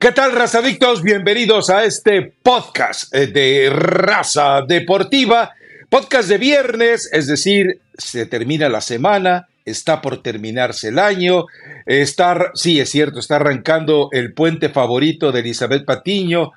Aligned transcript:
¿Qué 0.00 0.12
tal, 0.12 0.32
razadictos? 0.32 1.02
Bienvenidos 1.02 1.68
a 1.68 1.84
este 1.84 2.32
podcast 2.42 3.14
eh, 3.14 3.26
de 3.26 3.68
Raza 3.68 4.62
Deportiva. 4.66 5.52
Podcast 5.90 6.26
de 6.30 6.38
viernes, 6.38 7.10
es 7.12 7.26
decir, 7.26 7.82
se 7.98 8.24
termina 8.24 8.70
la 8.70 8.80
semana, 8.80 9.48
está 9.66 10.00
por 10.00 10.22
terminarse 10.22 10.88
el 10.88 10.98
año, 10.98 11.44
está, 11.84 12.50
sí, 12.54 12.80
es 12.80 12.88
cierto, 12.88 13.18
está 13.18 13.36
arrancando 13.36 14.08
el 14.12 14.32
puente 14.32 14.70
favorito 14.70 15.32
de 15.32 15.40
Elizabeth 15.40 15.84
Patiño, 15.84 16.52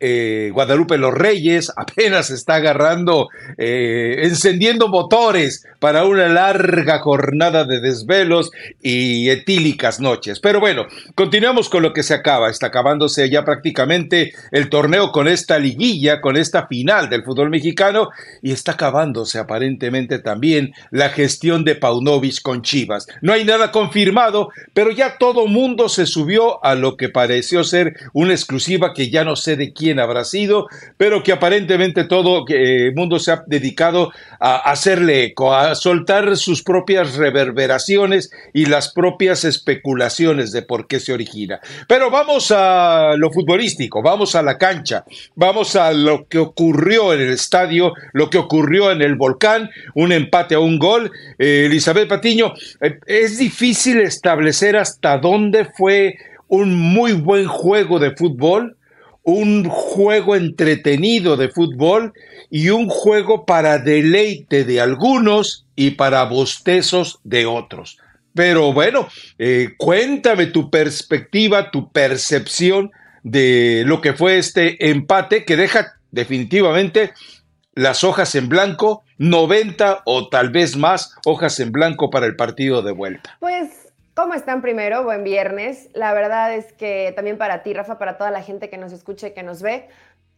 eh, 0.00 0.50
Guadalupe 0.52 0.98
Los 0.98 1.14
Reyes 1.14 1.72
apenas 1.76 2.30
está 2.30 2.56
agarrando, 2.56 3.28
eh, 3.58 4.20
encendiendo 4.22 4.88
motores 4.88 5.66
para 5.78 6.04
una 6.04 6.28
larga 6.28 6.98
jornada 6.98 7.64
de 7.64 7.80
desvelos 7.80 8.50
y 8.82 9.28
etílicas 9.30 10.00
noches. 10.00 10.40
Pero 10.40 10.60
bueno, 10.60 10.86
continuamos 11.14 11.68
con 11.68 11.82
lo 11.82 11.92
que 11.92 12.02
se 12.02 12.14
acaba. 12.14 12.50
Está 12.50 12.66
acabándose 12.66 13.30
ya 13.30 13.44
prácticamente 13.44 14.32
el 14.50 14.68
torneo 14.68 15.12
con 15.12 15.28
esta 15.28 15.58
liguilla, 15.58 16.20
con 16.20 16.36
esta 16.36 16.66
final 16.66 17.08
del 17.08 17.24
fútbol 17.24 17.50
mexicano 17.50 18.10
y 18.42 18.52
está 18.52 18.72
acabándose 18.72 19.38
aparentemente 19.38 20.18
también 20.18 20.72
la 20.90 21.10
gestión 21.10 21.64
de 21.64 21.74
Paunovic 21.74 22.42
con 22.42 22.62
Chivas. 22.62 23.06
No 23.20 23.32
hay 23.32 23.44
nada 23.44 23.70
confirmado, 23.70 24.50
pero 24.72 24.90
ya 24.90 25.18
todo 25.18 25.46
mundo 25.46 25.88
se 25.88 26.06
subió 26.06 26.64
a 26.64 26.74
lo 26.74 26.96
que 26.96 27.08
pareció 27.08 27.64
ser 27.64 27.94
una 28.12 28.32
exclusiva 28.32 28.92
que 28.94 29.10
ya 29.10 29.24
no 29.24 29.36
sé 29.36 29.56
de 29.56 29.72
quién 29.72 29.93
habrá 29.98 30.24
sido, 30.24 30.66
pero 30.96 31.22
que 31.22 31.32
aparentemente 31.32 32.04
todo 32.04 32.44
el 32.48 32.88
eh, 32.88 32.92
mundo 32.94 33.18
se 33.18 33.32
ha 33.32 33.44
dedicado 33.46 34.12
a 34.40 34.56
hacerle 34.70 35.24
eco, 35.24 35.54
a 35.54 35.74
soltar 35.74 36.36
sus 36.36 36.62
propias 36.62 37.16
reverberaciones 37.16 38.30
y 38.52 38.66
las 38.66 38.92
propias 38.92 39.44
especulaciones 39.44 40.52
de 40.52 40.62
por 40.62 40.86
qué 40.86 41.00
se 41.00 41.12
origina. 41.12 41.60
Pero 41.88 42.10
vamos 42.10 42.50
a 42.50 43.14
lo 43.16 43.30
futbolístico, 43.30 44.02
vamos 44.02 44.34
a 44.34 44.42
la 44.42 44.58
cancha, 44.58 45.04
vamos 45.34 45.76
a 45.76 45.92
lo 45.92 46.26
que 46.28 46.38
ocurrió 46.38 47.12
en 47.12 47.20
el 47.20 47.30
estadio, 47.30 47.92
lo 48.12 48.30
que 48.30 48.38
ocurrió 48.38 48.90
en 48.90 49.02
el 49.02 49.16
volcán, 49.16 49.70
un 49.94 50.12
empate 50.12 50.54
a 50.54 50.60
un 50.60 50.78
gol. 50.78 51.10
Eh, 51.38 51.66
Elizabeth 51.66 52.08
Patiño, 52.08 52.54
eh, 52.80 52.98
es 53.06 53.38
difícil 53.38 54.00
establecer 54.00 54.76
hasta 54.76 55.18
dónde 55.18 55.64
fue 55.64 56.16
un 56.48 56.74
muy 56.74 57.12
buen 57.12 57.46
juego 57.46 57.98
de 57.98 58.14
fútbol 58.14 58.76
un 59.24 59.68
juego 59.68 60.36
entretenido 60.36 61.36
de 61.36 61.48
fútbol 61.48 62.12
y 62.50 62.68
un 62.68 62.88
juego 62.88 63.46
para 63.46 63.78
deleite 63.78 64.64
de 64.64 64.80
algunos 64.80 65.66
y 65.74 65.92
para 65.92 66.24
bostezos 66.24 67.18
de 67.24 67.46
otros. 67.46 67.98
Pero 68.34 68.72
bueno, 68.72 69.08
eh, 69.38 69.70
cuéntame 69.78 70.46
tu 70.46 70.70
perspectiva, 70.70 71.70
tu 71.70 71.90
percepción 71.90 72.90
de 73.22 73.82
lo 73.86 74.00
que 74.00 74.12
fue 74.12 74.38
este 74.38 74.90
empate 74.90 75.44
que 75.44 75.56
deja 75.56 75.94
definitivamente 76.10 77.12
las 77.74 78.04
hojas 78.04 78.34
en 78.34 78.48
blanco, 78.48 79.02
90 79.18 80.02
o 80.04 80.28
tal 80.28 80.50
vez 80.50 80.76
más 80.76 81.14
hojas 81.24 81.58
en 81.60 81.72
blanco 81.72 82.10
para 82.10 82.26
el 82.26 82.36
partido 82.36 82.82
de 82.82 82.92
vuelta. 82.92 83.36
Pues 83.40 83.83
¿Cómo 84.14 84.34
están 84.34 84.62
primero? 84.62 85.02
Buen 85.02 85.24
viernes. 85.24 85.88
La 85.92 86.14
verdad 86.14 86.54
es 86.54 86.72
que 86.72 87.12
también 87.16 87.36
para 87.36 87.64
ti, 87.64 87.74
Rafa, 87.74 87.98
para 87.98 88.16
toda 88.16 88.30
la 88.30 88.42
gente 88.42 88.70
que 88.70 88.78
nos 88.78 88.92
escucha 88.92 89.26
y 89.26 89.34
que 89.34 89.42
nos 89.42 89.60
ve. 89.60 89.88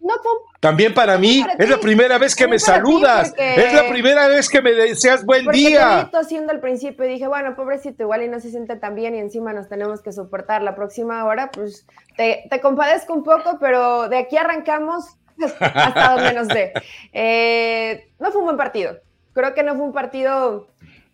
No, 0.01 0.15
también 0.61 0.95
para 0.95 1.19
mí, 1.19 1.45
es 1.59 1.69
la 1.69 1.79
primera 1.79 2.17
vez 2.19 2.35
que 2.35 2.47
me 2.47 2.59
saludas, 2.59 3.35
es 3.37 3.73
la 3.73 3.89
primera 3.89 4.29
vez 4.29 4.49
que 4.49 4.63
me 4.63 4.73
deseas 4.73 5.25
buen 5.25 5.47
día. 5.47 6.09
Te 6.11 6.19
haciendo 6.19 6.53
al 6.53 6.61
principio 6.61 7.05
y 7.07 7.09
dije, 7.09 7.27
bueno, 7.27 7.57
pobrecito, 7.57 8.03
igual 8.03 8.23
y 8.23 8.29
no 8.29 8.39
se 8.39 8.51
siente 8.51 8.77
tan 8.77 8.95
bien 8.95 9.15
y 9.15 9.19
encima 9.19 9.53
nos 9.53 9.69
tenemos 9.69 10.03
que 10.03 10.13
soportar 10.13 10.63
la 10.63 10.75
próxima 10.75 11.25
hora, 11.25 11.51
pues 11.51 11.87
te, 12.17 12.49
compadezco 12.61 13.15
un 13.15 13.25
poco, 13.25 13.59
pero 13.59 14.09
de 14.09 14.19
aquí 14.19 14.37
arrancamos 14.37 15.17
hasta 15.61 16.15
donde 16.15 16.35
nos 16.35 16.49
dé. 16.49 16.73
Eh, 17.13 18.11
no 18.21 18.31
fue 18.31 18.41
un 18.41 18.47
buen 18.47 18.57
partido, 18.59 18.99
creo 19.33 19.55
que 19.55 19.63
no 19.63 19.75
fue 19.75 19.87
un 19.87 19.93
partido 19.93 20.69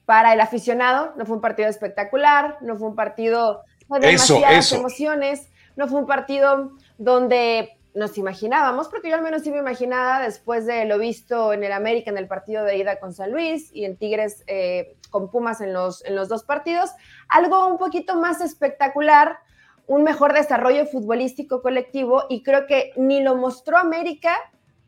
para 0.04 0.32
el 0.32 0.40
aficionado, 0.40 1.12
no 1.16 1.26
fue 1.26 1.36
un 1.36 1.42
partido 1.42 1.68
espectacular, 1.68 2.58
no 2.60 2.76
fue 2.76 2.88
un 2.88 2.96
partido 2.96 3.62
de 3.88 4.00
demasiadas 4.00 4.72
emociones, 4.72 5.48
no 5.76 5.88
fue 5.88 6.00
un 6.00 6.06
partido 6.06 6.72
donde 6.98 7.78
nos 7.94 8.16
imaginábamos, 8.16 8.88
porque 8.88 9.10
yo 9.10 9.16
al 9.16 9.22
menos 9.22 9.42
sí 9.42 9.50
me 9.50 9.58
imaginaba 9.58 10.20
después 10.20 10.66
de 10.66 10.86
lo 10.86 10.98
visto 10.98 11.52
en 11.52 11.62
el 11.62 11.72
América 11.72 12.10
en 12.10 12.16
el 12.16 12.26
partido 12.26 12.64
de 12.64 12.78
ida 12.78 12.98
con 12.98 13.12
San 13.12 13.30
Luis 13.32 13.70
y 13.72 13.84
en 13.84 13.96
Tigres 13.96 14.44
eh, 14.46 14.96
con 15.10 15.30
Pumas 15.30 15.60
en 15.60 15.74
los, 15.74 16.04
en 16.04 16.16
los 16.16 16.28
dos 16.28 16.42
partidos, 16.42 16.90
algo 17.28 17.66
un 17.68 17.78
poquito 17.78 18.16
más 18.16 18.40
espectacular, 18.40 19.38
un 19.86 20.04
mejor 20.04 20.32
desarrollo 20.32 20.86
futbolístico 20.86 21.60
colectivo 21.60 22.24
y 22.30 22.42
creo 22.42 22.66
que 22.66 22.92
ni 22.96 23.22
lo 23.22 23.36
mostró 23.36 23.76
América 23.76 24.34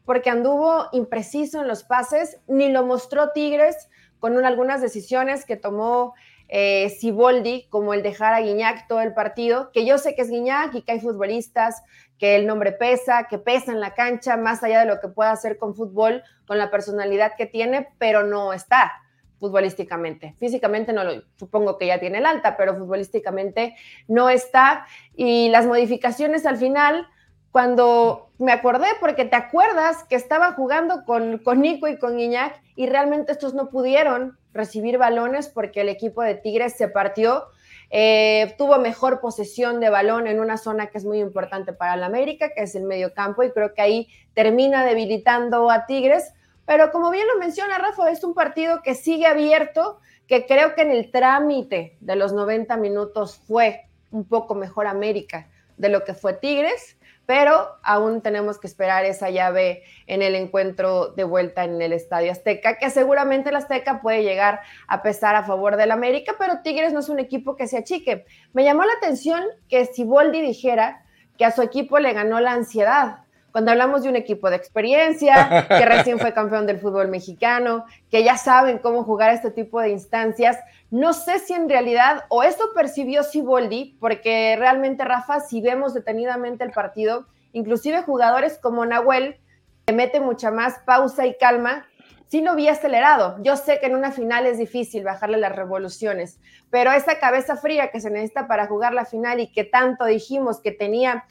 porque 0.07 0.31
anduvo 0.31 0.87
impreciso 0.93 1.61
en 1.61 1.69
los 1.69 1.83
pases, 1.83 2.39
ni 2.47 2.71
lo 2.71 2.85
mostró 2.85 3.31
Tigres 3.33 3.89
con 4.25 4.43
algunas 4.47 4.81
decisiones 4.81 5.45
que 5.45 5.57
tomó 5.57 6.15
eh, 6.49 6.89
Siboldi, 6.99 7.67
como 7.69 7.93
el 7.93 8.03
dejar 8.03 8.33
a 8.33 8.41
Guiñac 8.41 8.89
todo 8.89 9.03
el 9.03 9.13
partido, 9.13 9.71
que 9.71 9.85
yo 9.85 9.99
sé 9.99 10.15
que 10.15 10.23
es 10.23 10.31
Guiñac 10.31 10.75
y 10.75 10.81
que 10.81 10.93
hay 10.93 11.01
futbolistas 11.01 11.83
que 12.19 12.35
el 12.35 12.47
nombre 12.47 12.73
pesa, 12.73 13.27
que 13.29 13.37
pesa 13.37 13.71
en 13.71 13.81
la 13.81 13.93
cancha, 13.93 14.39
más 14.39 14.63
allá 14.63 14.81
de 14.81 14.87
lo 14.87 14.99
que 14.99 15.09
pueda 15.09 15.31
hacer 15.31 15.59
con 15.59 15.75
fútbol, 15.75 16.23
con 16.47 16.57
la 16.57 16.71
personalidad 16.71 17.33
que 17.37 17.45
tiene, 17.45 17.89
pero 17.99 18.23
no 18.23 18.55
está 18.55 18.95
futbolísticamente. 19.41 20.35
Físicamente 20.39 20.95
no 20.95 21.05
lo, 21.05 21.23
supongo 21.37 21.77
que 21.77 21.89
ya 21.89 22.01
tiene 22.01 22.17
el 22.17 22.25
alta, 22.25 22.57
pero 22.57 22.79
futbolísticamente 22.79 23.77
no 24.09 24.31
está. 24.31 24.87
Y 25.15 25.51
las 25.51 25.67
modificaciones 25.67 26.47
al 26.47 26.57
final 26.57 27.07
cuando 27.55 28.33
me 28.39 28.51
acordé, 28.51 28.89
porque 28.99 29.25
te 29.25 29.37
acuerdas 29.37 30.03
que 30.09 30.17
estaba 30.17 30.55
jugando 30.55 31.05
con, 31.05 31.39
con 31.39 31.61
Nico 31.61 31.87
y 31.87 32.01
con 32.01 32.19
Iñak 32.19 32.61
y 32.75 32.89
realmente 32.89 33.31
estos 33.31 33.55
no 33.55 33.71
pudieron 33.71 34.37
recibir 34.53 34.99
balones 34.99 35.47
porque 35.47 35.83
el 35.83 35.89
equipo 35.89 36.21
de 36.21 36.35
Tigres 36.35 36.77
se 36.77 36.89
partió, 36.89 37.45
eh, 37.91 38.57
tuvo 38.59 38.79
mejor 38.79 39.21
posesión 39.21 39.79
de 39.79 39.89
balón 39.89 40.27
en 40.27 40.41
una 40.41 40.57
zona 40.57 40.89
que 40.89 40.99
es 40.99 41.05
muy 41.05 41.21
importante 41.21 41.73
para 41.73 41.95
la 41.95 42.07
América, 42.07 42.51
que 42.53 42.65
es 42.65 42.75
el 42.75 42.83
medio 42.83 43.15
campo, 43.15 43.45
y 43.45 43.53
creo 43.53 43.73
que 43.73 43.83
ahí 43.83 44.09
termina 44.35 44.85
debilitando 44.85 45.71
a 45.71 45.87
Tigres. 45.87 46.33
Pero 46.67 46.91
como 46.91 47.13
bien 47.13 47.29
lo 47.33 47.39
menciona 47.39 47.79
Rafa, 47.79 48.11
es 48.11 48.25
un 48.25 48.35
partido 48.35 48.83
que 48.83 48.97
sigue 48.97 49.27
abierto, 49.27 50.01
que 50.27 50.45
creo 50.47 50.75
que 50.75 50.83
en 50.83 50.91
el 50.91 51.13
trámite 51.13 51.99
de 52.01 52.17
los 52.17 52.33
90 52.33 52.77
minutos 52.79 53.41
fue 53.47 53.83
un 54.11 54.25
poco 54.25 54.57
mejor 54.57 54.89
América 54.89 55.47
de 55.77 55.89
lo 55.89 56.03
que 56.03 56.15
fue 56.15 56.33
Tigres 56.33 56.97
pero 57.27 57.77
aún 57.83 58.21
tenemos 58.21 58.59
que 58.59 58.67
esperar 58.67 59.05
esa 59.05 59.31
llave 59.31 59.83
en 60.07 60.23
el 60.23 60.35
encuentro 60.35 61.09
de 61.09 61.25
vuelta 61.25 61.65
en 61.65 61.81
el 61.81 61.93
Estadio 61.93 62.33
Azteca, 62.33 62.77
que 62.79 62.91
seguramente 62.91 63.51
el 63.51 63.57
Azteca 63.57 64.01
puede 64.01 64.23
llegar 64.23 64.61
a 64.89 65.03
pesar 65.03 65.35
a 65.37 65.43
favor 65.43 65.77
del 65.77 65.91
América, 65.91 66.35
pero 66.39 66.61
Tigres 66.63 66.93
no 66.93 67.01
es 67.01 67.09
un 67.09 67.19
equipo 67.19 67.57
que 67.57 67.67
se 67.67 67.79
achique. 67.79 68.25
Me 68.53 68.65
llamó 68.65 68.85
la 68.85 68.93
atención 68.95 69.43
que 69.69 69.87
Siboldi 69.87 70.41
dijera 70.41 71.03
que 71.39 71.45
a 71.45 71.51
su 71.51 71.63
equipo 71.63 71.99
le 71.99 72.13
ganó 72.13 72.41
la 72.41 72.53
ansiedad. 72.53 73.19
Cuando 73.55 73.71
hablamos 73.71 74.03
de 74.03 74.09
un 74.09 74.17
equipo 74.17 74.51
de 74.51 74.57
experiencia, 74.57 75.67
que 75.69 75.87
recién 75.87 76.19
fue 76.19 76.35
campeón 76.35 76.67
del 76.67 76.81
fútbol 76.81 77.07
mexicano, 77.07 77.85
que 78.11 78.25
ya 78.25 78.37
saben 78.37 78.79
cómo 78.79 79.05
jugar 79.05 79.33
este 79.33 79.53
tipo 79.53 79.81
de 79.81 79.91
instancias, 79.91 80.59
no 80.95 81.13
sé 81.13 81.41
si 81.41 81.55
en 81.55 81.69
realidad, 81.69 82.23
o 82.29 82.45
eso 82.45 82.71
percibió 82.73 83.25
Siboldi, 83.25 83.97
porque 83.99 84.55
realmente, 84.57 85.05
Rafa, 85.05 85.41
si 85.41 85.61
vemos 85.61 85.93
detenidamente 85.93 86.63
el 86.63 86.71
partido, 86.71 87.27
inclusive 87.53 88.03
jugadores 88.03 88.59
como 88.59 88.87
Nahuel, 88.87 89.41
que 89.85 89.93
mete 89.93 90.21
mucha 90.21 90.53
más 90.53 90.79
pausa 90.87 91.27
y 91.27 91.37
calma, 91.37 91.85
sí 92.29 92.43
lo 92.43 92.55
vi 92.55 92.69
acelerado. 92.69 93.43
Yo 93.43 93.57
sé 93.57 93.81
que 93.81 93.87
en 93.87 93.97
una 93.97 94.13
final 94.13 94.47
es 94.47 94.57
difícil 94.57 95.03
bajarle 95.03 95.39
las 95.39 95.57
revoluciones, 95.57 96.39
pero 96.71 96.93
esa 96.93 97.19
cabeza 97.19 97.57
fría 97.57 97.91
que 97.91 98.01
se 98.01 98.11
necesita 98.11 98.47
para 98.47 98.69
jugar 98.69 98.95
la 98.95 99.05
final 99.05 99.41
y 99.41 99.51
que 99.51 99.65
tanto 99.65 100.05
dijimos 100.05 100.61
que 100.61 100.71
tenía 100.71 101.25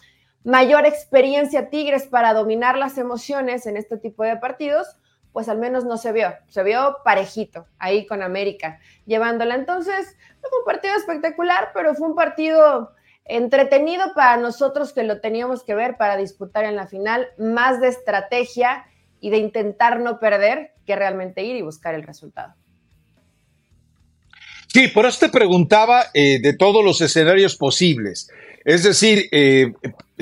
mayor 0.44 0.86
experiencia 0.86 1.70
Tigres 1.70 2.08
para 2.08 2.34
dominar 2.34 2.78
las 2.78 2.98
emociones 2.98 3.66
en 3.66 3.78
este 3.78 3.96
tipo 3.96 4.24
de 4.24 4.36
partidos, 4.36 4.98
pues 5.34 5.50
al 5.50 5.58
menos 5.58 5.84
no 5.84 5.98
se 5.98 6.14
vio, 6.14 6.34
se 6.48 6.64
vio 6.64 6.98
parejito 7.04 7.66
ahí 7.80 8.06
con 8.06 8.22
América 8.22 8.80
llevándola. 9.06 9.56
Entonces, 9.56 10.16
fue 10.40 10.60
un 10.60 10.66
partido 10.66 10.96
espectacular, 10.96 11.72
pero 11.74 11.96
fue 11.96 12.08
un 12.08 12.16
partido 12.16 12.94
entretenido 13.26 14.14
para 14.14 14.38
nosotros 14.38 14.94
que 14.94 15.04
lo 15.04 15.20
teníamos 15.20 15.64
que 15.64 15.74
ver 15.74 15.98
para 15.98 16.18
disputar 16.18 16.66
en 16.66 16.76
la 16.76 16.88
final, 16.88 17.28
más 17.38 17.82
de 17.82 17.88
estrategia 17.88 18.86
y 19.20 19.32
de 19.32 19.38
intentar 19.38 20.00
no 20.00 20.20
perder 20.20 20.74
que 20.86 20.96
realmente 20.96 21.44
ir 21.44 21.56
y 21.56 21.62
buscar 21.62 21.96
el 21.96 22.04
resultado. 22.04 22.54
Sí, 24.68 24.88
por 24.88 25.06
eso 25.06 25.28
te 25.28 25.30
preguntaba 25.30 26.06
eh, 26.14 26.40
de 26.42 26.54
todos 26.54 26.84
los 26.84 27.00
escenarios 27.02 27.56
posibles. 27.56 28.30
Es 28.66 28.84
decir, 28.84 29.30
eh, 29.32 29.74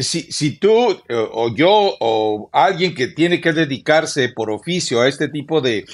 si, 0.03 0.51
tú 0.57 0.91
eh, 1.09 1.27
o 1.31 1.53
yo 1.55 1.95
o 1.99 2.49
alguien 2.51 2.93
que 2.93 3.07
tiene 3.07 3.41
que 3.41 3.53
dedicarse 3.53 4.29
por 4.29 4.49
oficio 4.49 5.01
a 5.01 5.07
este 5.07 5.27
tipo 5.27 5.61
de, 5.61 5.85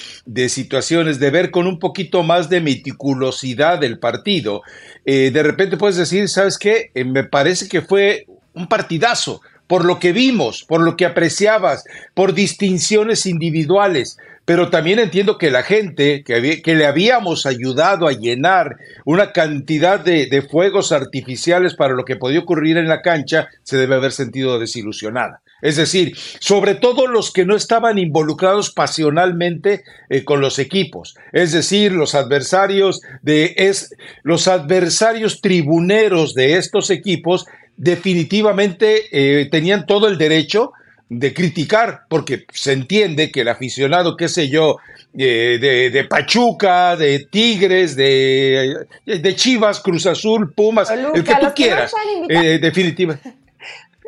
situaciones, 0.50 1.20
de 1.20 1.30
ver 1.30 1.52
con 1.52 1.68
un 1.68 1.80
poquito 1.80 2.24
más 2.24 2.50
de 2.50 2.62
meticulosidad 2.62 3.84
el 3.84 4.00
partido, 4.00 4.62
eh, 5.06 5.32
de 5.32 5.44
repente 5.44 5.78
puedes 5.78 5.98
decir, 5.98 6.28
¿sabes 6.30 6.58
qué? 6.58 6.92
me 7.06 7.24
parece 7.24 7.68
que 7.68 7.82
fue 7.82 8.26
un 8.54 8.68
partidazo, 8.68 9.42
por 9.68 9.86
lo 9.86 10.00
que 10.00 10.14
vimos, 10.14 10.64
por 10.64 10.82
lo 10.82 10.96
que 10.96 11.06
apreciabas, 11.06 11.84
por 12.14 12.34
distinciones 12.34 13.26
individuales, 13.26 14.18
pero 14.48 14.70
también 14.70 14.98
entiendo 15.00 15.38
que 15.38 15.52
la 15.52 15.62
gente 15.62 16.24
que, 16.24 16.40
le 16.74 16.86
habíamos 16.86 17.46
ayudado 17.46 18.08
a 18.08 18.14
llenar 18.14 18.78
una 19.04 19.34
cantidad 19.34 20.00
de, 20.00 20.28
de, 20.28 20.42
fuegos 20.42 20.94
artificiales 20.94 21.76
para 21.76 21.94
lo 21.94 22.06
que 22.06 22.16
podía 22.16 22.40
ocurrir 22.40 22.78
en 22.78 22.88
la 22.88 23.02
cancha, 23.02 23.50
se 23.64 23.76
debe 23.76 23.96
haber 23.96 24.14
sentido 24.14 24.58
desilusionada. 24.58 25.42
Es 25.62 25.76
decir, 25.76 26.16
sobre 26.40 26.76
todo 26.76 27.08
los 27.08 27.34
que 27.34 27.44
no 27.44 27.58
estaban 27.58 27.98
involucrados 27.98 28.72
pasionalmente 28.72 29.84
eh, 30.08 30.24
con 30.24 30.40
los 30.40 30.60
equipos, 30.60 31.18
es 31.34 31.52
decir, 31.52 31.92
los 31.92 32.16
adversarios 32.16 33.02
de 33.24 33.54
es, 33.58 33.94
los 34.24 34.48
adversarios 34.48 35.42
tribuneros 35.42 36.36
de 36.36 36.56
estos 36.56 36.90
equipos 36.90 37.48
definitivamente 37.76 39.08
eh, 39.12 39.50
tenían 39.52 39.86
todo 39.86 40.08
el 40.08 40.18
derecho 40.18 40.72
de 41.10 41.34
criticar, 41.34 42.02
porque 42.10 42.46
se 42.52 42.74
entiende 42.74 43.32
que 43.32 43.42
el 43.42 43.48
aficionado, 43.48 44.18
qué 44.18 44.28
sé 44.28 44.50
yo, 44.50 44.78
eh, 45.18 45.58
de, 45.60 45.90
de, 45.90 46.04
Pachuca, 46.04 46.96
de 46.96 47.28
Tigres, 47.32 47.96
de, 47.96 48.86
de 49.06 49.36
Chivas, 49.36 49.80
Cruz 49.80 50.06
Azul, 50.06 50.54
Pumas, 50.54 50.90
el 50.92 51.24
que 51.24 51.36
tú 51.36 51.48
quieras, 51.56 51.94
eh, 52.30 52.60
definitivamente. 52.62 53.34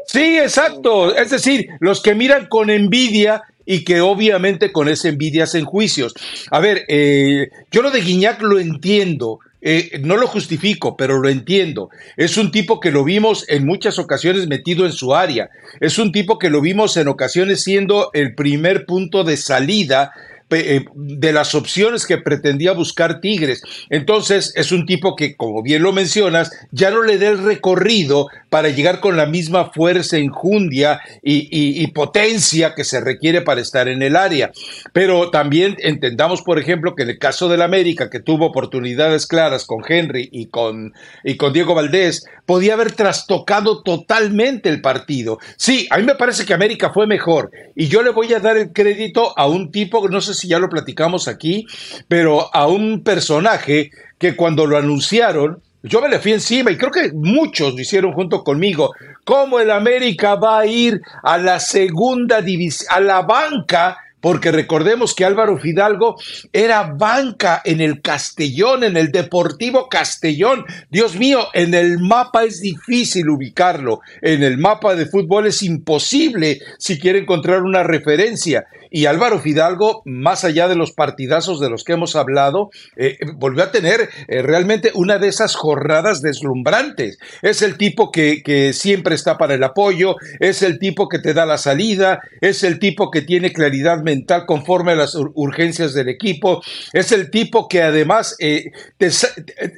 Sí, 0.06 0.40
exacto. 0.40 1.16
Es 1.16 1.30
decir, 1.30 1.68
los 1.80 2.02
que 2.02 2.16
miran 2.16 2.48
con 2.48 2.70
envidia 2.70 3.44
y 3.66 3.84
que 3.84 4.02
obviamente 4.02 4.72
con 4.72 4.90
esa 4.90 5.10
envidia 5.10 5.44
hacen 5.44 5.66
juicios. 5.66 6.16
A 6.50 6.60
ver, 6.60 6.86
eh, 6.88 7.50
yo 7.70 7.84
lo 7.84 7.92
de 7.92 8.02
Guiñac 8.02 8.42
lo 8.42 8.60
entiendo. 8.60 9.40
Eh, 9.62 10.00
no 10.02 10.16
lo 10.16 10.28
justifico, 10.28 10.96
pero 10.96 11.20
lo 11.20 11.30
entiendo. 11.30 11.90
Es 12.16 12.38
un 12.38 12.52
tipo 12.52 12.80
que 12.80 12.92
lo 12.92 13.04
vimos 13.04 13.46
en 13.50 13.66
muchas 13.66 14.00
ocasiones 14.00 14.48
metido 14.48 14.86
en 14.86 14.94
su 14.94 15.14
área. 15.14 15.50
Es 15.80 16.00
un 16.00 16.12
tipo 16.12 16.40
que 16.40 16.50
lo 16.50 16.62
vimos 16.62 16.96
en 16.98 17.08
ocasiones 17.08 17.64
siendo 17.64 18.10
el 18.14 18.36
primer 18.36 18.86
punto 18.86 19.24
de 19.24 19.38
salida 19.38 20.12
eh, 20.52 20.86
de 20.96 21.32
las 21.32 21.54
opciones 21.54 22.08
que 22.08 22.18
pretendía 22.18 22.72
buscar 22.72 23.22
Tigres. 23.22 23.62
Entonces 23.92 24.52
es 24.56 24.72
un 24.72 24.88
tipo 24.88 25.16
que, 25.16 25.36
como 25.36 25.62
bien 25.62 25.84
lo 25.84 25.94
mencionas, 25.94 26.52
ya 26.72 26.90
no 26.90 27.04
le 27.04 27.20
da 27.20 27.28
el 27.28 27.44
recorrido 27.44 28.30
para 28.50 28.70
llegar 28.70 29.00
con 29.00 29.18
la 29.18 29.26
misma 29.26 29.72
fuerza, 29.72 30.18
enjundia 30.18 31.00
y, 31.22 31.88
potencia 31.88 32.76
que 32.76 32.84
se 32.84 33.02
requiere 33.02 33.42
para 33.42 33.62
estar 33.62 33.88
en 33.88 34.02
el 34.02 34.16
área. 34.16 34.52
Pero 34.94 35.32
también 35.32 35.76
entendamos, 35.80 36.42
por 36.42 36.60
ejemplo, 36.60 36.96
que 36.96 37.04
en 37.04 37.10
el 37.10 37.20
caso 37.20 37.50
del 37.50 37.62
América, 37.62 38.10
que 38.10 38.20
tuvo 38.20 38.48
oportunidades 38.48 39.28
claras 39.28 39.66
con 39.66 39.84
Henry 39.88 40.30
y 40.32 40.48
con, 40.48 40.94
y 41.24 41.36
con 41.36 41.54
Diego 41.54 41.76
Valdés, 41.76 42.26
podía 42.46 42.74
haber 42.74 42.92
trastocado 42.92 43.84
totalmente 43.84 44.70
el 44.70 44.82
partido. 44.82 45.40
Sí, 45.58 45.88
a 45.90 45.98
mí 45.98 46.04
me 46.04 46.16
parece 46.16 46.46
que 46.46 46.54
América 46.54 46.92
fue 46.92 47.08
mejor 47.08 47.52
y 47.76 47.88
yo 47.88 48.02
le 48.02 48.12
voy 48.12 48.34
a 48.34 48.40
dar 48.40 48.58
el 48.58 48.72
crédito 48.72 49.38
a 49.38 49.48
un 49.48 49.72
tipo, 49.72 50.08
no 50.10 50.22
sé 50.22 50.34
si 50.34 50.48
ya 50.48 50.60
lo 50.60 50.70
platicamos 50.70 51.28
aquí, 51.28 51.66
pero 52.08 52.54
a 52.54 52.68
un 52.68 53.04
personaje 53.04 53.92
que 54.18 54.36
cuando 54.36 54.66
lo 54.66 54.78
anunciaron, 54.78 55.62
yo 55.84 56.02
me 56.02 56.10
le 56.10 56.20
fui 56.20 56.34
encima 56.34 56.72
y 56.72 56.78
creo 56.78 56.92
que 56.92 57.12
muchos 57.14 57.74
lo 57.74 57.80
hicieron 57.80 58.12
junto 58.14 58.44
conmigo. 58.44 58.92
¿Cómo 59.24 59.60
el 59.60 59.72
América 59.72 60.36
va 60.36 60.60
a 60.60 60.66
ir 60.66 61.02
a 61.24 61.38
la 61.38 61.60
segunda 61.60 62.42
división, 62.42 62.88
a 62.92 63.00
la 63.00 63.22
banca? 63.22 63.98
Porque 64.22 64.52
recordemos 64.52 65.16
que 65.16 65.24
Álvaro 65.24 65.58
Fidalgo 65.58 66.18
era 66.52 66.84
banca 66.84 67.62
en 67.64 67.80
el 67.80 68.02
Castellón, 68.02 68.84
en 68.84 68.98
el 68.98 69.12
Deportivo 69.12 69.88
Castellón. 69.88 70.66
Dios 70.90 71.16
mío, 71.16 71.48
en 71.54 71.74
el 71.74 72.00
mapa 72.00 72.44
es 72.44 72.60
difícil 72.60 73.30
ubicarlo. 73.30 74.02
En 74.22 74.44
el 74.44 74.58
mapa 74.58 74.96
de 74.96 75.06
fútbol 75.06 75.48
es 75.48 75.64
imposible 75.64 76.60
si 76.78 77.00
quiere 77.00 77.20
encontrar 77.20 77.62
una 77.62 77.84
referencia. 77.84 78.68
Y 78.92 79.06
Álvaro 79.06 79.40
Fidalgo, 79.40 80.02
más 80.06 80.44
allá 80.44 80.68
de 80.68 80.76
los 80.76 80.92
partidazos 80.92 81.60
de 81.60 81.70
los 81.70 81.84
que 81.84 81.94
hemos 81.94 82.16
hablado, 82.16 82.72
eh, 82.96 83.18
volvió 83.36 83.64
a 83.64 83.72
tener 83.72 84.10
eh, 84.28 84.42
realmente 84.42 84.92
una 84.96 85.20
de 85.20 85.28
esas 85.28 85.56
jornadas 85.56 86.22
deslumbrantes. 86.22 87.20
Es 87.42 87.62
el 87.62 87.78
tipo 87.78 88.12
que, 88.12 88.42
que 88.44 88.74
siempre 88.74 89.16
está 89.16 89.38
para 89.38 89.54
el 89.54 89.64
apoyo, 89.64 90.16
es 90.40 90.64
el 90.64 90.80
tipo 90.80 91.08
que 91.08 91.20
te 91.20 91.34
da 91.34 91.46
la 91.46 91.58
salida, 91.58 92.22
es 92.42 92.64
el 92.64 92.80
tipo 92.80 93.12
que 93.12 93.22
tiene 93.22 93.54
claridad 93.54 94.02
mental 94.02 94.46
conforme 94.48 94.94
a 94.94 94.96
las 94.96 95.16
urgencias 95.16 95.94
del 95.94 96.10
equipo, 96.10 96.62
es 96.94 97.12
el 97.12 97.30
tipo 97.30 97.68
que 97.68 97.84
además 97.84 98.36
eh, 98.40 98.72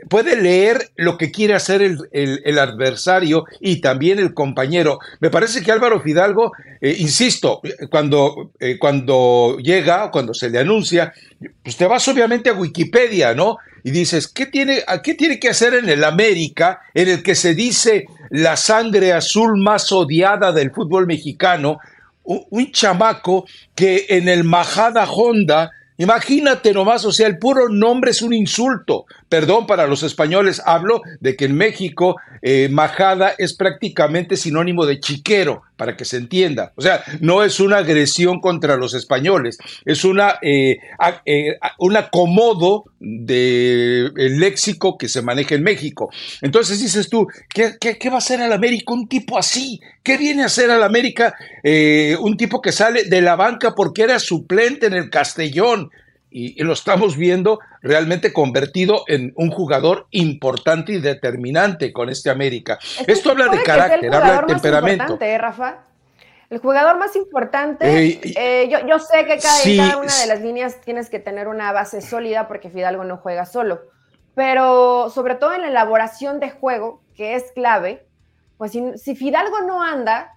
puede 0.09 0.41
leer 0.41 0.91
lo 0.95 1.17
que 1.17 1.31
quiere 1.31 1.53
hacer 1.53 1.81
el, 1.81 1.97
el, 2.11 2.41
el, 2.45 2.59
adversario 2.59 3.45
y 3.59 3.81
también 3.81 4.19
el 4.19 4.33
compañero. 4.33 4.99
Me 5.19 5.29
parece 5.29 5.61
que 5.61 5.71
Álvaro 5.71 6.01
Fidalgo, 6.01 6.51
insisto, 6.81 7.61
cuando, 7.89 8.51
cuando 8.79 9.00
cuando 9.01 9.57
llega, 9.57 10.11
cuando 10.11 10.33
se 10.33 10.49
le 10.49 10.59
anuncia, 10.59 11.11
pues 11.63 11.75
te 11.75 11.87
vas 11.87 12.07
obviamente 12.07 12.51
a 12.51 12.53
Wikipedia, 12.53 13.33
¿no? 13.33 13.57
Y 13.83 13.89
dices, 13.89 14.27
¿qué 14.27 14.45
tiene, 14.45 14.83
¿qué 15.03 15.15
tiene 15.15 15.39
que 15.39 15.49
hacer 15.49 15.73
en 15.73 15.89
el 15.89 16.03
América, 16.03 16.81
en 16.93 17.09
el 17.09 17.23
que 17.23 17.33
se 17.33 17.55
dice 17.55 18.05
la 18.29 18.55
sangre 18.55 19.13
azul 19.13 19.59
más 19.59 19.91
odiada 19.91 20.51
del 20.51 20.71
fútbol 20.71 21.07
mexicano? 21.07 21.79
Un, 22.23 22.45
un 22.51 22.71
chamaco 22.71 23.45
que 23.73 24.05
en 24.09 24.29
el 24.29 24.43
Majada 24.43 25.09
Honda 25.09 25.71
Imagínate 26.01 26.73
nomás, 26.73 27.05
o 27.05 27.11
sea, 27.11 27.27
el 27.27 27.37
puro 27.37 27.69
nombre 27.69 28.09
es 28.09 28.23
un 28.23 28.33
insulto. 28.33 29.05
Perdón 29.31 29.65
para 29.65 29.87
los 29.87 30.03
españoles, 30.03 30.61
hablo 30.65 31.03
de 31.21 31.37
que 31.37 31.45
en 31.45 31.55
México 31.55 32.17
eh, 32.41 32.67
majada 32.69 33.33
es 33.37 33.53
prácticamente 33.53 34.35
sinónimo 34.35 34.85
de 34.85 34.99
chiquero, 34.99 35.61
para 35.77 35.95
que 35.95 36.03
se 36.03 36.17
entienda. 36.17 36.73
O 36.75 36.81
sea, 36.81 37.01
no 37.21 37.41
es 37.41 37.61
una 37.61 37.77
agresión 37.77 38.41
contra 38.41 38.75
los 38.75 38.93
españoles, 38.93 39.57
es 39.85 40.03
una, 40.03 40.35
eh, 40.41 40.79
eh, 41.25 41.57
un 41.79 41.95
acomodo 41.95 42.83
del 42.99 44.37
léxico 44.37 44.97
que 44.97 45.07
se 45.07 45.21
maneja 45.21 45.55
en 45.55 45.63
México. 45.63 46.09
Entonces 46.41 46.81
dices 46.81 47.09
tú, 47.09 47.25
¿qué, 47.53 47.77
qué, 47.79 48.09
va 48.09 48.15
a 48.15 48.17
hacer 48.17 48.41
al 48.41 48.51
América 48.51 48.91
un 48.91 49.07
tipo 49.07 49.37
así? 49.37 49.79
¿Qué 50.03 50.17
viene 50.17 50.43
a 50.43 50.47
hacer 50.47 50.69
al 50.69 50.83
América 50.83 51.33
un 52.19 52.35
tipo 52.35 52.61
que 52.61 52.73
sale 52.73 53.05
de 53.05 53.21
la 53.21 53.37
banca 53.37 53.75
porque 53.75 54.01
era 54.03 54.19
suplente 54.19 54.87
en 54.87 54.93
el 54.93 55.09
Castellón? 55.09 55.89
Y, 56.31 56.63
lo 56.63 56.73
estamos 56.73 57.17
viendo 57.17 57.59
realmente 57.81 58.31
convertido 58.31 59.03
en 59.07 59.33
un 59.35 59.51
jugador 59.51 60.07
importante 60.11 60.93
y 60.93 61.01
determinante 61.01 61.91
con 61.91 62.09
este 62.09 62.29
América. 62.29 62.79
Esto 63.05 63.31
habla 63.31 63.49
de 63.49 63.61
carácter, 63.61 64.13
habla 64.13 64.41
de 64.41 64.47
temperamento. 64.47 65.17
¿eh, 65.19 65.37
Rafa? 65.37 65.83
El 66.49 66.59
jugador 66.59 66.97
más 66.97 67.15
importante, 67.15 68.07
eh, 68.07 68.19
eh, 68.23 68.69
yo, 68.69 68.85
yo, 68.85 68.99
sé 68.99 69.25
que 69.25 69.37
cada, 69.37 69.63
cada, 69.63 69.97
una 69.97 70.17
de 70.17 70.27
las 70.27 70.41
líneas 70.41 70.81
tienes 70.81 71.09
que 71.09 71.19
tener 71.19 71.47
una 71.47 71.71
base 71.71 72.01
sólida 72.01 72.47
porque 72.47 72.69
Fidalgo 72.69 73.05
no 73.05 73.17
juega 73.17 73.45
solo, 73.45 73.81
pero 74.35 75.09
sobre 75.09 75.35
todo 75.35 75.53
en 75.53 75.61
la 75.61 75.69
elaboración 75.69 76.41
de 76.41 76.49
juego, 76.49 77.01
que 77.15 77.35
es 77.35 77.51
clave, 77.53 78.05
pues 78.57 78.71
si, 78.73 78.83
si 78.97 79.15
Fidalgo 79.15 79.61
no 79.61 79.81
anda, 79.81 80.33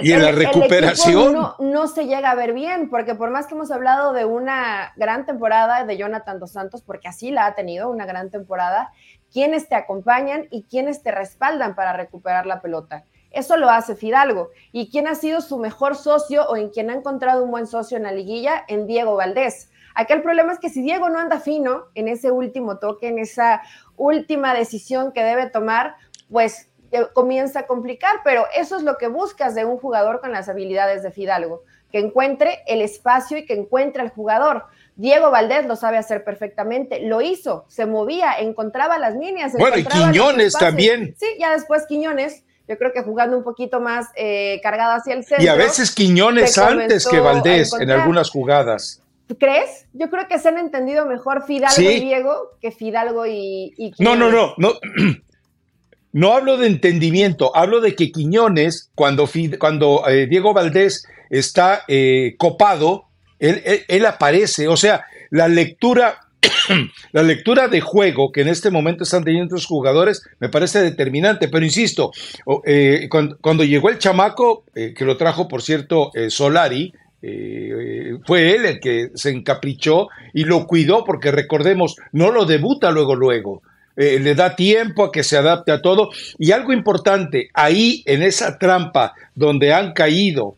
y 0.00 0.12
en 0.12 0.22
la 0.22 0.32
recuperación. 0.32 1.36
no, 1.58 1.86
se 1.88 2.06
llega 2.06 2.30
a 2.30 2.34
ver 2.34 2.52
bien, 2.52 2.88
porque 2.90 3.14
por 3.14 3.30
más 3.30 3.46
que 3.46 3.54
hemos 3.54 3.70
hablado 3.70 4.12
de 4.12 4.24
una 4.24 4.92
gran 4.96 5.26
temporada 5.26 5.84
de 5.84 5.96
Jonathan 5.96 6.38
Dos 6.38 6.52
Santos, 6.52 6.82
porque 6.82 7.08
así 7.08 7.30
la 7.30 7.46
ha 7.46 7.54
tenido, 7.54 7.90
una 7.90 8.06
gran 8.06 8.30
temporada, 8.30 8.92
quienes 9.32 9.68
te 9.68 9.74
acompañan 9.74 10.46
y 10.50 10.64
quienes 10.64 11.02
te 11.02 11.10
respaldan 11.12 11.74
para 11.74 11.92
recuperar 11.92 12.46
la 12.46 12.60
pelota. 12.60 13.04
Eso 13.30 13.56
lo 13.56 13.70
hace 13.70 13.94
Fidalgo. 13.94 14.50
¿Y 14.72 14.90
quién 14.90 15.06
ha 15.06 15.14
sido 15.14 15.40
su 15.40 15.58
mejor 15.58 15.96
socio 15.96 16.48
o 16.48 16.56
en 16.56 16.70
quien 16.70 16.90
ha 16.90 16.94
encontrado 16.94 17.44
un 17.44 17.50
buen 17.50 17.66
socio 17.66 17.96
en 17.96 18.02
la 18.02 18.12
liguilla? 18.12 18.64
En 18.66 18.86
Diego 18.86 19.14
Valdés. 19.14 19.70
Aquí 19.94 20.12
el 20.12 20.22
problema 20.22 20.52
es 20.52 20.58
que 20.58 20.68
si 20.68 20.82
Diego 20.82 21.08
no 21.08 21.18
anda 21.18 21.40
fino 21.40 21.84
en 21.94 22.08
ese 22.08 22.30
último 22.30 22.78
toque, 22.78 23.08
en 23.08 23.18
esa 23.18 23.62
última 23.96 24.54
decisión 24.54 25.12
que 25.12 25.22
debe 25.22 25.48
tomar, 25.48 25.94
pues 26.30 26.69
comienza 27.12 27.60
a 27.60 27.66
complicar, 27.66 28.20
pero 28.24 28.46
eso 28.56 28.76
es 28.76 28.82
lo 28.82 28.96
que 28.96 29.08
buscas 29.08 29.54
de 29.54 29.64
un 29.64 29.78
jugador 29.78 30.20
con 30.20 30.32
las 30.32 30.48
habilidades 30.48 31.02
de 31.02 31.10
Fidalgo, 31.10 31.62
que 31.92 31.98
encuentre 31.98 32.62
el 32.66 32.82
espacio 32.82 33.38
y 33.38 33.46
que 33.46 33.54
encuentre 33.54 34.02
al 34.02 34.10
jugador. 34.10 34.64
Diego 34.96 35.30
Valdés 35.30 35.66
lo 35.66 35.76
sabe 35.76 35.96
hacer 35.96 36.24
perfectamente, 36.24 37.00
lo 37.00 37.22
hizo, 37.22 37.64
se 37.68 37.86
movía, 37.86 38.34
encontraba 38.38 38.98
las 38.98 39.14
líneas. 39.14 39.52
Bueno, 39.58 39.78
y 39.78 39.84
Quiñones 39.84 40.52
también. 40.52 41.14
Sí, 41.18 41.26
ya 41.38 41.52
después 41.52 41.86
Quiñones, 41.86 42.44
yo 42.68 42.76
creo 42.76 42.92
que 42.92 43.02
jugando 43.02 43.36
un 43.36 43.44
poquito 43.44 43.80
más 43.80 44.08
eh, 44.14 44.60
cargado 44.62 44.92
hacia 44.92 45.14
el 45.14 45.24
centro. 45.24 45.44
Y 45.44 45.48
a 45.48 45.54
veces 45.54 45.90
Quiñones 45.92 46.58
antes 46.58 47.06
que 47.06 47.20
Valdés 47.20 47.72
en 47.80 47.90
algunas 47.90 48.30
jugadas. 48.30 49.02
¿Crees? 49.38 49.86
Yo 49.92 50.10
creo 50.10 50.26
que 50.28 50.38
se 50.38 50.48
han 50.48 50.58
entendido 50.58 51.06
mejor 51.06 51.44
Fidalgo 51.46 51.80
y 51.80 52.00
Diego 52.00 52.50
que 52.60 52.72
Fidalgo 52.72 53.26
y, 53.26 53.72
y 53.76 53.92
No, 54.00 54.16
no, 54.16 54.30
no, 54.30 54.54
no. 54.58 54.72
No 56.12 56.32
hablo 56.32 56.56
de 56.56 56.66
entendimiento, 56.66 57.54
hablo 57.54 57.80
de 57.80 57.94
que 57.94 58.10
Quiñones, 58.10 58.90
cuando, 58.94 59.28
eh, 60.08 60.26
Diego 60.26 60.52
Valdés 60.52 61.06
está 61.30 61.84
eh, 61.86 62.34
copado, 62.36 63.04
él, 63.38 64.06
aparece. 64.06 64.68
O 64.68 64.76
sea, 64.76 65.04
la 65.30 65.48
lectura 65.48 66.20
la 67.12 67.22
lectura 67.22 67.68
de 67.68 67.80
juego 67.80 68.32
que 68.32 68.40
en 68.40 68.48
este 68.48 68.70
momento 68.70 69.04
están 69.04 69.24
teniendo 69.24 69.54
los 69.54 69.66
jugadores 69.66 70.22
me 70.38 70.48
parece 70.48 70.80
determinante, 70.80 71.48
pero 71.48 71.64
insisto, 71.64 72.12
eh, 72.64 73.08
cuando, 73.10 73.64
llegó 73.64 73.90
el 73.90 73.98
chamaco, 73.98 74.64
eh, 74.74 74.94
que 74.96 75.04
lo 75.04 75.16
trajo, 75.16 75.48
por 75.48 75.62
cierto, 75.62 76.10
eh, 76.14 76.30
Solari, 76.30 76.92
fue 78.26 78.52
él 78.54 78.64
el 78.64 78.80
que 78.80 79.10
se 79.14 79.28
encaprichó 79.28 80.08
y 80.32 80.44
lo 80.44 80.66
cuidó, 80.66 81.04
porque 81.04 81.30
recordemos, 81.30 81.96
no 82.12 82.30
lo 82.30 82.46
debuta 82.46 82.90
luego, 82.90 83.14
luego. 83.14 83.62
Le 83.96 84.34
da 84.34 84.56
tiempo 84.56 85.04
a 85.04 85.12
que 85.12 85.22
se 85.22 85.36
adapte 85.36 85.72
a 85.72 85.82
todo. 85.82 86.10
Y 86.38 86.52
algo 86.52 86.72
importante, 86.72 87.50
ahí 87.54 88.02
en 88.06 88.22
esa 88.22 88.58
trampa 88.58 89.14
donde 89.34 89.72
han 89.72 89.92
caído 89.92 90.56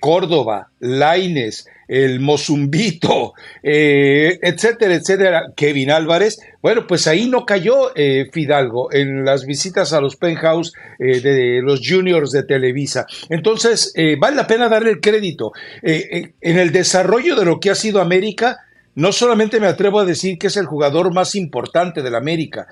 Córdoba, 0.00 0.68
Laines, 0.80 1.66
el 1.88 2.20
Mozumbito, 2.20 3.34
eh, 3.62 4.38
etcétera, 4.42 4.94
etcétera, 4.94 5.52
Kevin 5.54 5.90
Álvarez, 5.90 6.38
bueno, 6.62 6.86
pues 6.86 7.06
ahí 7.06 7.28
no 7.28 7.46
cayó 7.46 7.94
eh, 7.94 8.28
Fidalgo 8.32 8.92
en 8.92 9.24
las 9.24 9.46
visitas 9.46 9.92
a 9.92 10.00
los 10.00 10.16
penthouse 10.16 10.72
eh, 10.98 11.20
de 11.20 11.60
los 11.62 11.80
juniors 11.86 12.32
de 12.32 12.42
Televisa. 12.42 13.06
Entonces, 13.28 13.92
vale 14.18 14.36
la 14.36 14.46
pena 14.46 14.68
darle 14.68 14.90
el 14.90 15.00
crédito. 15.00 15.52
en 15.82 16.32
el 16.40 16.72
desarrollo 16.72 17.36
de 17.36 17.44
lo 17.44 17.60
que 17.60 17.70
ha 17.70 17.74
sido 17.74 18.00
América, 18.00 18.65
no 18.96 19.12
solamente 19.12 19.60
me 19.60 19.68
atrevo 19.68 20.00
a 20.00 20.04
decir 20.04 20.38
que 20.38 20.48
es 20.48 20.56
el 20.56 20.66
jugador 20.66 21.12
más 21.12 21.34
importante 21.34 22.02
de 22.02 22.10
la 22.10 22.18
América, 22.18 22.66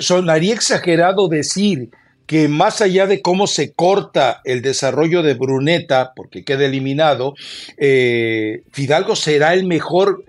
sonaría 0.00 0.54
exagerado 0.54 1.28
decir 1.28 1.90
que 2.26 2.48
más 2.48 2.80
allá 2.80 3.06
de 3.06 3.20
cómo 3.20 3.46
se 3.46 3.74
corta 3.74 4.40
el 4.44 4.62
desarrollo 4.62 5.22
de 5.22 5.34
Bruneta, 5.34 6.12
porque 6.16 6.44
queda 6.44 6.64
eliminado, 6.64 7.34
eh, 7.76 8.62
Fidalgo 8.72 9.14
será 9.14 9.52
el 9.52 9.66
mejor, 9.66 10.24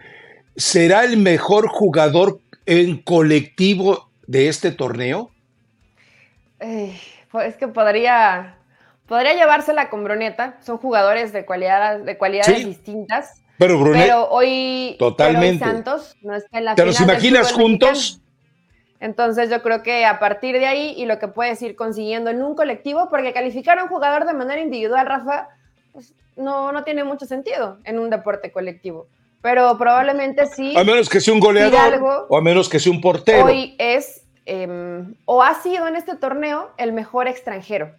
será 0.57 1.05
el 1.05 1.15
mejor 1.15 1.69
jugador 1.69 2.41
en 2.65 3.01
colectivo 3.01 4.10
de 4.27 4.50
este 4.50 4.72
torneo. 4.72 5.31
pues 6.60 7.48
es 7.48 7.55
que 7.55 7.69
podría, 7.69 8.57
podría 9.07 9.34
llevársela 9.34 9.89
con 9.89 10.03
Bruneta. 10.03 10.57
Son 10.62 10.77
jugadores 10.77 11.31
de, 11.31 11.45
cualidad, 11.45 12.00
de 12.00 12.17
cualidades 12.17 12.65
distintas. 12.65 13.45
Pero, 13.57 13.81
pero 13.93 14.29
hoy, 14.29 14.95
totalmente. 15.00 15.63
Santos 15.63 16.15
no 16.21 16.35
está 16.35 16.57
en 16.57 16.65
la 16.65 16.75
¿Te 16.75 16.85
los 16.85 17.00
imaginas 17.00 17.53
juntos? 17.53 18.21
Entonces 19.00 19.50
yo 19.50 19.62
creo 19.62 19.83
que 19.83 20.05
a 20.05 20.19
partir 20.19 20.57
de 20.57 20.65
ahí 20.65 20.93
y 20.97 21.05
lo 21.05 21.19
que 21.19 21.27
puedes 21.27 21.62
ir 21.62 21.75
consiguiendo 21.75 22.29
en 22.29 22.41
un 22.41 22.55
colectivo, 22.55 23.09
porque 23.09 23.33
calificar 23.33 23.77
a 23.79 23.83
un 23.83 23.89
jugador 23.89 24.25
de 24.25 24.33
manera 24.33 24.62
individual, 24.62 25.05
Rafa, 25.05 25.50
pues 25.93 26.13
no, 26.35 26.71
no 26.71 26.83
tiene 26.83 27.03
mucho 27.03 27.25
sentido 27.25 27.77
en 27.83 28.00
un 28.00 28.09
deporte 28.09 28.51
colectivo. 28.51 29.07
Pero 29.41 29.77
probablemente 29.77 30.47
sí. 30.47 30.75
A 30.75 30.83
menos 30.83 31.07
que 31.07 31.21
sea 31.21 31.33
un 31.33 31.39
goleador 31.39 32.25
o 32.27 32.35
a 32.35 32.41
menos 32.41 32.67
que 32.67 32.79
sea 32.79 32.91
un 32.91 33.00
portero. 33.00 33.45
Hoy 33.45 33.75
es 33.77 34.24
em, 34.45 35.15
o 35.25 35.43
ha 35.43 35.62
sido 35.62 35.88
en 35.88 35.95
este 35.95 36.15
torneo 36.15 36.71
el 36.77 36.91
mejor 36.91 37.27
extranjero 37.27 37.91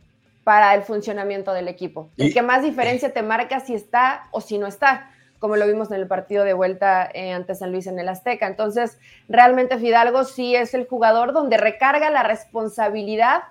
para 0.43 0.75
el 0.75 0.83
funcionamiento 0.83 1.53
del 1.53 1.69
equipo. 1.69 2.11
Y, 2.17 2.27
el 2.27 2.35
que 2.35 2.43
más 2.43 2.63
diferencia 2.63 3.13
te 3.13 3.23
marca 3.23 3.61
si 3.61 3.75
está 3.75 4.29
o 4.33 4.41
si 4.41 4.59
no 4.59 4.67
está 4.67 5.11
como 5.39 5.57
lo 5.57 5.67
vimos 5.67 5.91
en 5.91 5.97
el 5.97 6.07
partido 6.07 6.45
de 6.45 6.55
vuelta 6.55 7.09
eh, 7.13 7.33
ante 7.33 7.55
San 7.55 7.73
Luis 7.73 7.87
en 7.87 7.99
el 7.99 8.09
Azteca. 8.09 8.47
Entonces, 8.47 8.99
realmente 9.29 9.79
Fidalgo 9.79 10.25
sí 10.25 10.55
es 10.55 10.75
el 10.75 10.87
jugador 10.87 11.33
donde 11.33 11.57
recarga 11.57 12.11
la 12.11 12.23
responsabilidad 12.23 13.43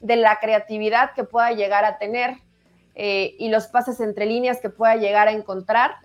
de 0.00 0.16
la 0.16 0.38
creatividad 0.40 1.12
que 1.14 1.24
pueda 1.24 1.52
llegar 1.52 1.84
a 1.84 1.98
tener 1.98 2.38
eh, 2.94 3.34
y 3.38 3.48
los 3.48 3.66
pases 3.68 4.00
entre 4.00 4.26
líneas 4.26 4.60
que 4.60 4.70
pueda 4.70 4.96
llegar 4.96 5.28
a 5.28 5.32
encontrar 5.32 5.96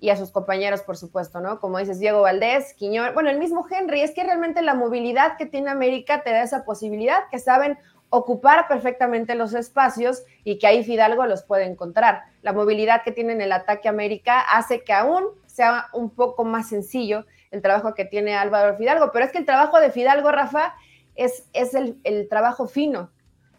y 0.00 0.10
a 0.10 0.16
sus 0.16 0.30
compañeros, 0.30 0.82
por 0.82 0.98
supuesto, 0.98 1.40
¿no? 1.40 1.60
Como 1.60 1.78
dices, 1.78 1.98
Diego 1.98 2.20
Valdés, 2.20 2.74
Quiñón, 2.74 3.14
bueno, 3.14 3.30
el 3.30 3.38
mismo 3.38 3.64
Henry, 3.70 4.02
es 4.02 4.10
que 4.10 4.22
realmente 4.22 4.60
la 4.60 4.74
movilidad 4.74 5.38
que 5.38 5.46
tiene 5.46 5.70
América 5.70 6.22
te 6.22 6.30
da 6.30 6.42
esa 6.42 6.64
posibilidad, 6.64 7.20
que 7.30 7.38
saben 7.38 7.78
ocupar 8.16 8.68
perfectamente 8.68 9.34
los 9.34 9.54
espacios 9.54 10.22
y 10.44 10.58
que 10.58 10.66
ahí 10.66 10.84
Fidalgo 10.84 11.26
los 11.26 11.42
puede 11.42 11.64
encontrar. 11.64 12.22
La 12.42 12.52
movilidad 12.52 13.02
que 13.02 13.10
tiene 13.10 13.32
en 13.32 13.40
el 13.40 13.50
ataque 13.50 13.88
América 13.88 14.40
hace 14.40 14.84
que 14.84 14.92
aún 14.92 15.24
sea 15.46 15.88
un 15.92 16.10
poco 16.10 16.44
más 16.44 16.68
sencillo 16.68 17.26
el 17.50 17.62
trabajo 17.62 17.94
que 17.94 18.04
tiene 18.04 18.34
Álvaro 18.34 18.76
Fidalgo, 18.76 19.10
pero 19.12 19.24
es 19.24 19.32
que 19.32 19.38
el 19.38 19.46
trabajo 19.46 19.80
de 19.80 19.90
Fidalgo, 19.90 20.30
Rafa, 20.30 20.74
es, 21.14 21.48
es 21.52 21.74
el, 21.74 22.28
trabajo 22.28 22.66
fino. 22.66 23.10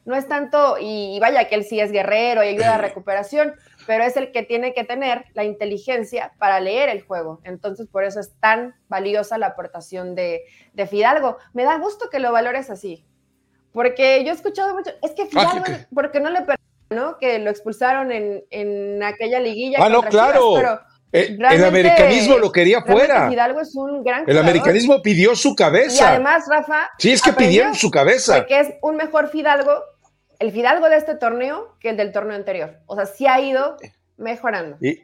No 0.04 0.16
es 0.16 0.28
tanto, 0.28 0.78
y, 0.80 1.18
vaya 1.20 1.48
que 1.48 1.56
él 1.56 1.64
sí 1.64 1.80
es 1.80 1.92
guerrero 1.92 2.44
y 2.44 2.48
ayuda 2.48 2.76
a 2.76 2.78
recuperación, 2.78 3.56
pero 3.88 4.04
es 4.04 4.16
el 4.18 4.32
que 4.32 4.44
tiene 4.44 4.74
que 4.74 4.84
tener 4.84 5.26
la 5.34 5.46
inteligencia 5.46 6.34
para 6.38 6.60
leer 6.60 6.90
el 6.90 7.02
juego. 7.02 7.42
Entonces, 7.44 7.88
por 7.88 8.04
eso 8.04 8.20
es 8.20 8.34
tan 8.40 8.76
valiosa 8.88 9.38
la 9.38 9.48
aportación 9.48 10.14
de, 10.14 10.44
de 10.74 10.88
Fidalgo. 10.88 11.38
Me 11.54 11.64
da 11.64 11.78
gusto 11.78 12.10
que 12.10 12.20
lo 12.20 12.32
valores 12.32 12.70
así, 12.70 13.06
porque 13.76 14.24
yo 14.24 14.32
he 14.32 14.34
escuchado 14.34 14.74
mucho, 14.74 14.90
es 15.04 15.12
que 15.12 15.28
porque 15.94 16.22
no 16.22 16.30
le 16.30 16.44
perdonó 16.44 17.18
que 17.20 17.40
lo 17.40 17.50
expulsaron 17.50 18.10
en, 18.10 19.04
aquella 19.04 19.42
liguilla. 19.42 19.80
Ah, 19.82 19.90
no, 19.90 20.02
claro. 20.02 20.54
pero 20.56 20.80
eh, 21.12 21.38
el 21.38 21.64
americanismo 21.66 22.38
lo 22.38 22.54
quería 22.54 22.82
fuera. 22.84 23.30
Fidalgo 23.30 23.60
es 23.60 23.76
un 23.76 24.02
gran 24.02 24.24
El 24.28 24.38
americanismo 24.38 25.02
pidió 25.02 25.36
su 25.36 25.54
cabeza. 25.56 26.04
Y 26.04 26.08
además, 26.08 26.46
Rafa. 26.50 26.90
Sí, 26.98 27.12
es 27.12 27.22
que 27.22 27.34
pidieron 27.34 27.76
su 27.76 27.92
cabeza. 27.92 28.38
Porque 28.38 28.62
es 28.62 28.68
un 28.82 28.96
mejor 28.96 29.30
Fidalgo, 29.30 29.84
el 30.40 30.54
Fidalgo 30.54 30.88
de 30.88 30.96
este 30.96 31.16
torneo 31.16 31.76
que 31.82 31.90
el 31.90 31.98
del 31.98 32.14
torneo 32.14 32.38
anterior. 32.38 32.80
O 32.86 32.96
sea, 32.96 33.06
sí 33.06 33.28
ha 33.28 33.42
ido 33.42 33.76
mejorando. 34.16 34.78
Y, 34.80 35.04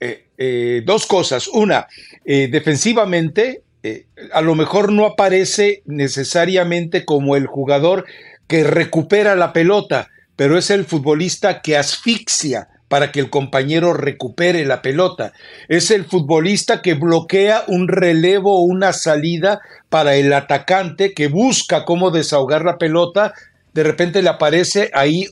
eh, 0.00 0.30
eh, 0.38 0.82
dos 0.86 1.04
cosas. 1.04 1.46
Una, 1.46 1.88
defensivamente, 2.24 3.65
eh, 3.86 4.06
a 4.32 4.40
lo 4.40 4.54
mejor 4.54 4.92
no 4.92 5.06
aparece 5.06 5.82
necesariamente 5.86 7.04
como 7.04 7.36
el 7.36 7.46
jugador 7.46 8.04
que 8.46 8.64
recupera 8.64 9.36
la 9.36 9.52
pelota, 9.52 10.08
pero 10.36 10.58
es 10.58 10.70
el 10.70 10.84
futbolista 10.84 11.62
que 11.62 11.76
asfixia 11.76 12.68
para 12.88 13.10
que 13.10 13.20
el 13.20 13.30
compañero 13.30 13.92
recupere 13.92 14.64
la 14.64 14.82
pelota. 14.82 15.32
Es 15.68 15.90
el 15.90 16.04
futbolista 16.04 16.82
que 16.82 16.94
bloquea 16.94 17.64
un 17.66 17.88
relevo 17.88 18.58
o 18.58 18.62
una 18.62 18.92
salida 18.92 19.60
para 19.88 20.14
el 20.16 20.32
atacante 20.32 21.12
que 21.12 21.28
busca 21.28 21.84
cómo 21.84 22.10
desahogar 22.10 22.64
la 22.64 22.78
pelota. 22.78 23.34
De 23.72 23.82
repente 23.82 24.22
le 24.22 24.28
aparece 24.28 24.90
ahí 24.94 25.26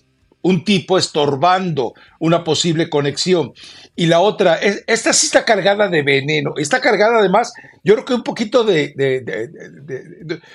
un 0.44 0.62
tipo 0.62 0.98
estorbando 0.98 1.94
una 2.20 2.44
posible 2.44 2.90
conexión. 2.90 3.52
Y 3.96 4.06
la 4.06 4.20
otra, 4.20 4.56
esta 4.56 5.12
sí 5.12 5.26
está 5.26 5.44
cargada 5.44 5.88
de 5.88 6.02
veneno, 6.02 6.52
está 6.58 6.80
cargada 6.80 7.18
además, 7.18 7.52
yo 7.82 7.94
creo 7.94 8.04
que 8.04 8.14
un 8.14 8.22
poquito 8.22 8.62
de, 8.62 8.94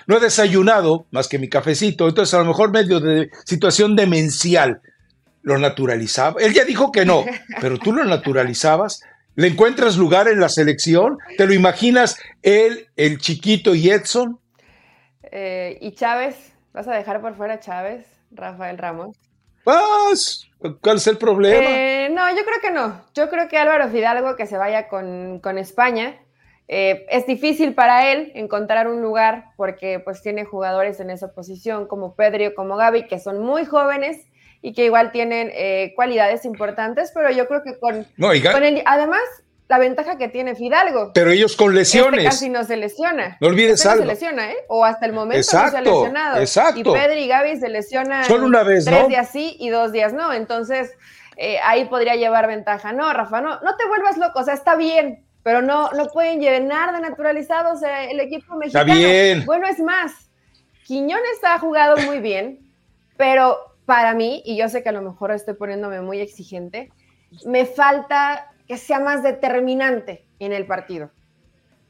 no 0.05 0.17
he 0.17 0.19
desayunado 0.19 1.07
más 1.09 1.27
que 1.27 1.39
mi 1.39 1.49
cafecito, 1.49 2.07
entonces 2.07 2.33
a 2.35 2.39
lo 2.39 2.45
mejor 2.45 2.71
medio 2.71 2.99
de 2.99 3.29
situación 3.45 3.95
demencial. 3.95 4.81
Lo 5.41 5.57
naturalizaba. 5.57 6.41
Él 6.41 6.53
ya 6.53 6.65
dijo 6.65 6.91
que 6.91 7.05
no, 7.05 7.25
pero 7.61 7.79
tú 7.79 7.93
lo 7.93 8.03
naturalizabas. 8.05 9.01
¿Le 9.35 9.47
encuentras 9.47 9.95
lugar 9.95 10.27
en 10.27 10.39
la 10.39 10.49
selección? 10.49 11.17
¿Te 11.37 11.47
lo 11.47 11.53
imaginas 11.53 12.19
él, 12.43 12.89
el 12.97 13.19
chiquito 13.19 13.73
y 13.73 13.89
Edson? 13.89 14.37
Eh, 15.31 15.79
¿Y 15.81 15.93
Chávez? 15.93 16.35
¿Vas 16.73 16.87
a 16.87 16.93
dejar 16.93 17.21
por 17.21 17.35
fuera 17.35 17.55
a 17.55 17.59
Chávez, 17.59 18.05
Rafael 18.31 18.77
Ramos? 18.77 19.28
¿Cuál 20.81 20.97
es 20.97 21.07
el 21.07 21.17
problema? 21.17 21.63
Eh, 21.63 22.09
no, 22.11 22.29
yo 22.29 22.43
creo 22.43 22.59
que 22.61 22.71
no. 22.71 23.01
Yo 23.13 23.29
creo 23.29 23.47
que 23.47 23.57
Álvaro 23.57 23.89
Fidalgo 23.89 24.35
que 24.35 24.45
se 24.45 24.57
vaya 24.57 24.87
con, 24.87 25.57
España. 25.57 26.19
Eh, 26.67 27.05
es 27.09 27.25
difícil 27.25 27.73
para 27.73 28.11
él 28.11 28.31
encontrar 28.35 28.87
un 28.87 29.01
lugar 29.01 29.45
porque 29.57 29.99
pues 29.99 30.21
tiene 30.21 30.45
jugadores 30.45 30.99
en 30.99 31.09
esa 31.09 31.33
posición 31.33 31.87
como 31.87 32.15
Pedro, 32.15 32.53
como 32.53 32.77
Gaby, 32.77 33.07
que 33.07 33.17
son 33.17 33.39
muy 33.39 33.65
jóvenes 33.65 34.27
y 34.61 34.73
que 34.73 34.85
igual 34.85 35.11
tienen 35.11 35.49
eh, 35.53 35.93
cualidades 35.95 36.45
importantes, 36.45 37.11
pero 37.13 37.31
yo 37.31 37.47
creo 37.47 37.63
que 37.63 37.79
con, 37.79 38.05
no, 38.17 38.27
con 38.51 38.63
además 38.85 39.21
la 39.69 39.77
ventaja 39.77 40.17
que 40.17 40.27
tiene 40.27 40.55
Fidalgo. 40.55 41.11
Pero 41.13 41.29
ellos 41.29 41.55
con 41.55 41.67
este 41.67 41.79
lesiones. 41.79 42.25
casi 42.25 42.49
no 42.49 42.63
se 42.63 42.75
lesiona. 42.75 43.37
No 43.39 43.49
olvides 43.49 43.73
este 43.75 43.89
algo. 43.89 44.03
se 44.03 44.07
lesiona, 44.07 44.51
¿eh? 44.51 44.57
O 44.67 44.83
hasta 44.83 45.05
el 45.05 45.13
momento 45.13 45.37
no 45.37 45.69
se 45.69 45.77
ha 45.77 45.81
lesionado. 45.81 46.39
Exacto. 46.39 46.79
Y 46.79 46.83
Pedro 46.83 47.13
y 47.13 47.27
Gaby 47.27 47.57
se 47.59 47.69
lesionan 47.69 48.25
Solo 48.25 48.47
una 48.47 48.63
vez, 48.63 48.85
tres 48.85 49.07
días 49.07 49.29
sí 49.31 49.55
y 49.59 49.69
dos 49.69 49.91
días 49.91 50.11
no. 50.11 50.33
Entonces, 50.33 50.91
eh, 51.37 51.57
ahí 51.63 51.85
podría 51.85 52.15
llevar 52.15 52.47
ventaja. 52.47 52.93
No, 52.93 53.13
Rafa, 53.13 53.41
no, 53.41 53.61
no 53.61 53.75
te 53.77 53.87
vuelvas 53.87 54.17
loco. 54.17 54.39
O 54.39 54.43
sea, 54.43 54.55
está 54.55 54.75
bien, 54.75 55.23
pero 55.43 55.61
no, 55.61 55.91
no 55.91 56.07
pueden 56.07 56.41
llenar 56.41 56.91
de 56.91 57.01
naturalizados 57.01 57.81
el 57.83 58.19
equipo 58.19 58.55
mexicano. 58.55 58.91
Está 58.91 59.07
bien. 59.07 59.45
Bueno, 59.45 59.67
es 59.67 59.79
más, 59.79 60.13
Quiñones 60.85 61.43
ha 61.43 61.59
jugado 61.59 61.95
muy 61.97 62.19
bien, 62.19 62.59
pero 63.17 63.59
para 63.85 64.15
mí, 64.15 64.41
y 64.45 64.57
yo 64.57 64.67
sé 64.67 64.81
que 64.81 64.89
a 64.89 64.93
lo 64.93 65.03
mejor 65.03 65.29
estoy 65.29 65.53
poniéndome 65.53 66.01
muy 66.01 66.19
exigente, 66.19 66.91
me 67.45 67.67
falta 67.67 68.48
que 68.69 68.77
sea 68.77 68.99
más 68.99 69.23
determinante 69.23 70.27
en 70.37 70.53
el 70.53 70.67
partido. 70.67 71.09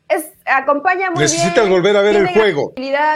es, 0.07 0.31
acompaña 0.45 1.11
muy 1.11 1.19
Necesitas 1.19 1.67
volver 1.67 1.97
a 1.97 2.01
ver 2.01 2.15
el 2.15 2.29
juego. 2.29 2.71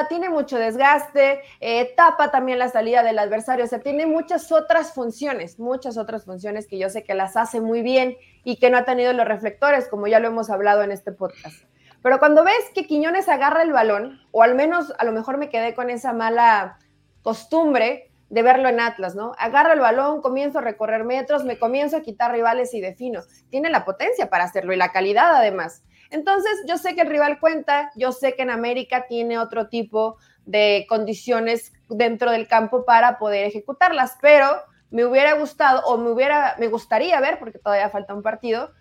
Tiene 0.09 0.29
mucho 0.29 0.59
desgaste, 0.59 1.39
eh, 1.61 1.93
tapa 1.95 2.29
también 2.29 2.59
la 2.59 2.67
salida 2.67 3.03
del 3.03 3.17
adversario, 3.19 3.63
o 3.63 3.67
sea, 3.67 3.79
tiene 3.79 4.05
muchas 4.05 4.51
otras 4.51 4.93
funciones, 4.93 5.59
muchas 5.59 5.97
otras 5.97 6.25
funciones 6.25 6.67
que 6.67 6.77
yo 6.77 6.89
sé 6.89 7.03
que 7.03 7.15
las 7.15 7.37
hace 7.37 7.61
muy 7.61 7.81
bien 7.81 8.17
y 8.43 8.57
que 8.57 8.69
no 8.69 8.77
ha 8.77 8.83
tenido 8.83 9.13
los 9.13 9.25
reflectores, 9.25 9.87
como 9.87 10.07
ya 10.07 10.19
lo 10.19 10.27
hemos 10.27 10.49
hablado 10.49 10.83
en 10.83 10.91
este 10.91 11.13
podcast. 11.13 11.63
Pero 12.01 12.19
cuando 12.19 12.43
ves 12.43 12.69
que 12.75 12.85
Quiñones 12.85 13.29
agarra 13.29 13.63
el 13.63 13.71
balón, 13.71 14.19
o 14.31 14.43
al 14.43 14.55
menos 14.55 14.93
a 14.99 15.05
lo 15.05 15.13
mejor 15.13 15.37
me 15.37 15.49
quedé 15.49 15.73
con 15.73 15.89
esa 15.89 16.11
mala 16.11 16.79
costumbre 17.21 18.11
de 18.33 18.41
verlo 18.41 18.67
en 18.67 18.79
Atlas, 18.79 19.13
¿no? 19.13 19.33
Agarro 19.37 19.73
el 19.73 19.79
balón, 19.79 20.19
comienzo 20.19 20.57
a 20.57 20.63
recorrer 20.63 21.03
metros, 21.03 21.43
me 21.43 21.59
comienzo 21.59 21.97
a 21.97 22.01
quitar 22.01 22.31
rivales 22.31 22.73
y 22.73 22.81
defino. 22.81 23.21
Tiene 23.51 23.69
la 23.69 23.85
potencia 23.85 24.31
para 24.31 24.45
hacerlo 24.45 24.73
y 24.73 24.75
la 24.75 24.91
calidad 24.91 25.35
además. 25.35 25.83
Entonces, 26.09 26.51
yo 26.67 26.79
sé 26.79 26.95
que 26.95 27.01
el 27.01 27.11
rival 27.11 27.39
cuenta, 27.39 27.91
yo 27.95 28.11
sé 28.11 28.33
que 28.33 28.41
en 28.41 28.49
América 28.49 29.05
tiene 29.07 29.37
otro 29.37 29.69
tipo 29.69 30.17
de 30.47 30.87
condiciones 30.89 31.73
dentro 31.89 32.31
del 32.31 32.47
campo 32.47 32.85
para 32.85 33.19
poder 33.19 33.45
ejecutarlas, 33.45 34.17
pero 34.19 34.47
me 34.89 35.05
hubiera 35.05 35.33
gustado 35.33 35.85
o 35.85 35.99
me 35.99 36.09
hubiera 36.09 36.55
me 36.57 36.69
gustaría 36.69 37.19
ver 37.19 37.37
porque 37.37 37.59
todavía 37.59 37.89
falta 37.89 38.15
un 38.15 38.23
partido 38.23 38.71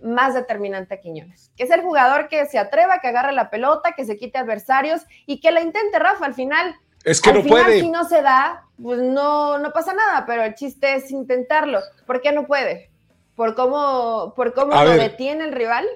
más 0.00 0.34
determinante 0.34 0.94
a 0.94 1.00
Quiñones, 1.00 1.50
que 1.56 1.64
es 1.64 1.70
el 1.72 1.82
jugador 1.82 2.28
que 2.28 2.46
se 2.46 2.60
atreva, 2.60 3.00
que 3.00 3.08
agarre 3.08 3.32
la 3.32 3.50
pelota, 3.50 3.92
que 3.96 4.04
se 4.04 4.16
quite 4.16 4.38
adversarios 4.38 5.02
y 5.26 5.40
que 5.40 5.50
la 5.50 5.62
intente 5.62 5.98
Rafa 5.98 6.26
al 6.26 6.34
final 6.34 6.76
es 7.04 7.20
que 7.20 7.32
no 7.32 7.42
puede. 7.42 7.80
Si 7.80 7.90
no 7.90 8.08
se 8.08 8.22
da, 8.22 8.64
pues 8.82 9.00
no, 9.00 9.58
no 9.58 9.72
pasa 9.72 9.92
nada, 9.94 10.24
pero 10.26 10.44
el 10.44 10.54
chiste 10.54 10.94
es 10.94 11.10
intentarlo. 11.10 11.80
¿Por 12.06 12.20
qué 12.20 12.32
no 12.32 12.46
puede? 12.46 12.90
¿Por 13.34 13.54
cómo, 13.54 14.34
por 14.36 14.52
cómo 14.52 14.72
lo 14.82 14.90
detiene 14.90 15.44
el 15.44 15.52
rival? 15.52 15.86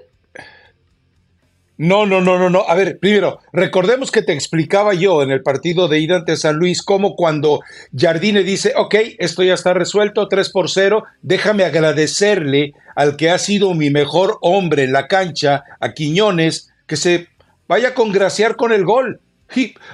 No, 1.77 2.07
no, 2.07 2.21
no, 2.21 2.39
no, 2.39 2.51
no. 2.51 2.65
A 2.69 2.75
ver, 2.75 2.99
primero, 3.01 3.41
recordemos 3.53 4.13
que 4.13 4.23
te 4.23 4.33
explicaba 4.33 4.95
yo 4.95 5.23
en 5.23 5.33
el 5.33 5.43
partido 5.43 5.89
de 5.89 5.99
ida 5.99 6.17
ante 6.17 6.37
San 6.37 6.57
Luis 6.57 6.83
cómo 6.83 7.17
cuando 7.17 7.61
Jardine 7.95 8.45
dice, 8.45 8.75
ok, 8.77 8.95
esto 9.19 9.43
ya 9.43 9.55
está 9.55 9.75
resuelto, 9.75 10.29
3 10.29 10.51
por 10.51 10.71
0, 10.71 11.05
déjame 11.23 11.65
agradecerle 11.65 12.75
al 12.95 13.17
que 13.17 13.31
ha 13.31 13.39
sido 13.39 13.75
mi 13.75 13.91
mejor 13.91 14.39
hombre 14.41 14.85
en 14.85 14.93
la 14.93 15.09
cancha, 15.09 15.65
a 15.81 15.93
Quiñones, 15.95 16.73
que 16.87 16.97
se 16.97 17.29
vaya 17.67 17.89
a 17.89 17.95
congraciar 17.95 18.55
con 18.55 18.73
el 18.73 18.85
gol 18.85 19.21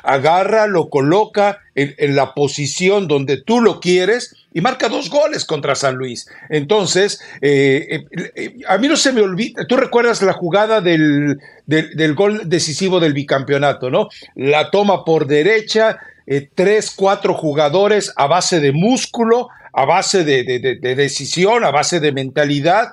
agarra, 0.02 0.66
lo 0.66 0.88
coloca 0.88 1.60
en, 1.74 2.16
la 2.16 2.34
posición 2.34 3.08
donde 3.08 3.40
tú 3.40 3.60
lo 3.60 3.80
quieres 3.80 4.34
y 4.52 4.60
marca 4.60 4.88
dos 4.88 5.10
goles 5.10 5.44
contra 5.44 5.74
San 5.74 5.96
Luis. 5.96 6.28
Entonces, 6.48 7.20
eh, 7.40 8.04
eh, 8.10 8.30
eh, 8.34 8.54
a 8.68 8.78
mí 8.78 8.88
no 8.88 8.96
se 8.96 9.12
me 9.12 9.20
olvida, 9.20 9.66
tú 9.66 9.76
recuerdas 9.76 10.22
la 10.22 10.32
jugada 10.32 10.80
del, 10.80 11.38
del, 11.66 12.14
gol 12.14 12.48
decisivo 12.48 13.00
del 13.00 13.12
bicampeonato, 13.12 13.90
¿no? 13.90 14.08
La 14.34 14.70
toma 14.70 15.04
por 15.04 15.26
derecha, 15.26 15.98
tres, 16.54 16.92
cuatro 16.94 17.34
jugadores 17.34 18.12
a 18.16 18.26
base 18.26 18.60
de 18.60 18.72
músculo, 18.72 19.48
a 19.72 19.84
base 19.84 20.24
de, 20.24 20.60
decisión, 20.94 21.64
a 21.64 21.70
base 21.70 22.00
de 22.00 22.12
mentalidad, 22.12 22.92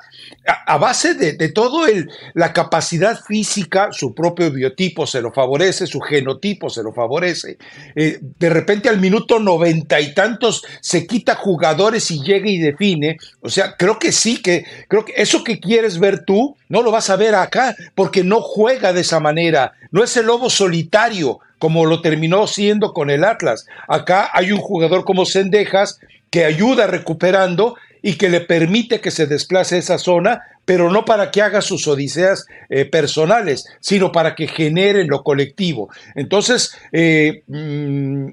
a, 0.66 0.78
base 0.78 1.14
de, 1.14 1.50
todo 1.50 1.88
el, 1.88 2.10
la 2.34 2.54
capacidad 2.54 3.20
física, 3.22 3.90
su 3.92 4.14
propio 4.14 4.52
biotipo 4.52 5.08
se 5.08 5.22
lo 5.22 5.32
favorece, 5.32 5.88
su 5.88 6.00
genotipo 6.00 6.70
se 6.70 6.84
lo 6.84 6.94
favorece. 6.94 7.58
Eh, 7.96 8.20
de 8.22 8.50
repente 8.50 8.90
al 8.90 9.00
minuto 9.00 9.40
noventa 9.40 10.00
y 10.00 10.14
tantos 10.14 10.64
se 10.82 11.08
quita 11.08 11.36
jugadores 11.36 12.12
y 12.12 12.22
llega 12.22 12.50
y 12.50 12.60
define. 12.60 13.18
O 13.42 13.50
sea, 13.50 13.76
creo 13.76 14.00
que 14.00 14.12
sí, 14.12 14.42
que 14.42 14.66
creo 14.88 15.06
que 15.06 15.14
eso 15.16 15.44
que 15.44 15.60
quieres 15.60 16.00
ver 16.00 16.26
tú, 16.26 16.56
no 16.70 16.82
lo 16.82 16.92
vas 16.92 17.10
a 17.10 17.16
ver 17.16 17.36
acá, 17.36 17.76
porque 17.96 18.24
no 18.24 18.42
juega 18.42 18.94
de 18.94 19.02
esa 19.02 19.20
manera. 19.20 19.74
No 19.92 20.04
es 20.04 20.16
el 20.18 20.26
lobo 20.26 20.50
solitario, 20.50 21.40
como 21.60 21.86
lo 21.86 22.02
terminó 22.02 22.48
siendo 22.48 22.94
con 22.94 23.10
el 23.10 23.24
Atlas. 23.24 23.66
Acá 23.88 24.30
hay 24.34 24.52
un 24.52 24.60
jugador 24.60 25.06
como 25.06 25.26
Sendejas 25.26 26.00
que 26.30 26.46
ayuda 26.46 26.88
recuperando 26.88 27.76
y 28.02 28.18
que 28.18 28.30
le 28.30 28.42
permite 28.42 29.02
que 29.02 29.12
se 29.12 29.28
desplace 29.28 29.78
esa 29.78 29.98
zona, 29.98 30.44
pero 30.66 30.92
no 30.92 31.06
para 31.06 31.32
que 31.32 31.42
haga 31.42 31.62
sus 31.62 31.88
odiseas 31.88 32.46
eh, 32.70 32.86
personales, 32.86 33.66
sino 33.80 34.12
para 34.12 34.36
que 34.36 34.48
genere 34.48 35.06
lo 35.06 35.24
colectivo. 35.24 35.90
Entonces, 36.16 36.78
eh, 36.92 37.44
mm, 37.48 38.28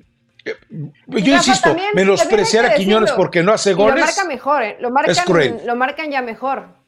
yo 1.06 1.34
insisto, 1.34 1.74
menospreciar 1.94 2.66
a 2.66 2.74
Quiñones 2.74 3.12
porque 3.12 3.42
no 3.42 3.52
hace 3.52 3.72
goles. 3.72 3.96
lo 3.96 4.04
marca 4.04 4.24
mejor, 4.24 4.62
¿eh? 4.62 4.76
lo, 4.80 4.90
marcan, 4.90 5.60
lo 5.64 5.76
marcan 5.76 6.10
ya 6.10 6.22
mejor. 6.22 6.83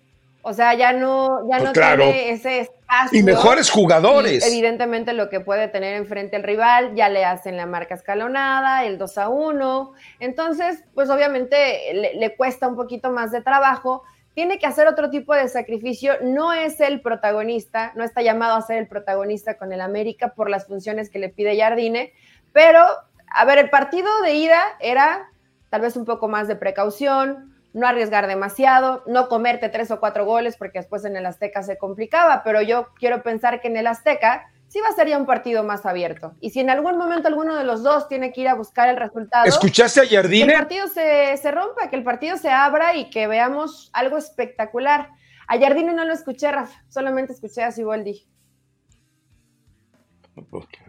O 0.48 0.52
sea, 0.52 0.74
ya 0.74 0.92
no, 0.92 1.40
ya 1.50 1.58
no 1.58 1.72
tiene 1.72 2.30
ese 2.30 2.60
espacio. 2.60 3.18
Y 3.18 3.24
mejores 3.24 3.68
jugadores. 3.68 4.46
evidentemente 4.46 5.12
lo 5.12 5.28
que 5.28 5.40
puede 5.40 5.66
tener 5.66 5.96
enfrente 5.96 6.36
el 6.36 6.44
rival, 6.44 6.94
ya 6.94 7.08
le 7.08 7.24
hacen 7.24 7.56
la 7.56 7.66
marca 7.66 7.96
escalonada, 7.96 8.84
el 8.84 8.96
2 8.96 9.18
a 9.18 9.28
1. 9.28 9.92
Entonces, 10.20 10.84
pues 10.94 11.10
obviamente 11.10 12.14
le, 12.14 12.36
cuesta 12.36 12.68
un 12.68 12.76
poquito 12.76 13.10
más 13.10 13.32
de 13.32 13.40
trabajo. 13.40 14.04
Tiene 14.34 14.60
que 14.60 14.66
hacer 14.66 14.86
otro 14.86 15.10
tipo 15.10 15.34
de 15.34 15.48
sacrificio. 15.48 16.14
No 16.22 16.52
es 16.52 16.78
el 16.78 17.00
protagonista, 17.00 17.90
no 17.96 18.04
está 18.04 18.22
llamado 18.22 18.54
a 18.54 18.62
ser 18.62 18.78
el 18.78 18.86
protagonista 18.86 19.58
con 19.58 19.72
el 19.72 19.80
América 19.80 20.34
por 20.36 20.48
las 20.48 20.68
funciones 20.68 21.10
que 21.10 21.18
le 21.18 21.28
pide 21.28 21.58
Jardine. 21.58 22.12
Pero, 22.52 22.86
a 23.34 23.44
ver, 23.46 23.58
el 23.58 23.68
partido 23.68 24.08
de 24.22 24.34
ida 24.34 24.62
era 24.78 25.28
tal 25.70 25.80
vez 25.80 25.96
un 25.96 26.04
poco 26.04 26.28
más 26.28 26.46
de 26.46 26.54
precaución, 26.54 27.55
no 27.76 27.86
arriesgar 27.86 28.26
demasiado, 28.26 29.04
no 29.06 29.28
comerte 29.28 29.68
tres 29.68 29.90
o 29.90 30.00
cuatro 30.00 30.24
goles 30.24 30.56
porque 30.56 30.78
después 30.78 31.04
en 31.04 31.14
el 31.14 31.26
Azteca 31.26 31.62
se 31.62 31.76
complicaba, 31.76 32.42
pero 32.42 32.62
yo 32.62 32.88
quiero 32.98 33.22
pensar 33.22 33.60
que 33.60 33.68
en 33.68 33.76
el 33.76 33.86
Azteca 33.86 34.50
sí 34.66 34.80
va 34.80 34.88
a 34.88 34.92
ser 34.94 35.08
ya 35.08 35.18
un 35.18 35.26
partido 35.26 35.62
más 35.62 35.84
abierto. 35.84 36.34
Y 36.40 36.50
si 36.50 36.60
en 36.60 36.70
algún 36.70 36.96
momento 36.96 37.28
alguno 37.28 37.54
de 37.54 37.64
los 37.64 37.82
dos 37.82 38.08
tiene 38.08 38.32
que 38.32 38.40
ir 38.40 38.48
a 38.48 38.54
buscar 38.54 38.88
el 38.88 38.96
resultado. 38.96 39.44
¿Escuchaste 39.44 40.00
a 40.00 40.06
Jardine? 40.08 40.46
Que 40.46 40.52
el 40.52 40.58
partido 40.58 40.88
se, 40.88 41.36
se 41.36 41.50
rompa, 41.50 41.90
que 41.90 41.96
el 41.96 42.02
partido 42.02 42.38
se 42.38 42.48
abra 42.48 42.96
y 42.96 43.10
que 43.10 43.26
veamos 43.26 43.90
algo 43.92 44.16
espectacular. 44.16 45.10
A 45.46 45.58
Jardine 45.58 45.92
no 45.92 46.06
lo 46.06 46.14
escuché, 46.14 46.50
Rafa, 46.50 46.82
solamente 46.88 47.34
escuché 47.34 47.62
a 47.62 47.72
Siboldi. 47.72 48.26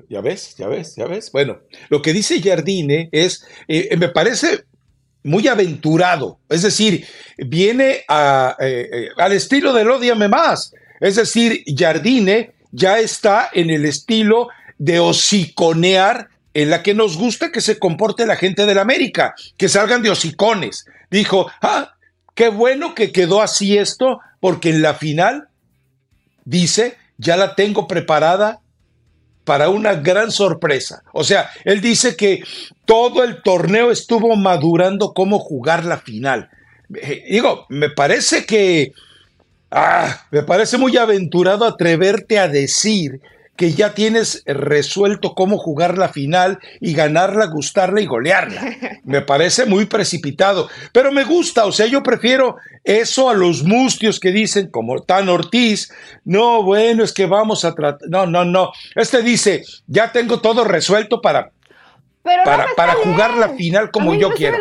Ya 0.08 0.22
ves, 0.22 0.56
ya 0.56 0.70
ves, 0.70 0.96
ya 0.96 1.06
ves. 1.06 1.34
Bueno, 1.34 1.60
lo 1.90 2.02
que 2.02 2.14
dice 2.14 2.42
Jardine 2.42 3.10
es, 3.12 3.46
eh, 3.68 3.96
me 3.98 4.08
parece 4.10 4.66
muy 5.28 5.48
aventurado. 5.48 6.40
Es 6.50 6.62
decir, 6.62 7.06
viene 7.38 8.06
eh, 8.10 8.54
eh, 8.60 9.10
al 9.18 9.34
estilo 9.34 9.74
del 9.74 9.92
Odiame 9.92 10.28
Más. 10.28 10.74
Es 11.00 11.18
decir, 11.18 11.64
Jardine 11.68 12.54
ya 12.72 13.00
está 13.00 13.50
en 13.54 13.70
el 13.70 13.86
estilo 13.86 14.48
de 14.78 15.00
hociconear 15.00 16.30
en 16.54 16.70
la 16.70 16.82
que 16.82 16.94
nos 16.94 17.18
gusta 17.18 17.52
que 17.52 17.62
se 17.62 17.78
comporte 17.78 18.26
la 18.26 18.36
gente 18.36 18.66
de 18.66 18.74
la 18.74 18.82
América, 18.82 19.36
que 19.58 19.70
salgan 19.70 20.02
de 20.02 20.10
hocicones. 20.10 20.86
Dijo, 21.12 21.52
ah, 21.62 21.94
qué 22.34 22.50
bueno 22.50 22.96
que 22.96 23.12
quedó 23.12 23.42
así 23.42 23.78
esto, 23.78 24.22
porque 24.40 24.70
en 24.70 24.82
la 24.82 24.96
final, 24.96 25.50
dice, 26.46 26.98
ya 27.18 27.38
la 27.38 27.54
tengo 27.54 27.88
preparada 27.88 28.62
para 29.48 29.70
una 29.70 29.94
gran 29.96 30.30
sorpresa. 30.30 31.04
O 31.14 31.24
sea, 31.24 31.50
él 31.64 31.80
dice 31.80 32.18
que 32.18 32.44
todo 32.84 33.24
el 33.24 33.42
torneo 33.42 33.92
estuvo 33.92 34.36
madurando 34.36 35.14
cómo 35.14 35.40
jugar 35.40 35.86
la 35.86 36.00
final. 36.00 36.50
Eh, 36.94 37.24
digo, 37.32 37.66
me 37.70 37.90
parece 37.90 38.46
que... 38.46 38.92
Ah, 39.72 40.26
me 40.32 40.44
parece 40.44 40.78
muy 40.78 40.98
aventurado 40.98 41.64
atreverte 41.64 42.40
a 42.40 42.50
decir 42.50 43.22
que 43.58 43.74
ya 43.74 43.94
tienes 43.94 44.44
resuelto 44.46 45.34
cómo 45.34 45.58
jugar 45.58 45.98
la 45.98 46.10
final 46.10 46.60
y 46.80 46.94
ganarla, 46.94 47.48
gustarla 47.48 48.00
y 48.00 48.06
golearla. 48.06 49.02
Me 49.04 49.22
parece 49.22 49.66
muy 49.66 49.86
precipitado, 49.86 50.70
pero 50.94 51.12
me 51.12 51.24
gusta, 51.24 51.66
o 51.66 51.72
sea, 51.72 51.86
yo 51.88 52.04
prefiero 52.04 52.58
eso 52.84 53.30
a 53.30 53.34
los 53.34 53.64
mustios 53.64 54.20
que 54.20 54.32
dicen, 54.32 54.68
como 54.68 55.02
Tan 55.02 55.30
Ortiz, 55.30 55.92
no, 56.26 56.62
bueno, 56.62 57.04
es 57.04 57.14
que 57.14 57.26
vamos 57.26 57.66
a 57.66 57.74
tratar, 57.74 58.08
no, 58.10 58.26
no, 58.26 58.46
no, 58.46 58.72
este 58.96 59.22
dice, 59.22 59.64
ya 59.88 60.12
tengo 60.12 60.40
todo 60.40 60.64
resuelto 60.64 61.22
para 61.22 61.52
para, 62.44 62.68
para 62.76 62.94
jugar 62.94 63.34
la 63.36 63.50
final 63.50 63.92
como 63.92 64.14
yo 64.14 64.32
quiero. 64.32 64.58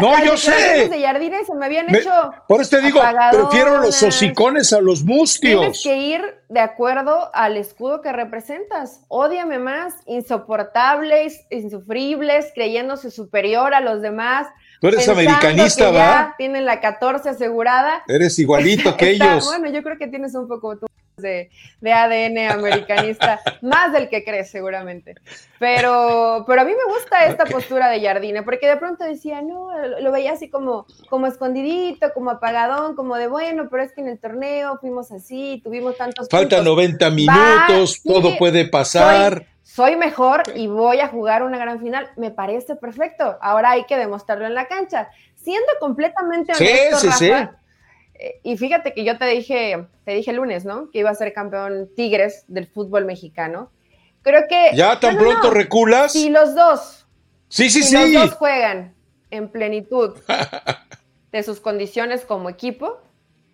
no, 0.00 0.24
yo 0.24 0.36
sé. 0.36 0.88
De 0.88 1.02
Jardines 1.02 1.46
se 1.46 1.54
me 1.54 1.66
habían 1.66 1.94
hecho. 1.94 2.10
Por 2.48 2.60
eso 2.60 2.76
te 2.76 2.82
digo, 2.82 3.00
prefiero 3.30 3.78
los 3.78 4.02
hocicones 4.02 4.72
a 4.72 4.80
los 4.80 5.02
mustios. 5.04 5.60
Tienes 5.60 5.82
que 5.82 5.96
ir 5.96 6.22
de 6.48 6.60
acuerdo 6.60 7.30
al 7.34 7.56
escudo 7.56 8.00
que 8.00 8.12
representas. 8.12 9.00
Ódiame 9.08 9.58
más, 9.58 9.94
insoportables, 10.06 11.44
insufribles, 11.50 12.52
creyéndose 12.54 13.10
superior 13.10 13.74
a 13.74 13.80
los 13.80 14.02
demás. 14.02 14.46
Tú 14.80 14.88
eres 14.88 15.08
americanista, 15.08 15.90
¿va? 15.90 16.34
Tienen 16.36 16.64
la 16.64 16.80
14 16.80 17.30
asegurada. 17.30 18.02
Eres 18.08 18.38
igualito 18.38 18.96
que 18.96 19.10
ellos. 19.12 19.46
Bueno, 19.46 19.70
yo 19.70 19.82
creo 19.82 19.98
que 19.98 20.06
tienes 20.06 20.34
un 20.34 20.48
poco 20.48 20.76
tú. 20.78 20.86
De, 21.16 21.50
ADN 21.82 22.50
americanista, 22.50 23.40
más 23.62 23.92
del 23.92 24.08
que 24.08 24.22
crees 24.22 24.50
seguramente. 24.50 25.14
Pero, 25.58 26.44
pero 26.46 26.60
a 26.60 26.64
mí 26.64 26.72
me 26.72 26.92
gusta 26.92 27.24
esta 27.26 27.44
postura 27.46 27.88
de 27.88 28.02
Jardine, 28.02 28.42
porque 28.42 28.68
de 28.68 28.76
pronto 28.76 29.04
decía, 29.04 29.40
no, 29.40 29.70
lo 30.00 30.12
veía 30.12 30.32
así 30.32 30.50
como, 30.50 30.86
como 31.08 31.26
escondidito, 31.26 32.12
como 32.12 32.30
apagadón, 32.30 32.94
como 32.96 33.16
de 33.16 33.28
bueno, 33.28 33.68
pero 33.70 33.82
es 33.82 33.92
que 33.92 34.02
en 34.02 34.08
el 34.08 34.18
torneo 34.18 34.78
fuimos 34.78 35.10
así, 35.10 35.60
tuvimos 35.64 35.96
tantos... 35.96 36.28
Falta 36.28 36.62
90 36.62 37.10
minutos, 37.10 38.02
todo 38.02 38.36
puede 38.36 38.68
pasar. 38.68 39.46
Soy, 39.62 39.96
mejor 39.96 40.42
y 40.54 40.68
voy 40.68 41.00
a 41.00 41.08
jugar 41.08 41.42
una 41.42 41.58
gran 41.58 41.80
final. 41.80 42.08
Me 42.16 42.30
parece 42.30 42.76
perfecto. 42.76 43.36
Ahora 43.42 43.72
hay 43.72 43.84
que 43.84 43.96
demostrarlo 43.96 44.46
en 44.46 44.54
la 44.54 44.68
cancha. 44.68 45.08
Siendo 45.34 45.66
completamente 45.80 46.52
honesto, 46.52 46.98
sí, 46.98 47.08
sí, 47.12 47.30
Rafa, 47.30 47.56
y 48.42 48.56
fíjate 48.56 48.92
que 48.92 49.04
yo 49.04 49.18
te 49.18 49.26
dije, 49.26 49.86
te 50.04 50.12
dije 50.12 50.30
el 50.30 50.38
lunes, 50.38 50.64
¿no? 50.64 50.90
Que 50.90 51.00
iba 51.00 51.10
a 51.10 51.14
ser 51.14 51.32
campeón 51.32 51.90
Tigres 51.94 52.44
del 52.48 52.66
fútbol 52.66 53.04
mexicano. 53.04 53.70
Creo 54.22 54.42
que. 54.48 54.70
¿Ya 54.74 54.98
tan 54.98 55.16
pronto 55.16 55.50
reculas? 55.50 56.12
Si 56.12 56.30
los 56.30 56.54
dos. 56.54 57.06
Sí, 57.48 57.70
sí, 57.70 57.82
si 57.82 57.96
sí. 57.96 58.12
Los 58.12 58.30
dos 58.30 58.38
juegan 58.38 58.94
en 59.30 59.48
plenitud 59.48 60.16
de 61.32 61.42
sus 61.42 61.60
condiciones 61.60 62.24
como 62.24 62.48
equipo, 62.48 63.00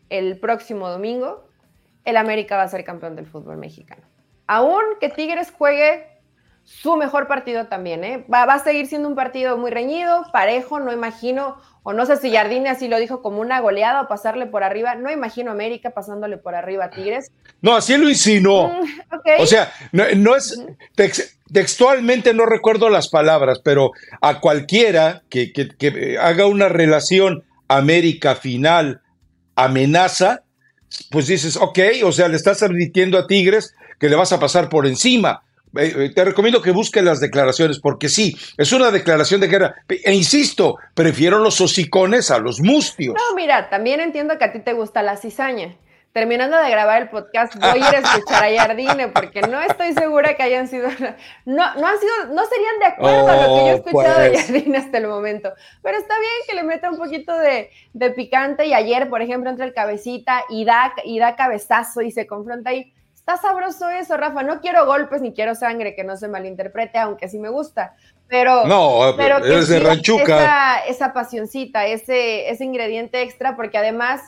el 0.08 0.38
próximo 0.38 0.88
domingo, 0.88 1.46
el 2.04 2.16
América 2.16 2.56
va 2.56 2.62
a 2.62 2.68
ser 2.68 2.84
campeón 2.84 3.16
del 3.16 3.26
fútbol 3.26 3.56
mexicano. 3.56 4.02
Aún 4.46 4.82
que 5.00 5.08
Tigres 5.08 5.50
juegue 5.50 6.06
su 6.64 6.96
mejor 6.96 7.26
partido 7.26 7.66
también, 7.66 8.04
¿eh? 8.04 8.24
Va, 8.32 8.46
va, 8.46 8.54
a 8.54 8.58
seguir 8.58 8.86
siendo 8.86 9.08
un 9.08 9.14
partido 9.14 9.56
muy 9.58 9.70
reñido, 9.70 10.24
parejo, 10.32 10.78
no 10.78 10.92
imagino 10.92 11.56
o 11.84 11.92
no 11.92 12.06
sé 12.06 12.16
si 12.16 12.32
Jardine 12.32 12.68
así 12.68 12.86
lo 12.86 12.98
dijo 12.98 13.22
como 13.22 13.40
una 13.40 13.60
goleada 13.60 14.02
o 14.02 14.08
pasarle 14.08 14.46
por 14.46 14.62
arriba. 14.62 14.94
No 14.94 15.10
imagino 15.10 15.50
América 15.50 15.90
pasándole 15.90 16.36
por 16.36 16.54
arriba 16.54 16.86
a 16.86 16.90
Tigres. 16.90 17.32
No, 17.60 17.74
así 17.74 17.96
lo 17.96 18.08
insinuó. 18.08 18.68
Mm, 18.68 19.40
o 19.40 19.46
sea, 19.46 19.72
no, 19.90 20.36
es 20.36 20.64
textualmente 21.52 22.34
no 22.34 22.46
recuerdo 22.46 22.88
las 22.88 23.08
palabras, 23.08 23.60
pero 23.64 23.90
a 24.20 24.40
cualquiera 24.40 25.22
que, 25.28 25.52
que 25.52 26.18
haga 26.20 26.46
una 26.46 26.68
relación 26.68 27.44
América 27.68 28.36
final 28.36 29.00
amenaza, 29.56 30.42
pues 31.10 31.26
dices, 31.26 31.56
ok, 31.56 31.78
o 32.04 32.12
sea, 32.12 32.28
le 32.28 32.36
estás 32.36 32.62
admitiendo 32.62 33.18
a 33.18 33.26
Tigres 33.26 33.74
que 33.98 34.08
le 34.08 34.16
vas 34.16 34.32
a 34.32 34.40
pasar 34.40 34.68
por 34.68 34.86
encima. 34.86 35.42
Eh, 35.76 35.92
eh, 35.96 36.12
te 36.14 36.24
recomiendo 36.24 36.60
que 36.60 36.70
busques 36.70 37.02
las 37.02 37.20
declaraciones, 37.20 37.78
porque 37.80 38.08
sí, 38.08 38.36
es 38.58 38.72
una 38.72 38.90
declaración 38.90 39.40
de 39.40 39.48
guerra. 39.48 39.74
E 39.88 40.12
insisto, 40.12 40.76
prefiero 40.94 41.38
los 41.38 41.60
hocicones 41.60 42.30
a 42.30 42.38
los 42.38 42.60
mustios. 42.60 43.14
No, 43.14 43.34
mira, 43.34 43.70
también 43.70 44.00
entiendo 44.00 44.36
que 44.38 44.44
a 44.44 44.52
ti 44.52 44.60
te 44.60 44.74
gusta 44.74 45.02
la 45.02 45.16
cizaña. 45.16 45.76
Terminando 46.12 46.58
de 46.58 46.68
grabar 46.68 47.00
el 47.00 47.08
podcast, 47.08 47.54
voy 47.54 47.70
a 47.70 47.76
ir 47.78 47.84
a 47.84 47.98
escuchar 48.00 48.44
a 48.44 48.54
Jardine, 48.54 49.08
porque 49.08 49.40
no 49.40 49.58
estoy 49.62 49.94
segura 49.94 50.36
que 50.36 50.42
hayan 50.42 50.68
sido. 50.68 50.90
No, 51.46 51.74
no 51.74 51.86
han 51.86 51.98
sido, 51.98 52.34
no 52.34 52.44
serían 52.44 52.78
de 52.80 52.84
acuerdo 52.84 53.28
a 53.28 53.36
lo 53.36 53.42
que 53.42 53.60
yo 53.60 53.68
he 53.68 53.72
oh, 53.72 53.76
escuchado 53.76 54.20
de 54.20 54.30
pues. 54.30 54.46
Jardine 54.46 54.76
hasta 54.76 54.98
el 54.98 55.06
momento. 55.06 55.54
Pero 55.82 55.96
está 55.96 56.18
bien 56.18 56.32
que 56.46 56.54
le 56.54 56.64
meta 56.64 56.90
un 56.90 56.98
poquito 56.98 57.34
de, 57.38 57.70
de 57.94 58.10
picante. 58.10 58.66
Y 58.66 58.74
ayer, 58.74 59.08
por 59.08 59.22
ejemplo, 59.22 59.48
entre 59.48 59.64
el 59.64 59.72
cabecita 59.72 60.44
y 60.50 60.66
da, 60.66 60.92
y 61.02 61.18
da 61.18 61.34
cabezazo 61.34 62.02
y 62.02 62.10
se 62.10 62.26
confronta 62.26 62.68
ahí 62.68 62.92
Está 63.22 63.36
sabroso 63.36 63.88
eso, 63.88 64.16
Rafa. 64.16 64.42
No 64.42 64.60
quiero 64.60 64.84
golpes 64.84 65.22
ni 65.22 65.32
quiero 65.32 65.54
sangre, 65.54 65.94
que 65.94 66.02
no 66.02 66.16
se 66.16 66.26
malinterprete, 66.26 66.98
aunque 66.98 67.28
sí 67.28 67.38
me 67.38 67.50
gusta. 67.50 67.94
Pero, 68.26 68.66
no, 68.66 69.14
pero 69.16 69.38
eres 69.38 69.68
de 69.68 69.78
ranchuca. 69.78 70.42
Esa, 70.42 70.78
esa 70.86 71.12
pasioncita, 71.12 71.86
ese, 71.86 72.50
ese 72.50 72.64
ingrediente 72.64 73.22
extra, 73.22 73.54
porque 73.54 73.78
además 73.78 74.22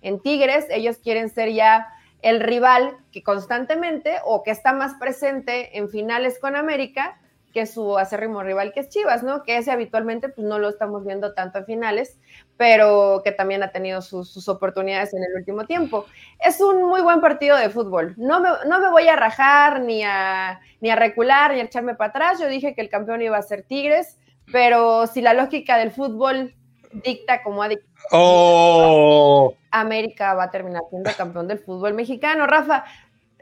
en 0.00 0.20
Tigres 0.20 0.64
ellos 0.70 0.96
quieren 0.96 1.28
ser 1.28 1.52
ya 1.52 1.88
el 2.22 2.40
rival 2.40 2.96
que 3.12 3.22
constantemente 3.22 4.16
o 4.24 4.42
que 4.42 4.50
está 4.50 4.72
más 4.72 4.94
presente 4.94 5.76
en 5.76 5.90
finales 5.90 6.38
con 6.40 6.56
América 6.56 7.20
que 7.52 7.66
su 7.66 7.98
acérrimo 7.98 8.42
rival 8.42 8.72
que 8.72 8.80
es 8.80 8.88
Chivas, 8.88 9.22
¿no? 9.22 9.42
Que 9.42 9.56
ese 9.56 9.70
habitualmente 9.70 10.28
pues 10.28 10.46
no 10.46 10.58
lo 10.58 10.68
estamos 10.68 11.04
viendo 11.04 11.34
tanto 11.34 11.58
en 11.58 11.66
finales, 11.66 12.18
pero 12.56 13.22
que 13.24 13.32
también 13.32 13.62
ha 13.62 13.72
tenido 13.72 14.02
sus, 14.02 14.48
oportunidades 14.48 15.14
en 15.14 15.22
el 15.22 15.34
último 15.34 15.64
tiempo. 15.64 16.06
Es 16.38 16.60
un 16.60 16.84
muy 16.84 17.00
buen 17.00 17.20
partido 17.20 17.56
de 17.56 17.70
fútbol. 17.70 18.14
No 18.16 18.40
me, 18.40 18.50
no 18.66 18.80
me 18.80 18.90
voy 18.90 19.08
a 19.08 19.16
rajar 19.16 19.80
ni 19.80 20.02
a, 20.04 20.60
ni 20.80 20.90
a 20.90 20.96
recular 20.96 21.52
ni 21.52 21.60
a 21.60 21.64
echarme 21.64 21.94
para 21.94 22.10
atrás. 22.10 22.38
Yo 22.38 22.48
dije 22.48 22.74
que 22.74 22.80
el 22.80 22.90
campeón 22.90 23.22
iba 23.22 23.36
a 23.36 23.42
ser 23.42 23.62
Tigres, 23.62 24.18
pero 24.52 25.06
si 25.06 25.20
la 25.20 25.34
lógica 25.34 25.78
del 25.78 25.90
fútbol 25.90 26.54
dicta 26.92 27.42
como 27.42 27.62
ha 27.62 27.68
dictado, 27.68 27.88
oh. 28.12 29.54
América 29.70 30.34
va 30.34 30.44
a 30.44 30.50
terminar 30.50 30.82
siendo 30.90 31.10
campeón 31.16 31.48
del 31.48 31.58
fútbol 31.58 31.94
mexicano. 31.94 32.46
Rafa, 32.46 32.84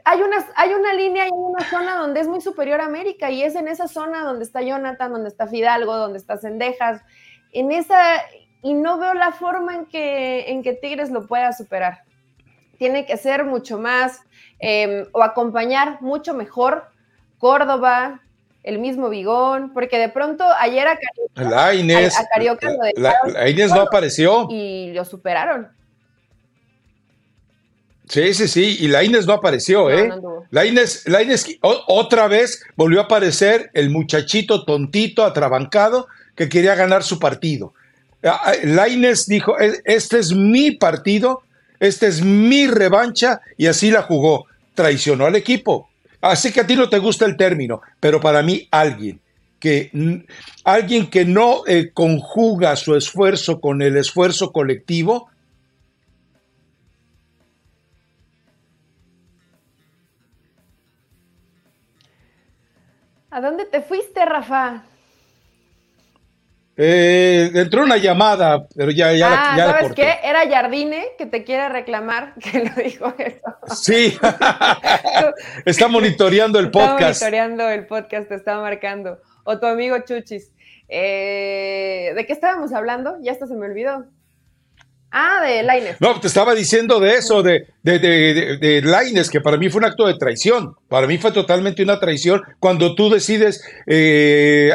hay 0.09 0.21
una, 0.21 0.37
hay 0.55 0.73
una 0.73 0.93
línea 0.93 1.27
y 1.27 1.31
una 1.31 1.69
zona 1.69 1.97
donde 1.97 2.21
es 2.21 2.27
muy 2.29 2.39
superior 2.39 2.79
a 2.79 2.85
América 2.85 3.29
y 3.29 3.43
es 3.43 3.55
en 3.55 3.67
esa 3.67 3.89
zona 3.89 4.23
donde 4.23 4.45
está 4.45 4.61
Jonathan, 4.61 5.11
donde 5.11 5.27
está 5.27 5.47
Fidalgo, 5.47 5.97
donde 5.97 6.17
está 6.17 6.37
Cendejas, 6.37 7.01
en 7.51 7.73
esa, 7.73 8.21
y 8.61 8.73
no 8.73 8.99
veo 8.99 9.13
la 9.13 9.33
forma 9.33 9.75
en 9.75 9.85
que, 9.85 10.49
en 10.49 10.63
que 10.63 10.73
Tigres 10.73 11.11
lo 11.11 11.27
pueda 11.27 11.51
superar. 11.51 12.03
Tiene 12.77 13.05
que 13.05 13.17
ser 13.17 13.43
mucho 13.43 13.79
más 13.79 14.21
em, 14.59 15.07
o 15.11 15.23
acompañar 15.23 16.01
mucho 16.01 16.33
mejor 16.33 16.85
Córdoba, 17.37 18.21
el 18.63 18.79
mismo 18.79 19.09
Bigón, 19.09 19.73
porque 19.73 19.97
de 19.97 20.07
pronto 20.07 20.45
ayer 20.57 20.87
a 20.87 20.97
Carioca, 22.33 22.69
la, 22.95 23.75
no 23.75 23.81
apareció. 23.81 24.47
Y 24.49 24.93
lo 24.93 25.03
superaron. 25.03 25.76
Sí, 28.09 28.33
sí, 28.33 28.47
sí, 28.47 28.77
y 28.79 28.87
la 28.87 29.03
Inés 29.03 29.25
no 29.25 29.33
apareció, 29.33 29.91
¿eh? 29.91 30.09
la, 30.49 30.65
Inés, 30.65 31.03
la 31.07 31.21
Inés 31.21 31.45
otra 31.61 32.27
vez 32.27 32.63
volvió 32.77 33.01
a 33.01 33.03
aparecer 33.03 33.69
el 33.73 33.89
muchachito 33.89 34.63
tontito, 34.63 35.25
atrabancado, 35.25 36.07
que 36.35 36.47
quería 36.47 36.75
ganar 36.75 37.03
su 37.03 37.19
partido. 37.19 37.73
Ah, 38.23 38.41
ah, 38.45 38.53
la 38.63 38.87
Inés 38.87 39.27
dijo, 39.27 39.57
este 39.59 40.19
es 40.19 40.33
mi 40.33 40.71
partido, 40.71 41.41
esta 41.79 42.07
es 42.07 42.21
mi 42.21 42.67
revancha, 42.67 43.41
y 43.57 43.67
así 43.67 43.91
la 43.91 44.03
jugó. 44.03 44.45
Traicionó 44.73 45.25
al 45.25 45.35
equipo. 45.35 45.89
Así 46.21 46.51
que 46.51 46.61
a 46.61 46.67
ti 46.67 46.75
no 46.75 46.89
te 46.89 46.99
gusta 46.99 47.25
el 47.25 47.35
término, 47.35 47.81
pero 47.99 48.21
para 48.21 48.41
mí 48.41 48.67
alguien 48.71 49.19
que, 49.59 49.91
alguien 50.63 51.07
que 51.07 51.25
no 51.25 51.63
eh, 51.67 51.91
conjuga 51.93 52.75
su 52.75 52.95
esfuerzo 52.95 53.59
con 53.59 53.81
el 53.81 53.97
esfuerzo 53.97 54.51
colectivo, 54.51 55.29
¿A 63.37 63.39
dónde 63.39 63.65
te 63.65 63.83
fuiste, 63.83 64.25
Rafa? 64.25 64.81
Eh, 66.75 67.51
entró 67.53 67.83
una 67.83 67.97
llamada, 67.97 68.67
pero 68.75 68.89
ya, 68.89 69.13
ya, 69.13 69.27
ah, 69.31 69.55
ya 69.55 69.65
¿sabes 69.67 69.93
qué? 69.93 70.15
Era 70.23 70.49
Jardine 70.49 71.09
que 71.19 71.27
te 71.27 71.43
quiere 71.43 71.69
reclamar 71.69 72.33
que 72.39 72.63
lo 72.63 72.71
dijo 72.83 73.13
eso. 73.19 73.75
Sí, 73.75 74.17
está 75.65 75.87
monitoreando 75.87 76.57
el 76.57 76.71
podcast. 76.71 77.21
Está 77.21 77.25
monitoreando 77.25 77.69
el 77.69 77.85
podcast, 77.85 78.27
te 78.27 78.33
estaba 78.33 78.63
marcando. 78.63 79.19
O 79.43 79.59
tu 79.59 79.67
amigo 79.67 79.99
Chuchis. 79.99 80.51
Eh, 80.89 82.13
¿De 82.15 82.25
qué 82.25 82.33
estábamos 82.33 82.73
hablando? 82.73 83.19
Ya 83.21 83.33
hasta 83.33 83.45
se 83.45 83.53
me 83.53 83.67
olvidó. 83.67 84.07
Ah, 85.19 85.41
de 85.43 85.63
Laines. 85.63 85.95
No, 85.99 86.19
te 86.19 86.27
estaba 86.27 86.53
diciendo 86.53 86.99
de 86.99 87.15
eso, 87.15 87.41
de, 87.41 87.65
de, 87.81 87.97
de, 87.97 88.81
Laines, 88.83 89.31
que 89.31 89.41
para 89.41 89.57
mí 89.57 89.67
fue 89.67 89.79
un 89.79 89.85
acto 89.85 90.05
de 90.05 90.13
traición. 90.13 90.75
Para 90.87 91.07
mí 91.07 91.17
fue 91.17 91.31
totalmente 91.31 91.81
una 91.81 91.99
traición 91.99 92.43
cuando 92.59 92.93
tú 92.93 93.09
decides 93.09 93.63
eh, 93.87 94.73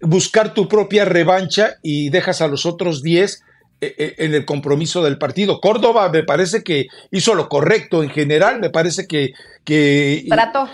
buscar 0.00 0.52
tu 0.52 0.66
propia 0.66 1.04
revancha 1.04 1.76
y 1.80 2.10
dejas 2.10 2.40
a 2.40 2.48
los 2.48 2.66
otros 2.66 3.04
10 3.04 3.32
eh, 3.32 3.36
eh, 3.36 3.49
en 3.80 4.34
el 4.34 4.44
compromiso 4.44 5.02
del 5.02 5.16
partido. 5.16 5.60
Córdoba 5.60 6.10
me 6.10 6.22
parece 6.22 6.62
que 6.62 6.88
hizo 7.10 7.34
lo 7.34 7.48
correcto 7.48 8.02
en 8.02 8.10
general, 8.10 8.60
me 8.60 8.68
parece 8.68 9.06
que... 9.06 9.32
que 9.64 10.26
Trato. 10.28 10.68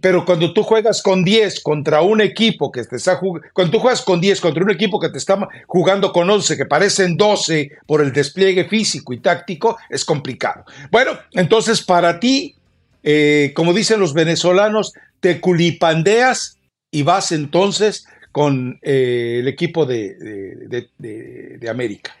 Pero 0.00 0.24
cuando 0.24 0.52
tú 0.52 0.62
juegas 0.62 1.02
con 1.02 1.24
10 1.24 1.60
contra 1.60 2.02
un 2.02 2.20
equipo 2.20 2.70
que 2.70 2.84
te 2.84 2.96
está 2.96 3.16
jugando, 3.16 3.48
cuando 3.52 3.72
tú 3.72 3.78
juegas 3.80 4.02
con 4.02 4.20
10 4.20 4.40
contra 4.40 4.62
un 4.62 4.70
equipo 4.70 5.00
que 5.00 5.08
te 5.08 5.18
está 5.18 5.36
jugando 5.66 6.12
con 6.12 6.30
11, 6.30 6.56
que 6.56 6.66
parecen 6.66 7.16
12 7.16 7.72
por 7.86 8.00
el 8.00 8.12
despliegue 8.12 8.66
físico 8.66 9.12
y 9.12 9.18
táctico, 9.18 9.76
es 9.90 10.04
complicado. 10.04 10.64
Bueno, 10.92 11.18
entonces 11.32 11.82
para 11.82 12.20
ti, 12.20 12.54
eh, 13.02 13.52
como 13.56 13.72
dicen 13.72 13.98
los 13.98 14.14
venezolanos, 14.14 14.92
te 15.18 15.40
culipandeas 15.40 16.58
y 16.92 17.02
vas 17.02 17.32
entonces 17.32 18.06
con 18.30 18.78
el 18.82 19.48
equipo 19.48 19.86
de, 19.86 20.14
de 20.18 21.68
América. 21.68 22.16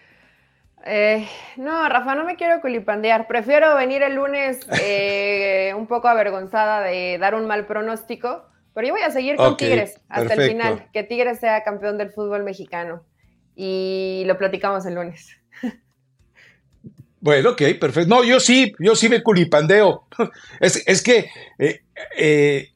Eh, 0.86 1.26
no, 1.56 1.88
Rafa, 1.88 2.14
no 2.14 2.24
me 2.24 2.36
quiero 2.36 2.60
culipandear. 2.60 3.26
Prefiero 3.26 3.74
venir 3.74 4.02
el 4.02 4.14
lunes 4.14 4.60
eh, 4.82 5.72
un 5.76 5.86
poco 5.86 6.08
avergonzada 6.08 6.82
de 6.82 7.18
dar 7.18 7.34
un 7.34 7.46
mal 7.46 7.66
pronóstico, 7.66 8.44
pero 8.74 8.88
yo 8.88 8.94
voy 8.94 9.02
a 9.02 9.10
seguir 9.10 9.36
con 9.36 9.56
Tigres 9.56 10.00
hasta 10.08 10.34
el 10.34 10.48
final, 10.50 10.88
que 10.92 11.02
Tigres 11.02 11.40
sea 11.40 11.62
campeón 11.62 11.96
del 11.96 12.10
fútbol 12.10 12.44
mexicano. 12.44 13.02
Y 13.56 14.24
lo 14.26 14.36
platicamos 14.36 14.84
el 14.84 14.94
lunes. 14.94 15.38
Bueno, 17.20 17.50
ok, 17.50 17.62
perfecto. 17.80 18.14
No, 18.14 18.22
yo 18.22 18.38
sí, 18.38 18.74
yo 18.78 18.94
sí 18.94 19.08
me 19.08 19.22
culipandeo. 19.22 20.06
Es, 20.60 20.82
es 20.86 21.02
que, 21.02 21.30
eh, 21.58 21.80
eh, 22.18 22.68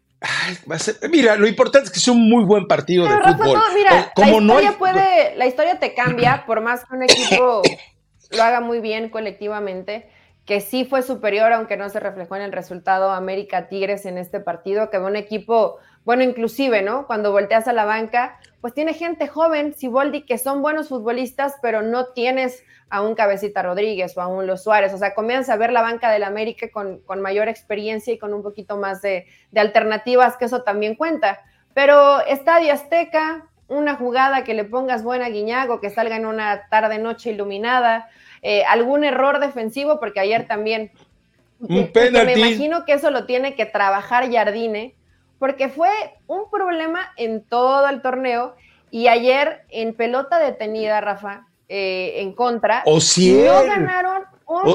mira, 1.11 1.37
lo 1.37 1.47
importante 1.47 1.87
es 1.87 1.93
que 1.93 1.99
es 1.99 2.09
un 2.09 2.29
muy 2.29 2.45
buen 2.45 2.67
partido 2.67 3.05
de 3.05 3.11
fútbol. 3.11 3.59
mira, 3.75 4.11
como 4.15 4.41
la 4.41 4.55
historia 4.55 4.79
puede, 4.79 5.37
la 5.37 5.47
historia 5.47 5.79
te 5.79 5.93
cambia, 5.93 6.45
por 6.47 6.63
más 6.63 6.85
que 6.87 6.97
un 6.97 7.03
equipo 7.03 7.63
lo 8.31 8.43
haga 8.43 8.61
muy 8.61 8.81
bien 8.81 9.11
colectivamente, 9.11 10.09
que 10.45 10.61
sí 10.61 10.85
fue 10.85 11.03
superior, 11.03 11.53
aunque 11.53 11.77
no 11.77 11.91
se 11.91 12.01
reflejó 12.01 12.37
en 12.37 12.43
el 12.43 12.53
resultado 12.53 13.11
América 13.11 13.69
Tigres 13.69 14.07
en 14.07 14.17
este 14.17 14.41
partido, 14.41 14.89
que 14.89 14.99
fue 14.99 15.07
un 15.07 15.17
equipo, 15.17 15.77
bueno, 16.05 16.23
inclusive, 16.23 16.81
¿no? 16.81 17.07
Cuando 17.07 17.33
volteas 17.33 17.69
a 17.69 17.75
la 17.75 17.85
banca, 17.85 18.41
pues 18.63 18.73
tiene 18.73 18.95
gente 18.95 19.29
joven, 19.29 19.75
Siboldi, 19.75 20.25
que 20.25 20.39
son 20.39 20.63
buenos 20.63 20.89
futbolistas, 20.89 21.57
pero 21.61 21.83
no 21.83 22.07
tienes 22.07 22.65
a 22.91 23.03
un 23.03 23.15
Cabecita 23.15 23.63
Rodríguez 23.63 24.17
o 24.17 24.21
a 24.21 24.27
un 24.27 24.47
Los 24.47 24.63
Suárez. 24.63 24.95
O 24.95 24.99
sea, 24.99 25.15
comienza 25.15 25.53
a 25.53 25.57
ver 25.57 25.73
la 25.73 25.83
banca 25.83 26.11
del 26.11 26.25
América 26.25 26.69
con, 26.73 27.03
mayor 27.21 27.49
experiencia 27.49 28.13
y 28.13 28.19
con 28.19 28.33
un 28.33 28.43
poquito 28.43 28.77
más 28.77 29.03
de, 29.03 29.27
alternativas, 29.55 30.37
que 30.37 30.47
eso 30.47 30.63
también 30.63 30.95
cuenta. 30.95 31.41
Pero 31.75 32.25
Estadio 32.27 32.73
Azteca, 32.73 33.47
una 33.69 33.97
jugada 33.97 34.45
que 34.45 34.55
le 34.55 34.65
pongas 34.65 35.03
buena 35.03 35.29
Guiñago, 35.29 35.81
que 35.81 35.91
salga 35.91 36.17
en 36.17 36.27
una 36.27 36.69
tarde 36.69 36.99
noche 36.99 37.31
iluminada, 37.31 38.09
eh, 38.43 38.65
algún 38.65 39.05
error 39.05 39.41
defensivo, 39.41 40.01
porque 40.01 40.21
ayer 40.21 40.47
también 40.47 40.91
un 41.61 41.91
me 41.95 42.39
imagino 42.39 42.85
que 42.85 42.95
eso 42.95 43.11
lo 43.11 43.27
tiene 43.27 43.55
que 43.55 43.67
trabajar 43.67 44.33
Jardine, 44.33 44.95
porque 45.39 45.69
fue 45.69 45.91
un 46.27 46.51
problema 46.51 47.13
en 47.17 47.43
todo 47.43 47.89
el 47.89 48.01
torneo 48.01 48.55
y 48.91 49.09
ayer 49.09 49.65
en 49.69 49.95
pelota 49.95 50.39
detenida, 50.39 51.01
Rafa, 51.01 51.47
eh, 51.69 52.15
en 52.17 52.33
contra. 52.33 52.83
O 52.87 53.01
si 53.01 53.33
no 53.43 53.65
ganaron 53.65 54.25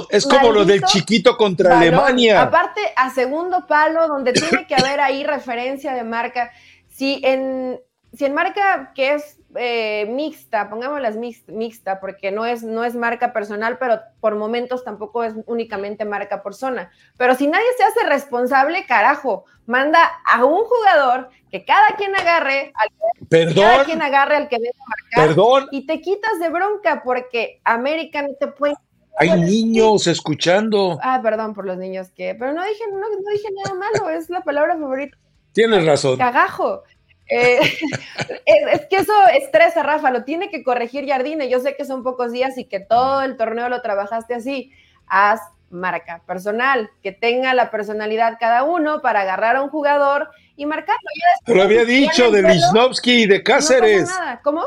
es 0.09 0.27
como 0.27 0.51
lo 0.51 0.65
del 0.65 0.83
chiquito 0.83 1.35
contra 1.35 1.79
Alemania. 1.79 2.41
Aparte, 2.41 2.81
a 2.95 3.09
segundo 3.09 3.65
palo, 3.65 4.07
donde 4.07 4.33
tiene 4.33 4.67
que 4.67 4.75
haber 4.75 4.99
ahí 4.99 5.23
referencia 5.23 5.93
de 5.93 6.03
marca. 6.03 6.51
Si 6.89 7.21
en, 7.23 7.79
si 8.13 8.25
en 8.25 8.33
marca 8.33 8.91
que 8.93 9.15
es 9.15 9.39
eh, 9.55 10.05
mixta, 10.07 10.69
pongámoslas 10.69 11.15
mixta, 11.47 11.99
porque 11.99 12.31
no 12.31 12.45
es, 12.45 12.63
no 12.63 12.83
es 12.83 12.95
marca 12.95 13.33
personal, 13.33 13.77
pero 13.79 13.99
por 14.19 14.35
momentos 14.35 14.83
tampoco 14.83 15.23
es 15.23 15.33
únicamente 15.45 16.05
marca 16.05 16.43
por 16.43 16.53
zona. 16.53 16.91
Pero 17.17 17.35
si 17.35 17.47
nadie 17.47 17.65
se 17.77 17.83
hace 17.83 18.07
responsable, 18.07 18.85
carajo, 18.85 19.45
manda 19.65 19.99
a 20.25 20.45
un 20.45 20.63
jugador 20.63 21.29
que 21.49 21.65
cada 21.65 21.95
quien 21.97 22.15
agarre 22.15 22.71
al 22.75 22.89
que, 22.89 23.25
perdón, 23.25 23.65
cada 23.65 23.85
quien 23.85 24.01
agarre 24.01 24.35
al 24.35 24.47
que 24.47 24.57
debe 24.57 24.73
marcar 24.87 25.27
perdón. 25.27 25.67
y 25.71 25.85
te 25.85 26.01
quitas 26.01 26.39
de 26.39 26.49
bronca 26.49 27.01
porque 27.03 27.61
América 27.63 28.21
no 28.21 28.33
te 28.39 28.47
puede 28.47 28.75
hay 29.15 29.39
niños 29.39 30.07
escuchando. 30.07 30.97
Ah, 31.03 31.19
perdón 31.21 31.53
por 31.53 31.67
los 31.67 31.77
niños 31.77 32.09
que, 32.15 32.33
pero 32.33 32.51
no 32.51 32.63
dije, 32.65 32.83
no 32.91 33.31
dije 33.31 33.47
nada 33.63 33.75
malo, 33.75 34.09
es 34.09 34.27
la 34.31 34.41
palabra 34.41 34.75
favorita. 34.75 35.15
Tienes 35.51 35.85
razón. 35.85 36.17
Cagajo. 36.17 36.83
Eh, 37.27 37.59
es, 38.45 38.81
que 38.89 38.97
eso 38.97 39.13
estresa, 39.33 39.83
Rafa, 39.83 40.11
lo 40.11 40.23
tiene 40.23 40.49
que 40.49 40.63
corregir 40.63 41.07
Jardine. 41.07 41.49
Yo 41.49 41.59
sé 41.59 41.75
que 41.75 41.85
son 41.85 42.03
pocos 42.03 42.31
días 42.31 42.57
y 42.57 42.65
que 42.65 42.79
todo 42.79 43.21
el 43.21 43.37
torneo 43.37 43.69
lo 43.69 43.81
trabajaste 43.81 44.35
así. 44.35 44.71
Haz 45.07 45.41
marca 45.69 46.21
personal, 46.25 46.89
que 47.01 47.11
tenga 47.11 47.53
la 47.53 47.71
personalidad 47.71 48.37
cada 48.39 48.63
uno 48.63 49.01
para 49.01 49.21
agarrar 49.21 49.55
a 49.55 49.63
un 49.63 49.69
jugador 49.69 50.29
y 50.55 50.65
marcarlo. 50.65 50.99
lo 51.47 51.63
había 51.63 51.83
dicho 51.83 52.31
de 52.31 52.43
Lichnowsky 52.43 53.23
y 53.23 53.25
de 53.25 53.43
Cáceres. 53.43 54.09
¿Cómo? 54.43 54.63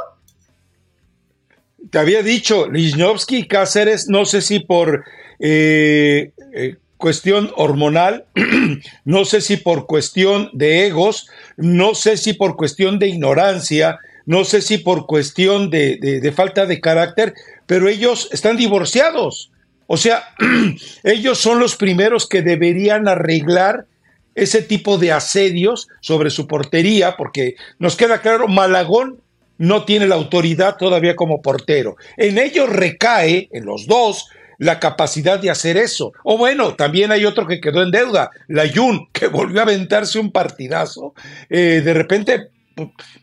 Te 1.91 1.99
había 1.99 2.23
dicho, 2.23 2.69
Lichnowsky 2.69 3.39
y 3.39 3.49
Cáceres, 3.49 4.09
no 4.09 4.25
sé 4.25 4.43
si 4.43 4.59
por 4.59 5.05
eh, 5.39 6.33
eh, 6.53 6.77
cuestión 7.07 7.53
hormonal, 7.55 8.25
no 9.05 9.25
sé 9.25 9.41
si 9.41 9.59
por 9.59 9.87
cuestión 9.87 10.51
de 10.53 10.89
egos, 10.89 11.29
no 11.57 11.95
sé 11.95 12.17
si 12.17 12.33
por 12.33 12.57
cuestión 12.57 12.99
de 12.99 13.07
ignorancia, 13.07 14.01
no 14.25 14.45
sé 14.45 14.61
si 14.61 14.79
por 14.79 15.07
cuestión 15.07 15.71
de, 15.71 16.33
falta 16.35 16.67
de 16.67 16.81
carácter, 16.81 17.33
pero 17.67 17.89
ellos 17.89 18.29
están 18.33 18.57
divorciados. 18.57 19.53
O 19.87 19.97
sea, 19.97 20.35
ellos 21.05 21.39
son 21.39 21.61
los 21.61 21.77
primeros 21.77 22.29
que 22.29 22.43
deberían 22.43 23.07
arreglar 23.07 23.87
ese 24.35 24.61
tipo 24.61 24.99
de 24.99 25.13
asedios 25.13 25.87
sobre 26.01 26.31
su 26.31 26.49
portería, 26.49 27.15
porque 27.17 27.55
nos 27.79 27.95
queda 27.95 28.21
claro, 28.21 28.49
Malagón 28.49 29.21
no 29.59 29.85
tiene 29.85 30.09
la 30.09 30.17
autoridad 30.17 30.77
todavía 30.77 31.15
como 31.15 31.41
portero. 31.41 31.95
En 32.17 32.37
ellos 32.39 32.69
recae, 32.69 33.49
en 33.53 33.65
los 33.65 33.87
dos, 33.87 34.27
la 34.59 34.81
capacidad 34.81 35.39
de 35.39 35.51
hacer 35.51 35.77
eso. 35.77 36.13
O 36.25 36.39
bueno, 36.39 36.75
también 36.75 37.13
hay 37.13 37.25
otro 37.25 37.47
que 37.47 37.61
quedó 37.61 37.83
en 37.83 37.91
deuda, 37.91 38.31
la 38.49 38.65
Yun, 38.67 39.09
que 39.13 39.29
volvió 39.29 39.61
a 39.61 39.65
aventarse 39.65 40.19
un 40.19 40.33
partidazo. 40.33 41.15
Eh, 41.49 41.83
de 41.85 41.95
repente, 41.95 42.49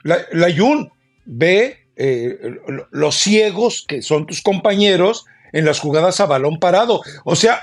la, 0.04 0.20
la 0.32 0.50
Yun 0.50 0.92
ve 1.26 1.86
eh, 1.96 2.38
los 2.92 3.16
ciegos, 3.16 3.86
que 3.88 4.02
son 4.02 4.26
tus 4.26 4.42
compañeros, 4.42 5.26
en 5.52 5.66
las 5.66 5.80
jugadas 5.80 6.20
a 6.20 6.26
balón 6.26 6.60
parado. 6.60 7.02
O 7.24 7.36
sea, 7.36 7.62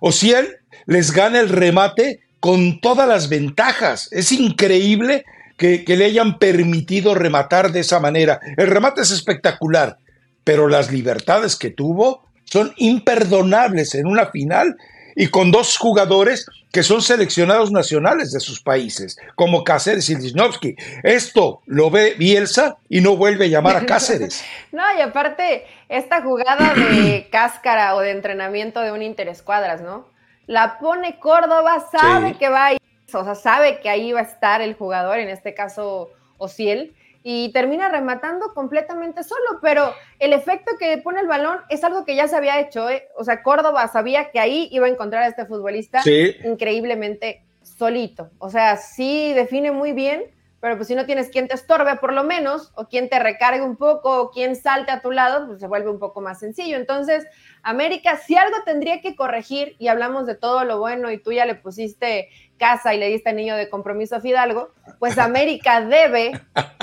o 0.00 0.12
si 0.12 0.32
él 0.32 0.56
les 0.86 1.12
gana 1.12 1.40
el 1.40 1.48
remate 1.48 2.20
con 2.40 2.80
todas 2.80 3.06
las 3.06 3.28
ventajas. 3.28 4.08
Es 4.10 4.32
increíble 4.32 5.24
que, 5.56 5.84
le 5.86 6.06
hayan 6.06 6.38
permitido 6.38 7.14
rematar 7.14 7.70
de 7.70 7.80
esa 7.80 8.00
manera. 8.00 8.40
El 8.56 8.66
remate 8.66 9.02
es 9.02 9.10
espectacular, 9.10 9.98
pero 10.42 10.68
las 10.68 10.90
libertades 10.90 11.54
que 11.54 11.70
tuvo 11.70 12.24
son 12.50 12.72
imperdonables 12.76 13.94
en 13.94 14.06
una 14.06 14.26
final 14.26 14.76
y 15.16 15.28
con 15.28 15.50
dos 15.50 15.76
jugadores 15.76 16.46
que 16.72 16.82
son 16.82 17.02
seleccionados 17.02 17.72
nacionales 17.72 18.32
de 18.32 18.40
sus 18.40 18.62
países, 18.62 19.18
como 19.34 19.64
Cáceres 19.64 20.08
y 20.08 20.16
Lichnowsky. 20.16 20.76
Esto 21.02 21.62
lo 21.66 21.90
ve 21.90 22.14
Bielsa 22.16 22.78
y 22.88 23.00
no 23.00 23.16
vuelve 23.16 23.46
a 23.46 23.48
llamar 23.48 23.76
a 23.76 23.86
Cáceres. 23.86 24.44
no, 24.72 24.82
y 24.96 25.00
aparte, 25.00 25.66
esta 25.88 26.22
jugada 26.22 26.74
de 26.74 27.28
cáscara 27.32 27.94
o 27.96 28.00
de 28.00 28.12
entrenamiento 28.12 28.80
de 28.80 28.92
un 28.92 29.02
interescuadras, 29.02 29.80
¿no? 29.80 30.06
La 30.46 30.78
pone 30.78 31.18
Córdoba, 31.18 31.86
sabe 31.92 32.34
que 32.34 32.48
va 32.48 32.66
a 32.66 32.72
ir, 32.74 32.80
o 33.12 33.24
sea, 33.24 33.34
sabe 33.34 33.80
que 33.80 33.88
ahí 33.88 34.12
va 34.12 34.20
a 34.20 34.24
estar 34.24 34.60
el 34.60 34.74
jugador, 34.74 35.18
en 35.18 35.28
este 35.28 35.54
caso 35.54 36.10
Ociel, 36.38 36.94
y 37.22 37.52
termina 37.52 37.88
rematando 37.88 38.54
completamente 38.54 39.22
solo, 39.24 39.58
pero 39.60 39.92
el 40.18 40.32
efecto 40.32 40.72
que 40.78 40.98
pone 40.98 41.20
el 41.20 41.26
balón 41.26 41.58
es 41.68 41.84
algo 41.84 42.04
que 42.04 42.16
ya 42.16 42.28
se 42.28 42.36
había 42.36 42.60
hecho, 42.60 42.88
¿eh? 42.88 43.08
o 43.16 43.24
sea, 43.24 43.42
Córdoba 43.42 43.88
sabía 43.88 44.30
que 44.30 44.40
ahí 44.40 44.68
iba 44.72 44.86
a 44.86 44.90
encontrar 44.90 45.24
a 45.24 45.28
este 45.28 45.46
futbolista 45.46 46.02
increíblemente 46.44 47.44
solito, 47.62 48.30
o 48.38 48.48
sea, 48.48 48.76
sí 48.76 49.32
define 49.34 49.70
muy 49.70 49.92
bien, 49.92 50.24
pero 50.60 50.76
pues 50.76 50.88
si 50.88 50.94
no 50.94 51.06
tienes 51.06 51.30
quien 51.30 51.48
te 51.48 51.54
estorbe 51.54 51.96
por 51.96 52.12
lo 52.12 52.22
menos, 52.22 52.70
o 52.74 52.86
quien 52.86 53.08
te 53.08 53.18
recargue 53.18 53.62
un 53.62 53.76
poco, 53.76 54.20
o 54.20 54.30
quien 54.30 54.56
salte 54.56 54.92
a 54.92 55.00
tu 55.00 55.10
lado, 55.10 55.46
pues 55.46 55.58
se 55.58 55.66
vuelve 55.66 55.88
un 55.88 55.98
poco 55.98 56.20
más 56.20 56.38
sencillo. 56.38 56.76
Entonces, 56.76 57.26
América, 57.62 58.18
si 58.18 58.36
algo 58.36 58.56
tendría 58.66 59.00
que 59.00 59.16
corregir, 59.16 59.74
y 59.78 59.88
hablamos 59.88 60.26
de 60.26 60.34
todo 60.34 60.64
lo 60.64 60.78
bueno, 60.78 61.10
y 61.10 61.16
tú 61.16 61.32
ya 61.32 61.46
le 61.46 61.54
pusiste 61.54 62.28
casa 62.60 62.94
y 62.94 62.98
le 62.98 63.08
diste 63.08 63.32
niño 63.32 63.56
de 63.56 63.68
compromiso 63.68 64.14
a 64.14 64.20
Fidalgo, 64.20 64.70
pues 65.00 65.18
América 65.18 65.80
debe 65.80 66.32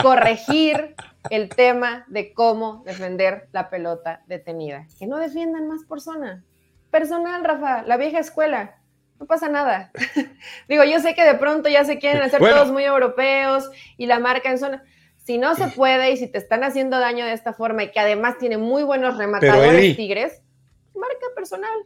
corregir 0.02 0.96
el 1.30 1.50
tema 1.50 2.04
de 2.08 2.34
cómo 2.34 2.84
defender 2.86 3.48
la 3.54 3.70
pelota 3.70 4.24
detenida. 4.28 4.88
Que 4.98 5.06
no 5.08 5.18
defiendan 5.18 5.68
más 5.68 5.84
por 5.86 6.02
zona. 6.02 6.44
Personal, 6.90 7.44
Rafa, 7.44 7.84
la 7.84 7.96
vieja 7.96 8.20
escuela. 8.20 8.78
No 9.20 9.28
pasa 9.28 9.50
nada. 9.50 9.92
Digo, 10.68 10.84
yo 10.84 11.00
sé 11.00 11.14
que 11.14 11.24
de 11.24 11.36
pronto 11.36 11.70
ya 11.70 11.86
se 11.86 12.00
quieren 12.00 12.22
hacer 12.24 12.40
todos 12.40 12.72
muy 12.72 12.84
europeos 12.84 13.70
y 13.98 14.08
la 14.08 14.20
marca 14.20 14.50
en 14.50 14.58
zona. 14.58 14.84
Si 15.24 15.38
no 15.38 15.56
se 15.56 15.68
puede 15.68 16.12
y 16.12 16.18
si 16.18 16.28
te 16.28 16.38
están 16.38 16.64
haciendo 16.64 17.00
daño 17.00 17.26
de 17.26 17.34
esta 17.34 17.54
forma 17.54 17.84
y 17.84 17.92
que 17.92 18.00
además 18.00 18.38
tiene 18.40 18.58
muy 18.58 18.84
buenos 18.84 19.18
rematadores 19.18 19.96
tigres, 19.96 20.42
marca 20.96 21.28
personal. 21.36 21.86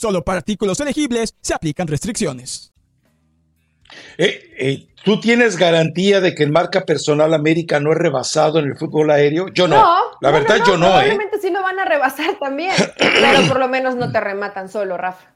Solo 0.00 0.24
para 0.24 0.38
artículos 0.38 0.80
elegibles 0.80 1.34
se 1.42 1.52
aplican 1.52 1.86
restricciones. 1.86 2.72
Eh, 4.16 4.40
eh, 4.58 4.86
¿Tú 5.04 5.20
tienes 5.20 5.58
garantía 5.58 6.22
de 6.22 6.34
que 6.34 6.42
en 6.42 6.52
marca 6.52 6.86
personal 6.86 7.34
América 7.34 7.80
no 7.80 7.92
es 7.92 7.98
rebasado 7.98 8.60
en 8.60 8.64
el 8.64 8.78
fútbol 8.78 9.10
aéreo? 9.10 9.48
Yo 9.48 9.68
no. 9.68 9.84
la 10.22 10.30
verdad, 10.30 10.56
yo 10.66 10.78
no. 10.78 10.86
¿eh? 10.86 10.90
Probablemente 10.90 11.38
sí 11.38 11.50
lo 11.50 11.60
van 11.60 11.78
a 11.78 11.84
rebasar 11.84 12.38
también, 12.38 12.72
pero 12.96 13.46
por 13.46 13.58
lo 13.58 13.68
menos 13.68 13.94
no 13.94 14.10
te 14.10 14.20
rematan 14.20 14.70
solo, 14.70 14.96
Rafa. 14.96 15.34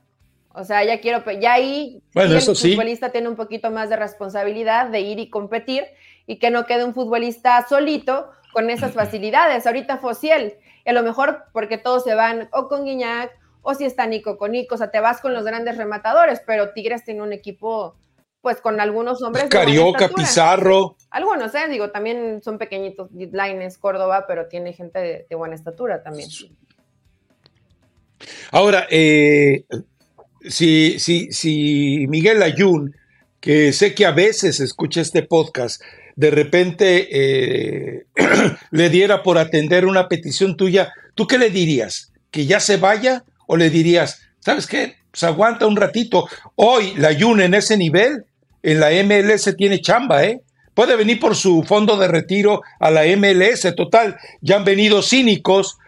O 0.55 0.65
sea, 0.65 0.83
ya 0.83 0.99
quiero, 1.03 1.23
ya 1.39 1.53
ahí 1.53 2.03
el 2.15 2.41
futbolista 2.41 3.11
tiene 3.11 3.29
un 3.29 3.37
poquito 3.37 3.71
más 3.71 3.91
de 3.91 3.97
responsabilidad 3.97 4.87
de 4.87 5.01
ir 5.01 5.19
y 5.19 5.29
competir 5.29 5.85
y 6.27 6.39
que 6.39 6.51
no 6.51 6.65
quede 6.65 6.85
un 6.85 6.95
futbolista 6.95 7.67
solito 7.69 8.31
con 8.55 8.71
esas 8.71 8.95
facilidades. 8.95 9.67
Ahorita 9.67 9.99
Fosiel, 9.99 10.55
a 10.87 10.93
lo 10.93 11.03
mejor 11.03 11.45
porque 11.53 11.77
todos 11.77 12.03
se 12.03 12.15
van 12.15 12.49
o 12.51 12.69
con 12.69 12.87
Guiñac 12.87 13.44
o 13.65 13.75
si 13.75 13.85
está 13.85 14.07
Nico 14.07 14.37
con 14.37 14.53
Nico, 14.53 14.77
o 14.77 14.79
sea, 14.79 14.91
te 14.91 15.01
vas 15.01 15.21
con 15.21 15.35
los 15.35 15.45
grandes 15.45 15.77
rematadores, 15.77 16.41
pero 16.47 16.73
Tigres 16.73 17.05
tiene 17.05 17.23
un 17.23 17.33
equipo 17.33 17.97
pues 18.43 18.61
con 18.61 18.79
algunos 18.79 19.23
hombres. 19.23 19.47
Carioca, 19.49 20.11
Pizarro. 20.11 20.97
Algunos, 21.11 21.55
¿eh? 21.55 21.67
Digo, 21.71 21.91
también 21.91 22.43
son 22.45 22.59
pequeñitos, 22.59 23.11
Lines, 23.11 23.79
Córdoba, 23.79 24.27
pero 24.29 24.49
tiene 24.49 24.75
gente 24.75 25.27
de, 25.29 25.35
buena 25.35 25.55
estatura 25.55 26.03
también. 26.03 26.29
Ahora, 28.51 28.87
eh, 28.91 29.65
si, 30.47 30.99
si, 30.99 31.33
si 31.33 32.07
Miguel 32.09 32.43
Ayun, 32.43 32.95
que 33.41 33.73
sé 33.73 33.95
que 33.95 34.05
a 34.05 34.13
veces 34.13 34.61
escucha 34.61 35.01
este 35.01 35.23
podcast, 35.23 35.83
de 36.15 36.31
repente 36.31 37.09
eh, 37.11 38.07
le 38.73 38.91
diera 38.91 39.23
por 39.23 39.39
atender 39.39 39.87
una 39.87 40.07
petición 40.07 40.59
tuya, 40.59 40.93
¿tú 41.15 41.27
qué 41.27 41.39
le 41.39 41.49
dirías? 41.49 42.13
¿Que 42.31 42.45
ya 42.45 42.61
se 42.61 42.77
vaya? 42.77 43.25
¿O 43.47 43.57
le 43.57 43.71
dirías, 43.71 44.21
¿sabes 44.41 44.67
qué? 44.67 44.97
Pues 45.11 45.23
aguanta 45.25 45.67
un 45.67 45.77
ratito. 45.77 46.29
Hoy 46.57 46.95
la 46.97 47.09
Ayun 47.09 47.41
en 47.41 47.55
ese 47.55 47.77
nivel, 47.77 48.25
en 48.63 48.81
la 48.81 48.91
MLS 49.05 49.55
tiene 49.57 49.81
chamba, 49.81 50.25
¿eh? 50.25 50.41
Puede 50.75 50.97
venir 50.97 51.21
por 51.21 51.37
su 51.37 51.63
fondo 51.63 51.97
de 51.97 52.09
retiro 52.09 52.63
a 52.81 52.91
la 52.91 53.05
MLS, 53.17 53.75
total. 53.77 54.17
Ya 54.41 54.57
han 54.57 54.65
venido 54.65 55.03
cínicos, 55.03 55.79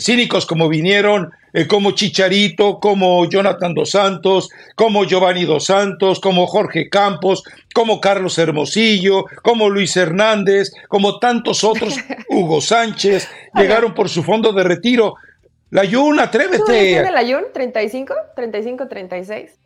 cínicos 0.00 0.44
como 0.44 0.68
vinieron 0.68 1.30
eh, 1.56 1.68
como 1.68 1.92
Chicharito, 1.92 2.80
como 2.80 3.28
Jonathan 3.30 3.74
Dos 3.74 3.90
Santos, 3.90 4.48
como 4.74 5.04
Giovanni 5.04 5.44
Dos 5.44 5.66
Santos, 5.66 6.18
como 6.18 6.48
Jorge 6.48 6.88
Campos, 6.88 7.44
como 7.72 8.00
Carlos 8.00 8.36
Hermosillo, 8.38 9.24
como 9.40 9.70
Luis 9.70 9.96
Hernández, 9.96 10.72
como 10.88 11.20
tantos 11.20 11.62
otros, 11.62 11.94
Hugo 12.28 12.60
Sánchez, 12.60 13.28
llegaron 13.54 13.94
por 13.94 14.08
su 14.08 14.24
fondo 14.24 14.52
de 14.52 14.64
retiro. 14.64 15.14
La 15.74 15.82
Yun, 15.82 16.20
atrévete. 16.20 17.04
¿Tú 17.04 17.12
la 17.12 17.22
Yun? 17.24 17.46
¿35? 17.52 18.14
¿35, 18.36 18.88
36? 18.88 19.58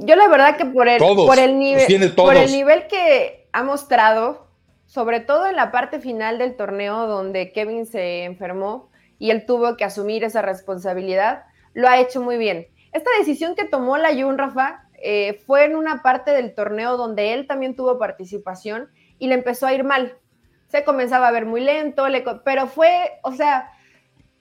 Yo 0.00 0.16
la 0.16 0.26
verdad 0.26 0.56
que 0.56 0.64
por 0.64 0.88
el, 0.88 0.98
por 0.98 1.38
el 1.38 1.56
nivel, 1.56 2.12
por 2.16 2.34
el 2.34 2.50
nivel 2.50 2.88
que 2.88 3.46
ha 3.52 3.62
mostrado, 3.62 4.48
sobre 4.84 5.20
todo 5.20 5.46
en 5.46 5.54
la 5.54 5.70
parte 5.70 6.00
final 6.00 6.38
del 6.38 6.56
torneo 6.56 7.06
donde 7.06 7.52
Kevin 7.52 7.86
se 7.86 8.24
enfermó, 8.24 8.90
y 9.20 9.30
él 9.30 9.46
tuvo 9.46 9.76
que 9.76 9.84
asumir 9.84 10.24
esa 10.24 10.42
responsabilidad, 10.42 11.44
lo 11.72 11.88
ha 11.88 12.00
hecho 12.00 12.20
muy 12.20 12.36
bien. 12.36 12.66
Esta 12.90 13.10
decisión 13.20 13.54
que 13.54 13.64
tomó 13.64 13.96
la 13.96 14.12
Jun 14.12 14.38
Rafa 14.38 14.88
eh, 14.94 15.40
fue 15.46 15.66
en 15.66 15.76
una 15.76 16.02
parte 16.02 16.32
del 16.32 16.52
torneo 16.52 16.96
donde 16.96 17.32
él 17.32 17.46
también 17.46 17.76
tuvo 17.76 17.96
participación 17.96 18.88
y 19.20 19.28
le 19.28 19.34
empezó 19.34 19.68
a 19.68 19.72
ir 19.72 19.84
mal. 19.84 20.18
Se 20.66 20.82
comenzaba 20.82 21.28
a 21.28 21.30
ver 21.30 21.46
muy 21.46 21.60
lento, 21.60 22.06
pero 22.44 22.66
fue, 22.66 23.20
o 23.22 23.30
sea, 23.30 23.70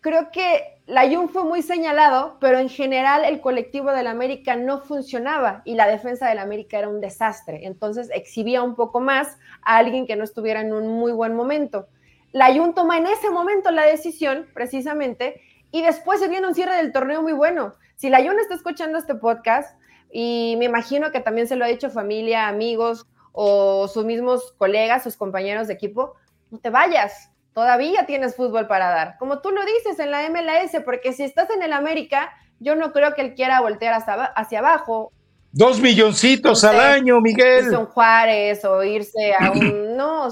creo 0.06 0.30
que 0.30 0.78
la 0.86 1.10
Jun 1.10 1.30
fue 1.30 1.44
muy 1.46 1.63
señalado, 1.63 2.38
pero 2.39 2.60
en 2.60 2.70
general 2.70 3.26
el 3.26 3.41
colectivo 3.41 3.91
del 3.91 4.06
América 4.06 4.56
no 4.56 4.82
funcionaba 4.82 5.63
y 5.65 5.74
la 5.74 5.88
defensa 5.88 6.30
del 6.30 6.38
América 6.38 6.78
era 6.78 6.89
un 6.89 7.02
desastre. 7.02 7.65
Entonces 7.65 8.12
exhibía 8.13 8.62
un 8.62 8.76
poco 8.76 9.00
más 9.00 9.39
a 9.63 9.78
alguien 9.78 10.06
que 10.06 10.15
no 10.15 10.24
estuviera 10.24 10.62
en 10.62 10.74
un 10.74 10.89
muy 10.89 11.12
buen 11.12 11.34
momento. 11.34 11.88
La 12.34 12.54
Jun 12.54 12.76
toma 12.76 13.00
en 13.00 13.08
ese 13.08 13.32
momento 13.32 13.72
la 13.72 13.84
decisión, 13.84 14.46
precisamente, 14.54 15.41
y 15.72 15.82
después 15.82 16.20
se 16.20 16.28
viene 16.28 16.48
un 16.48 16.54
cierre 16.54 16.76
del 16.76 16.91
torneo 16.91 17.24
muy 17.24 17.34
bueno. 17.34 17.74
Si 17.96 18.12
la 18.12 18.24
Jun 18.24 18.39
está 18.39 18.54
escuchando 18.54 19.00
este 19.00 19.15
podcast, 19.15 19.76
y 20.12 20.54
me 20.60 20.65
imagino 20.65 21.12
que 21.12 21.20
también 21.20 21.48
se 21.48 21.56
lo 21.56 21.65
ha 21.65 21.68
dicho 21.68 21.89
familia, 21.89 22.48
amigos 22.48 23.08
o 23.32 23.88
sus 23.88 24.06
mismos 24.06 24.54
colegas, 24.60 25.02
sus 25.02 25.18
compañeros 25.18 25.68
de 25.68 25.74
equipo, 25.74 26.13
no 26.52 26.60
te 26.60 26.70
vayas, 26.70 27.32
todavía 27.56 28.06
tienes 28.06 28.36
fútbol 28.36 28.68
para 28.68 28.89
dar. 28.89 29.18
Como 29.18 29.39
tú 29.39 29.50
lo 29.50 29.65
dices 29.65 29.98
en 30.00 30.12
la 30.12 30.30
MLS, 30.30 30.84
porque 30.84 31.13
si 31.13 31.24
estás 31.24 31.50
en 31.50 31.63
el 31.63 31.72
América, 31.72 32.32
yo 32.60 32.76
no 32.76 32.91
creo 32.91 33.15
que 33.15 33.22
él 33.22 33.34
quiera 33.34 33.62
voltear 33.62 34.04
hacia, 34.36 34.60
abajo. 34.60 35.12
Dos 35.54 35.80
milloncitos 35.80 36.65
al 36.65 36.82
año, 36.82 37.22
Miguel. 37.22 37.72
Son 37.72 37.86
Juárez 37.86 38.63
o 38.65 38.84
irse 38.84 39.34
a 39.34 39.52
un... 39.52 39.96
No, 39.96 40.28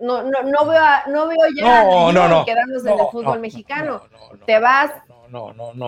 no, 0.00 0.22
no, 0.22 0.42
no, 0.42 0.66
veo, 0.66 0.82
no 1.08 1.28
veo 1.28 1.38
ya 1.54 1.84
no, 1.84 2.10
no, 2.10 2.44
quedándose 2.44 2.90
en 2.90 2.98
el 2.98 3.06
fútbol 3.12 3.38
mexicano. 3.38 4.02
Te 4.46 4.58
vas 4.58 4.90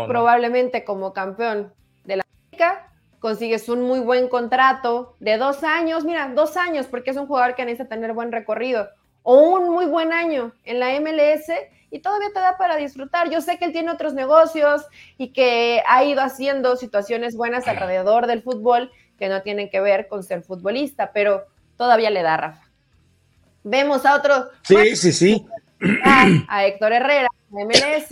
probablemente 0.07 0.85
como 0.85 1.13
campeón 1.15 1.73
de 2.05 2.19
la 2.19 2.25
América, 2.47 2.93
consigues 3.19 3.69
un 3.69 3.81
muy 3.83 4.01
buen 4.01 4.29
contrato 4.29 5.17
de 5.19 5.39
dos 5.39 5.65
años, 5.65 6.05
mira, 6.05 6.31
dos 6.35 6.57
años, 6.57 6.87
porque 6.87 7.11
es 7.11 7.17
un 7.17 7.27
jugador 7.27 7.55
que 7.55 7.65
necesita 7.65 7.89
tener 7.89 8.13
buen 8.13 8.31
recorrido, 8.31 8.89
o 9.25 9.37
un 9.37 9.71
muy 9.71 9.87
buen 9.87 10.13
año 10.13 10.53
en 10.65 10.79
la 10.79 11.01
MLS 11.01 11.51
y 11.91 11.99
todavía 11.99 12.29
te 12.33 12.39
da 12.39 12.57
para 12.57 12.77
disfrutar. 12.77 13.29
Yo 13.29 13.41
sé 13.41 13.59
que 13.59 13.65
él 13.65 13.73
tiene 13.73 13.91
otros 13.91 14.15
negocios 14.15 14.83
y 15.19 15.33
que 15.33 15.83
ha 15.89 16.05
ido 16.05 16.23
haciendo 16.23 16.77
situaciones 16.77 17.37
buenas 17.37 17.67
alrededor 17.67 18.29
del 18.29 18.43
fútbol 18.43 18.93
que 19.19 19.29
no 19.29 19.43
tienen 19.43 19.69
que 19.69 19.81
ver 19.81 20.07
con 20.07 20.23
ser 20.23 20.43
futbolista, 20.43 21.11
pero 21.13 21.45
todavía 21.77 22.11
le 22.11 22.23
da, 22.23 22.37
Rafa 22.37 22.71
vemos 23.65 24.05
a 24.07 24.15
otro. 24.15 24.51
Sí, 24.63 24.95
sí, 24.95 25.13
sí. 25.13 25.47
A, 26.49 26.67
Héctor 26.67 26.93
Herrera, 26.93 27.29
MLS, 27.51 28.09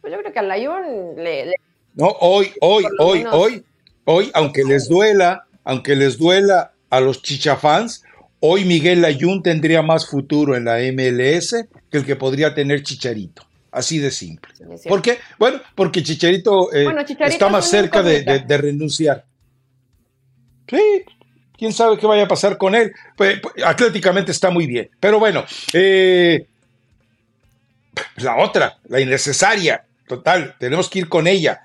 pues 0.00 0.12
yo 0.12 0.20
creo 0.20 0.32
que 0.32 0.38
al 0.38 0.48
Layun 0.48 1.16
le, 1.16 1.54
No, 1.94 2.06
hoy, 2.20 2.52
hoy, 2.60 2.84
hoy, 3.00 3.24
hoy, 3.30 3.64
hoy, 4.04 4.30
aunque 4.34 4.62
les 4.64 4.88
duela, 4.88 5.46
aunque 5.64 5.96
les 5.96 6.16
duela 6.18 6.72
a 6.90 7.00
los 7.00 7.22
chichafans, 7.22 8.04
hoy 8.44 8.64
Miguel 8.64 9.00
Layun 9.02 9.42
tendría 9.42 9.82
más 9.82 10.06
futuro 10.06 10.56
en 10.56 10.64
la 10.64 10.78
MLS 10.92 11.66
que 11.90 11.98
el 11.98 12.04
que 12.04 12.16
podría 12.16 12.54
tener 12.54 12.82
Chicharito. 12.82 13.46
Así 13.70 13.98
de 13.98 14.10
simple. 14.10 14.52
¿Por 14.86 15.00
qué? 15.00 15.18
Bueno, 15.38 15.60
porque 15.74 16.02
Chicharito, 16.02 16.72
eh, 16.74 16.86
está 17.20 17.48
más 17.48 17.70
cerca 17.70 18.02
de, 18.02 18.22
de 18.22 18.56
renunciar. 18.58 19.24
Sí, 20.68 21.04
quién 21.56 21.72
sabe 21.72 21.96
qué 21.96 22.06
vaya 22.06 22.24
a 22.24 22.28
pasar 22.28 22.58
con 22.58 22.74
él. 22.74 22.92
Pues, 23.16 23.40
atléticamente 23.64 24.32
está 24.32 24.50
muy 24.50 24.66
bien. 24.66 24.90
Pero 24.98 25.18
bueno, 25.18 25.44
eh, 25.72 26.46
la 28.16 28.36
otra, 28.38 28.78
la 28.88 29.00
innecesaria, 29.00 29.84
total, 30.08 30.56
tenemos 30.58 30.90
que 30.90 31.00
ir 31.00 31.08
con 31.08 31.26
ella. 31.26 31.62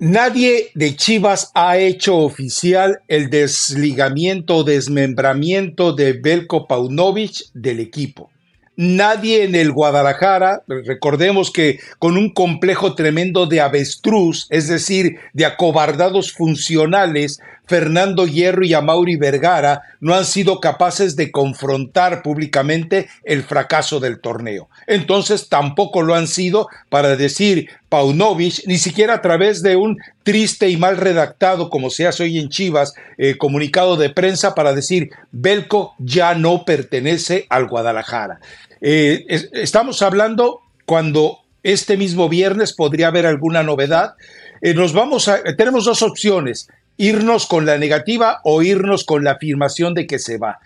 Nadie 0.00 0.70
de 0.76 0.94
Chivas 0.94 1.50
ha 1.54 1.76
hecho 1.76 2.18
oficial 2.18 3.00
el 3.08 3.30
desligamiento 3.30 4.58
o 4.58 4.64
desmembramiento 4.64 5.92
de 5.92 6.12
Belko 6.12 6.68
Paunovic 6.68 7.46
del 7.52 7.80
equipo. 7.80 8.30
Nadie 8.76 9.42
en 9.42 9.56
el 9.56 9.72
Guadalajara, 9.72 10.62
recordemos 10.68 11.50
que 11.50 11.80
con 11.98 12.16
un 12.16 12.32
complejo 12.32 12.94
tremendo 12.94 13.46
de 13.46 13.60
avestruz, 13.60 14.46
es 14.50 14.68
decir, 14.68 15.16
de 15.32 15.46
acobardados 15.46 16.30
funcionales, 16.32 17.40
Fernando 17.68 18.26
Hierro 18.26 18.64
y 18.64 18.72
Amauri 18.72 19.16
Vergara 19.16 19.82
no 20.00 20.14
han 20.14 20.24
sido 20.24 20.58
capaces 20.58 21.16
de 21.16 21.30
confrontar 21.30 22.22
públicamente 22.22 23.08
el 23.24 23.42
fracaso 23.42 24.00
del 24.00 24.20
torneo. 24.20 24.68
Entonces 24.86 25.48
tampoco 25.50 26.00
lo 26.00 26.14
han 26.14 26.26
sido 26.26 26.68
para 26.88 27.14
decir 27.14 27.68
Paunovic, 27.90 28.66
ni 28.66 28.78
siquiera 28.78 29.14
a 29.14 29.22
través 29.22 29.62
de 29.62 29.76
un 29.76 29.98
triste 30.22 30.70
y 30.70 30.78
mal 30.78 30.96
redactado, 30.96 31.68
como 31.68 31.90
se 31.90 32.06
hace 32.06 32.22
hoy 32.22 32.38
en 32.38 32.48
Chivas, 32.48 32.94
eh, 33.18 33.36
comunicado 33.36 33.96
de 33.96 34.10
prensa 34.10 34.54
para 34.54 34.72
decir 34.72 35.10
Belco 35.30 35.94
ya 35.98 36.34
no 36.34 36.64
pertenece 36.64 37.46
al 37.50 37.68
Guadalajara. 37.68 38.40
Eh, 38.80 39.26
estamos 39.52 40.00
hablando 40.00 40.62
cuando 40.86 41.40
este 41.62 41.98
mismo 41.98 42.30
viernes 42.30 42.72
podría 42.72 43.08
haber 43.08 43.26
alguna 43.26 43.62
novedad. 43.62 44.14
Eh, 44.62 44.72
nos 44.72 44.94
vamos 44.94 45.28
a, 45.28 45.42
tenemos 45.56 45.84
dos 45.84 46.02
opciones 46.02 46.68
irnos 46.98 47.46
con 47.46 47.64
la 47.64 47.78
negativa 47.78 48.40
o 48.44 48.60
irnos 48.62 49.04
con 49.04 49.24
la 49.24 49.32
afirmación 49.32 49.94
de 49.94 50.06
que 50.06 50.18
se 50.18 50.36
va. 50.36 50.58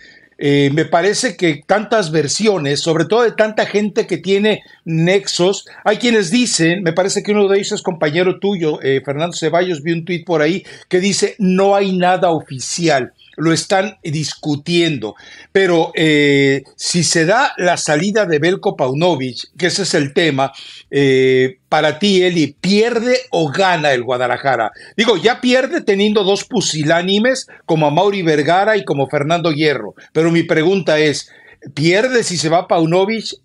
eh, 0.44 0.70
me 0.72 0.86
parece 0.86 1.36
que 1.36 1.62
tantas 1.64 2.10
versiones, 2.10 2.80
sobre 2.80 3.04
todo 3.04 3.22
de 3.22 3.30
tanta 3.30 3.64
gente 3.64 4.08
que 4.08 4.16
tiene 4.16 4.62
nexos, 4.84 5.66
hay 5.84 5.98
quienes 5.98 6.32
dicen, 6.32 6.82
me 6.82 6.92
parece 6.92 7.22
que 7.22 7.30
uno 7.30 7.46
de 7.46 7.58
ellos 7.58 7.70
es 7.70 7.82
compañero 7.82 8.40
tuyo, 8.40 8.82
eh, 8.82 9.00
Fernando 9.04 9.36
Ceballos, 9.36 9.84
vi 9.84 9.92
un 9.92 10.04
tuit 10.04 10.26
por 10.26 10.42
ahí 10.42 10.64
que 10.88 10.98
dice, 10.98 11.36
no 11.38 11.76
hay 11.76 11.96
nada 11.96 12.30
oficial 12.30 13.12
lo 13.36 13.52
están 13.52 13.98
discutiendo. 14.02 15.14
Pero 15.52 15.92
eh, 15.94 16.62
si 16.76 17.04
se 17.04 17.24
da 17.24 17.52
la 17.56 17.76
salida 17.76 18.26
de 18.26 18.38
Belko 18.38 18.76
Paunovic, 18.76 19.56
que 19.56 19.66
ese 19.66 19.82
es 19.82 19.94
el 19.94 20.12
tema, 20.12 20.52
eh, 20.90 21.58
para 21.68 21.98
ti, 21.98 22.22
Eli, 22.22 22.56
¿pierde 22.60 23.18
o 23.30 23.50
gana 23.50 23.92
el 23.92 24.02
Guadalajara? 24.02 24.72
Digo, 24.96 25.16
ya 25.16 25.40
pierde 25.40 25.80
teniendo 25.80 26.24
dos 26.24 26.44
pusilánimes 26.44 27.46
como 27.66 27.86
a 27.86 27.90
Mauri 27.90 28.22
Vergara 28.22 28.76
y 28.76 28.84
como 28.84 29.08
Fernando 29.08 29.52
Hierro. 29.52 29.94
Pero 30.12 30.30
mi 30.30 30.42
pregunta 30.42 30.98
es, 30.98 31.30
¿pierde 31.74 32.24
si 32.24 32.36
se 32.36 32.48
va 32.48 32.68
Paunovic? 32.68 33.40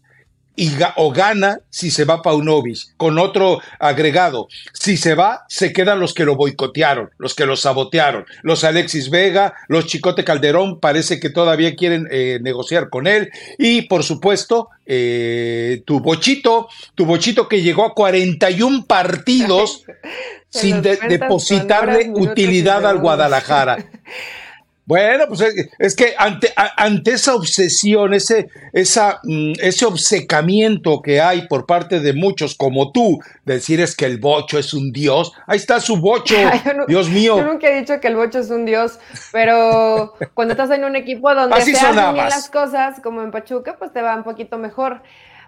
Y 0.58 0.72
o 0.95 1.12
gana 1.12 1.60
si 1.70 1.91
se 1.91 2.03
va 2.03 2.24
Paunovic 2.24 2.97
con 2.97 3.20
otro 3.20 3.62
agregado. 3.80 4.47
Si 4.74 4.97
se 4.97 5.14
va, 5.14 5.45
se 5.47 5.72
quedan 5.72 5.99
los 5.99 6.16
que 6.16 6.26
lo 6.26 6.36
boicotearon, 6.36 7.12
los 7.20 7.36
que 7.36 7.45
lo 7.45 7.55
sabotearon, 7.55 8.26
los 8.41 8.64
Alexis 8.64 9.12
Vega, 9.12 9.53
los 9.68 9.86
Chicote 9.86 10.24
Calderón, 10.24 10.80
parece 10.80 11.20
que 11.20 11.30
todavía 11.30 11.76
quieren 11.76 12.08
eh, 12.12 12.39
negociar 12.41 12.89
con 12.89 13.05
él. 13.05 13.30
Y 13.60 13.84
por 13.84 14.03
supuesto, 14.03 14.70
eh, 14.88 15.84
tu 15.86 15.99
bochito, 15.99 16.68
tu 16.95 17.05
bochito 17.05 17.47
que 17.47 17.62
llegó 17.62 17.86
a 17.86 17.93
41 17.93 18.86
partidos 18.88 19.84
sin 20.49 20.82
depositarle 20.82 22.10
utilidad 22.16 22.84
al 22.88 22.97
Guadalajara. 22.97 23.78
Bueno, 24.88 25.25
pues 25.27 25.41
es, 25.79 25.95
que 25.97 26.15
ante, 26.17 26.53
ante, 26.55 27.11
esa 27.11 27.35
obsesión, 27.35 28.13
ese, 28.13 28.47
esa, 28.71 29.19
mm, 29.21 29.51
ese 29.61 29.85
obcecamiento 29.85 31.01
que 31.01 31.19
hay 31.19 31.45
por 31.49 31.65
parte 31.65 31.99
de 31.99 32.13
muchos 32.13 32.55
como 32.55 32.93
tú, 32.93 33.19
de 33.43 33.55
decir 33.55 33.81
es 33.81 33.97
que 33.97 34.05
el 34.05 34.17
bocho 34.17 34.57
es 34.57 34.73
un 34.73 34.93
dios, 34.93 35.33
ahí 35.45 35.57
está 35.57 35.81
su 35.81 35.97
bocho, 35.97 36.35
Dios 36.88 37.09
mío. 37.09 37.35
Yo 37.38 37.43
nunca 37.43 37.67
he 37.67 37.77
dicho 37.77 37.99
que 37.99 38.07
el 38.07 38.15
bocho 38.15 38.39
es 38.39 38.49
un 38.49 38.63
dios, 38.63 38.97
pero 39.33 40.13
cuando 40.33 40.53
estás 40.53 40.71
en 40.71 40.85
un 40.85 40.95
equipo 40.95 41.35
donde 41.35 41.61
se 41.61 41.73
hacen 41.73 42.13
bien 42.13 42.29
las 42.29 42.49
cosas, 42.49 43.01
como 43.01 43.21
en 43.21 43.31
Pachuca, 43.31 43.75
pues 43.77 43.91
te 43.91 44.01
va 44.01 44.15
un 44.15 44.23
poquito 44.23 44.57
mejor. 44.57 45.01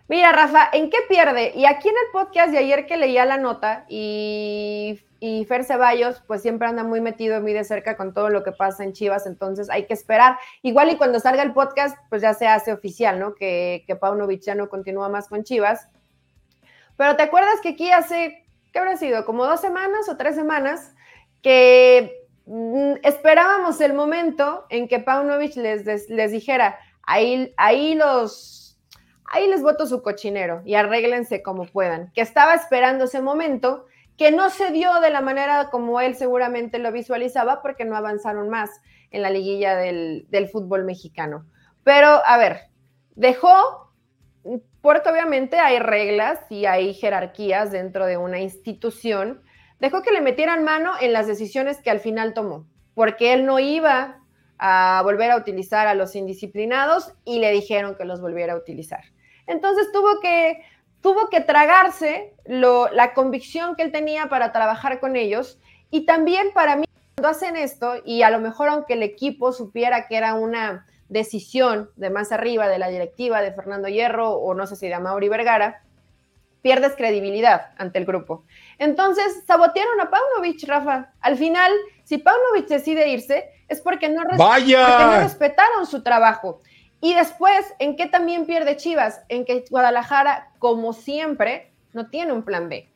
Mira, 0.09 0.33
Rafa, 0.33 0.67
¿en 0.73 0.89
qué 0.89 0.97
pierde? 1.07 1.53
Y 1.55 1.65
aquí 1.65 1.87
en 1.87 1.95
el 1.95 2.11
podcast 2.11 2.51
de 2.51 2.57
ayer 2.57 2.85
que 2.85 2.97
leía 2.97 3.23
la 3.23 3.37
nota 3.37 3.85
y 3.87 4.99
y 5.19 5.45
Fer 5.45 5.63
Ceballos 5.63 6.21
pues 6.27 6.41
siempre 6.41 6.67
anda 6.67 6.83
muy 6.83 7.01
metido 7.01 7.41
muy 7.41 7.53
de 7.53 7.63
cerca 7.63 7.97
con 7.97 8.13
todo 8.13 8.29
lo 8.29 8.43
que 8.43 8.51
pasa 8.51 8.83
en 8.83 8.93
Chivas, 8.93 9.25
entonces 9.25 9.69
hay 9.69 9.85
que 9.85 9.93
esperar. 9.93 10.37
Igual 10.61 10.91
y 10.91 10.97
cuando 10.97 11.19
salga 11.19 11.43
el 11.43 11.53
podcast 11.53 11.97
pues 12.09 12.21
ya 12.21 12.33
se 12.33 12.47
hace 12.47 12.71
oficial, 12.71 13.19
¿no? 13.19 13.35
Que, 13.35 13.83
que 13.87 13.95
Paunovic 13.95 14.41
ya 14.41 14.55
no 14.55 14.69
continúa 14.69 15.09
más 15.09 15.27
con 15.27 15.43
Chivas. 15.43 15.87
Pero 16.97 17.15
te 17.15 17.23
acuerdas 17.23 17.61
que 17.61 17.69
aquí 17.69 17.91
hace, 17.91 18.45
¿qué 18.71 18.79
habrá 18.79 18.97
sido? 18.97 19.25
Como 19.25 19.45
dos 19.45 19.61
semanas 19.61 20.09
o 20.09 20.17
tres 20.17 20.35
semanas 20.35 20.93
que 21.41 22.27
mm, 22.45 22.93
esperábamos 23.03 23.81
el 23.81 23.93
momento 23.93 24.65
en 24.69 24.87
que 24.87 24.99
Paunovic 24.99 25.55
les, 25.55 26.09
les 26.09 26.31
dijera, 26.31 26.77
ahí, 27.03 27.53
ahí 27.57 27.95
los 27.95 28.59
ahí 29.31 29.47
les 29.47 29.61
voto 29.61 29.85
su 29.85 30.01
cochinero 30.01 30.61
y 30.65 30.75
arréglense 30.75 31.43
como 31.43 31.65
puedan, 31.65 32.11
que 32.13 32.21
estaba 32.21 32.55
esperando 32.55 33.05
ese 33.05 33.21
momento 33.21 33.85
que 34.19 34.31
no 34.31 34.49
se 34.49 34.71
dio 34.71 34.99
de 34.99 35.11
la 35.11 35.21
manera 35.21 35.69
como 35.69 36.01
él 36.01 36.13
seguramente 36.13 36.77
lo 36.77 36.91
visualizaba 36.91 37.61
porque 37.61 37.85
no 37.85 37.95
avanzaron 37.95 38.49
más 38.49 38.69
en 39.11 39.21
la 39.21 39.29
liguilla 39.29 39.77
del, 39.77 40.49
fútbol 40.51 40.83
mexicano. 40.83 41.45
Pero, 41.85 42.21
a 42.25 42.37
ver, 42.37 42.63
dejó, 43.15 43.93
porque 44.81 45.09
obviamente 45.09 45.57
hay 45.57 45.79
reglas 45.79 46.39
y 46.49 46.65
hay 46.65 46.93
jerarquías 46.93 47.71
dentro 47.71 48.05
de 48.05 48.17
una 48.17 48.41
institución, 48.41 49.41
dejó 49.79 50.01
que 50.01 50.11
le 50.11 50.19
metieran 50.19 50.65
mano 50.65 50.91
en 50.99 51.13
las 51.13 51.25
decisiones 51.25 51.81
que 51.81 51.89
al 51.89 52.01
final 52.01 52.33
tomó, 52.33 52.67
porque 52.95 53.31
él 53.31 53.45
no 53.45 53.57
iba 53.59 54.19
a 54.57 54.99
volver 55.05 55.31
a 55.31 55.37
utilizar 55.37 55.87
a 55.87 55.93
los 55.93 56.13
indisciplinados 56.17 57.13
y 57.23 57.39
le 57.39 57.51
dijeron 57.51 57.95
que 57.95 58.03
los 58.03 58.19
volviera 58.19 58.51
a 58.51 58.57
utilizar. 58.57 59.05
Entonces 59.47 59.93
tuvo 59.93 60.19
que 60.19 60.61
tuvo 61.01 61.29
que 61.29 61.41
tragarse 61.41 62.33
la 62.45 63.13
convicción 63.13 63.75
que 63.75 63.83
él 63.83 63.91
tenía 63.91 64.27
para 64.27 64.51
trabajar 64.51 64.99
con 64.99 65.15
ellos 65.15 65.59
y 65.91 66.05
también 66.05 66.51
para 66.53 66.75
mí 66.75 66.85
cuando 67.15 67.29
hacen 67.29 67.55
esto 67.57 67.95
y 68.05 68.21
a 68.23 68.29
lo 68.29 68.39
mejor 68.39 68.69
aunque 68.69 68.93
el 68.93 69.03
equipo 69.03 69.51
supiera 69.51 70.07
que 70.07 70.17
era 70.17 70.33
una 70.35 70.85
decisión 71.09 71.89
de 71.95 72.09
más 72.09 72.31
arriba 72.31 72.67
de 72.67 72.79
la 72.79 72.87
directiva 72.87 73.41
de 73.41 73.51
Fernando 73.51 73.87
Hierro 73.87 74.31
o 74.31 74.53
no 74.53 74.67
sé 74.67 74.75
si 74.75 74.87
de 74.87 74.99
Mauri 74.99 75.27
Vergara, 75.27 75.81
pierdes 76.61 76.95
credibilidad 76.95 77.71
ante 77.77 77.99
el 77.99 78.05
grupo. 78.05 78.43
Entonces, 78.77 79.43
sabotearon 79.47 79.99
a 80.01 80.09
Paunovic, 80.09 80.63
Rafa. 80.67 81.11
Al 81.21 81.37
final, 81.37 81.71
si 82.03 82.17
Paunovic 82.17 82.67
decide 82.67 83.09
irse, 83.09 83.49
es 83.67 83.81
porque 83.81 84.09
no, 84.09 84.23
porque 84.23 84.75
no 84.75 85.19
respetaron 85.21 85.85
su 85.85 86.03
trabajo. 86.03 86.59
Y 87.01 87.13
después, 87.13 87.65
¿en 87.79 87.95
qué 87.95 88.07
también 88.07 88.45
pierde 88.45 88.77
Chivas? 88.77 89.21
En 89.29 89.45
que 89.45 89.65
Guadalajara, 89.69 90.51
como 90.59 90.93
siempre, 90.93 91.71
no 91.93 92.09
tiene 92.09 92.33
un 92.33 92.43
plan 92.43 92.69
B. 92.69 92.89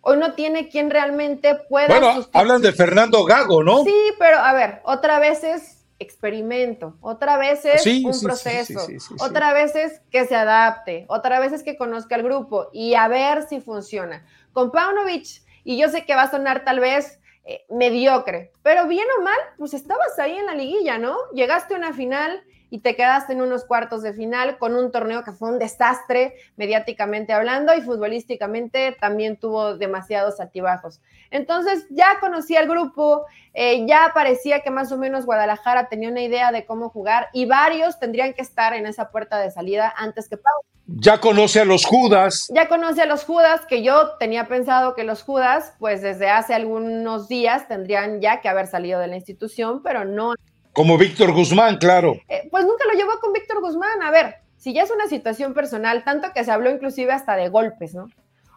Hoy 0.00 0.18
no 0.18 0.34
tiene 0.34 0.68
quien 0.68 0.90
realmente 0.90 1.54
pueda. 1.68 1.86
Bueno, 1.86 2.26
hablan 2.32 2.60
de 2.60 2.72
Fernando 2.72 3.24
Gago, 3.24 3.62
¿no? 3.62 3.84
Sí, 3.84 4.12
pero 4.18 4.38
a 4.38 4.52
ver, 4.52 4.82
otra 4.84 5.18
vez 5.18 5.44
es 5.44 5.86
experimento, 5.98 6.96
otra 7.00 7.38
vez 7.38 7.64
es 7.64 7.86
un 7.86 8.20
proceso, 8.20 8.86
otra 9.20 9.52
vez 9.52 9.74
es 9.76 10.00
que 10.10 10.26
se 10.26 10.34
adapte, 10.34 11.06
otra 11.08 11.40
vez 11.40 11.52
es 11.52 11.62
que 11.62 11.76
conozca 11.76 12.16
el 12.16 12.22
grupo 12.22 12.68
y 12.72 12.94
a 12.94 13.08
ver 13.08 13.46
si 13.48 13.60
funciona. 13.60 14.26
Con 14.52 14.70
Paunovic, 14.70 15.42
y 15.62 15.78
yo 15.78 15.88
sé 15.88 16.04
que 16.04 16.14
va 16.14 16.22
a 16.22 16.30
sonar 16.30 16.64
tal 16.64 16.80
vez 16.80 17.20
eh, 17.44 17.64
mediocre, 17.70 18.52
pero 18.62 18.86
bien 18.86 19.06
o 19.18 19.22
mal, 19.22 19.38
pues 19.56 19.72
estabas 19.72 20.18
ahí 20.18 20.36
en 20.36 20.46
la 20.46 20.54
liguilla, 20.54 20.98
¿no? 20.98 21.16
Llegaste 21.32 21.74
a 21.74 21.78
una 21.78 21.94
final 21.94 22.42
y 22.74 22.80
te 22.80 22.96
quedaste 22.96 23.34
en 23.34 23.40
unos 23.40 23.64
cuartos 23.64 24.02
de 24.02 24.14
final 24.14 24.58
con 24.58 24.74
un 24.74 24.90
torneo 24.90 25.22
que 25.22 25.30
fue 25.30 25.48
un 25.48 25.60
desastre 25.60 26.34
mediáticamente 26.56 27.32
hablando 27.32 27.72
y 27.72 27.80
futbolísticamente 27.80 28.96
también 29.00 29.36
tuvo 29.36 29.76
demasiados 29.76 30.40
altibajos. 30.40 31.00
Entonces 31.30 31.86
ya 31.90 32.18
conocí 32.18 32.56
al 32.56 32.66
grupo, 32.66 33.26
eh, 33.52 33.86
ya 33.86 34.10
parecía 34.12 34.58
que 34.62 34.72
más 34.72 34.90
o 34.90 34.98
menos 34.98 35.24
Guadalajara 35.24 35.88
tenía 35.88 36.08
una 36.08 36.22
idea 36.22 36.50
de 36.50 36.66
cómo 36.66 36.88
jugar 36.88 37.28
y 37.32 37.46
varios 37.46 38.00
tendrían 38.00 38.34
que 38.34 38.42
estar 38.42 38.74
en 38.74 38.86
esa 38.86 39.12
puerta 39.12 39.38
de 39.38 39.52
salida 39.52 39.94
antes 39.96 40.28
que 40.28 40.36
Pau. 40.36 40.60
Ya 40.86 41.20
conoce 41.20 41.60
a 41.60 41.64
los 41.64 41.86
Judas. 41.86 42.48
Ya 42.52 42.66
conoce 42.66 43.02
a 43.02 43.06
los 43.06 43.22
Judas, 43.22 43.66
que 43.68 43.84
yo 43.84 44.16
tenía 44.18 44.48
pensado 44.48 44.96
que 44.96 45.04
los 45.04 45.22
Judas, 45.22 45.74
pues 45.78 46.02
desde 46.02 46.28
hace 46.28 46.54
algunos 46.54 47.28
días 47.28 47.68
tendrían 47.68 48.20
ya 48.20 48.40
que 48.40 48.48
haber 48.48 48.66
salido 48.66 48.98
de 48.98 49.06
la 49.06 49.14
institución, 49.14 49.80
pero 49.84 50.04
no 50.04 50.34
como 50.74 50.98
Víctor 50.98 51.32
Guzmán, 51.32 51.78
claro. 51.78 52.16
Eh, 52.28 52.48
pues 52.50 52.64
nunca 52.64 52.84
lo 52.84 52.98
llevó 52.98 53.12
con 53.20 53.32
Víctor 53.32 53.60
Guzmán. 53.60 54.02
A 54.02 54.10
ver, 54.10 54.36
si 54.58 54.74
ya 54.74 54.82
es 54.82 54.90
una 54.90 55.06
situación 55.06 55.54
personal, 55.54 56.04
tanto 56.04 56.32
que 56.34 56.44
se 56.44 56.50
habló 56.50 56.68
inclusive 56.70 57.12
hasta 57.12 57.36
de 57.36 57.48
golpes, 57.48 57.94
¿no? 57.94 58.08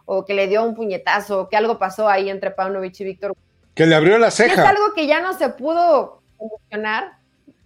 O 0.04 0.24
que 0.24 0.34
le 0.34 0.48
dio 0.48 0.64
un 0.64 0.74
puñetazo, 0.74 1.48
que 1.48 1.56
algo 1.56 1.78
pasó 1.78 2.08
ahí 2.08 2.28
entre 2.28 2.50
Paunovic 2.50 2.98
y 3.00 3.04
Víctor. 3.04 3.36
Que 3.74 3.86
le 3.86 3.94
abrió 3.94 4.18
la 4.18 4.32
ceja. 4.32 4.62
es 4.62 4.68
algo 4.68 4.92
que 4.94 5.06
ya 5.06 5.20
no 5.20 5.32
se 5.32 5.48
pudo 5.50 6.20
solucionar. 6.36 7.18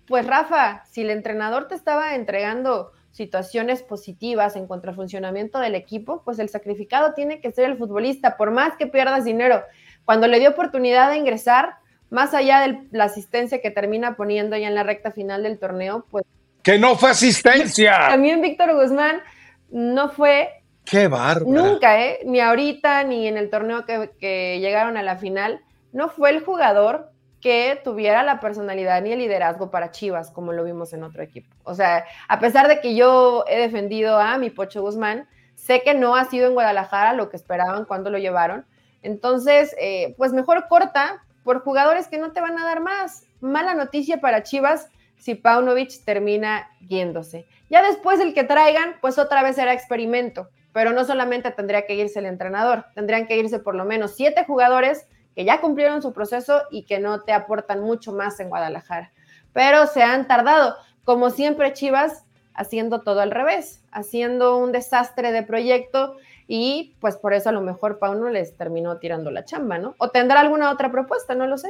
Pues 0.06 0.26
Rafa, 0.26 0.84
si 0.90 1.00
el 1.00 1.10
entrenador 1.10 1.66
te 1.68 1.74
estaba 1.74 2.14
entregando 2.14 2.92
situaciones 3.10 3.82
positivas 3.82 4.56
en 4.56 4.66
cuanto 4.66 4.90
al 4.90 4.96
funcionamiento 4.96 5.60
del 5.60 5.74
equipo, 5.74 6.22
pues 6.24 6.38
el 6.38 6.50
sacrificado 6.50 7.14
tiene 7.14 7.40
que 7.40 7.52
ser 7.52 7.70
el 7.70 7.78
futbolista, 7.78 8.36
por 8.36 8.50
más 8.50 8.76
que 8.76 8.86
pierdas 8.86 9.24
dinero. 9.24 9.62
Cuando 10.04 10.26
le 10.26 10.40
dio 10.40 10.50
oportunidad 10.50 11.10
de 11.10 11.16
ingresar, 11.16 11.76
más 12.12 12.34
allá 12.34 12.60
de 12.60 12.78
la 12.90 13.04
asistencia 13.04 13.62
que 13.62 13.70
termina 13.70 14.16
poniendo 14.16 14.54
ya 14.54 14.68
en 14.68 14.74
la 14.74 14.82
recta 14.82 15.12
final 15.12 15.42
del 15.42 15.58
torneo, 15.58 16.04
pues... 16.10 16.24
Que 16.62 16.78
no 16.78 16.94
fue 16.94 17.10
asistencia. 17.10 17.98
También 18.10 18.42
Víctor 18.42 18.74
Guzmán 18.74 19.22
no 19.70 20.10
fue... 20.10 20.50
Qué 20.84 21.08
bárbaro. 21.08 21.46
Nunca, 21.46 22.02
¿eh? 22.04 22.18
Ni 22.26 22.40
ahorita, 22.40 23.02
ni 23.04 23.26
en 23.26 23.38
el 23.38 23.48
torneo 23.48 23.86
que, 23.86 24.10
que 24.20 24.60
llegaron 24.60 24.98
a 24.98 25.02
la 25.02 25.16
final, 25.16 25.62
no 25.92 26.10
fue 26.10 26.28
el 26.28 26.44
jugador 26.44 27.10
que 27.40 27.80
tuviera 27.82 28.22
la 28.22 28.40
personalidad 28.40 29.00
ni 29.00 29.12
el 29.12 29.18
liderazgo 29.18 29.70
para 29.70 29.90
Chivas, 29.90 30.30
como 30.30 30.52
lo 30.52 30.64
vimos 30.64 30.92
en 30.92 31.04
otro 31.04 31.22
equipo. 31.22 31.48
O 31.64 31.74
sea, 31.74 32.04
a 32.28 32.40
pesar 32.40 32.68
de 32.68 32.82
que 32.82 32.94
yo 32.94 33.46
he 33.48 33.58
defendido 33.58 34.18
a 34.18 34.36
mi 34.36 34.50
Pocho 34.50 34.82
Guzmán, 34.82 35.26
sé 35.54 35.80
que 35.80 35.94
no 35.94 36.14
ha 36.14 36.26
sido 36.26 36.46
en 36.46 36.52
Guadalajara 36.52 37.14
lo 37.14 37.30
que 37.30 37.38
esperaban 37.38 37.86
cuando 37.86 38.10
lo 38.10 38.18
llevaron. 38.18 38.66
Entonces, 39.00 39.74
eh, 39.80 40.14
pues 40.18 40.34
mejor 40.34 40.68
corta, 40.68 41.24
por 41.44 41.62
jugadores 41.62 42.08
que 42.08 42.18
no 42.18 42.32
te 42.32 42.40
van 42.40 42.58
a 42.58 42.64
dar 42.64 42.80
más. 42.80 43.24
Mala 43.40 43.74
noticia 43.74 44.20
para 44.20 44.42
Chivas 44.42 44.88
si 45.16 45.34
Paunovic 45.34 46.04
termina 46.04 46.68
yéndose. 46.88 47.46
Ya 47.70 47.82
después 47.82 48.20
el 48.20 48.34
que 48.34 48.44
traigan, 48.44 48.96
pues 49.00 49.18
otra 49.18 49.42
vez 49.42 49.56
será 49.56 49.72
experimento, 49.72 50.48
pero 50.72 50.92
no 50.92 51.04
solamente 51.04 51.50
tendría 51.52 51.86
que 51.86 51.94
irse 51.94 52.18
el 52.18 52.26
entrenador, 52.26 52.86
tendrían 52.94 53.26
que 53.26 53.36
irse 53.36 53.58
por 53.58 53.74
lo 53.74 53.84
menos 53.84 54.16
siete 54.16 54.44
jugadores 54.44 55.06
que 55.34 55.44
ya 55.44 55.60
cumplieron 55.60 56.02
su 56.02 56.12
proceso 56.12 56.62
y 56.70 56.84
que 56.84 56.98
no 56.98 57.20
te 57.22 57.32
aportan 57.32 57.80
mucho 57.80 58.12
más 58.12 58.38
en 58.40 58.48
Guadalajara. 58.48 59.12
Pero 59.52 59.86
se 59.86 60.02
han 60.02 60.26
tardado. 60.26 60.76
como 61.04 61.30
siempre 61.30 61.72
Chivas 61.72 62.24
haciendo 62.54 63.00
todo 63.00 63.20
al 63.20 63.30
revés, 63.30 63.82
haciendo 63.90 64.58
un 64.58 64.72
desastre 64.72 65.32
de 65.32 65.42
proyecto 65.42 66.16
y 66.48 66.94
pues 67.00 67.16
por 67.16 67.34
eso 67.34 67.48
a 67.48 67.52
lo 67.52 67.60
mejor 67.60 67.98
Pauno 67.98 68.28
les 68.28 68.56
terminó 68.56 68.98
tirando 68.98 69.30
la 69.30 69.44
chamba, 69.44 69.78
¿no? 69.78 69.94
O 69.98 70.10
tendrá 70.10 70.40
alguna 70.40 70.70
otra 70.70 70.90
propuesta, 70.90 71.34
no 71.34 71.46
lo 71.46 71.58
sé. 71.58 71.68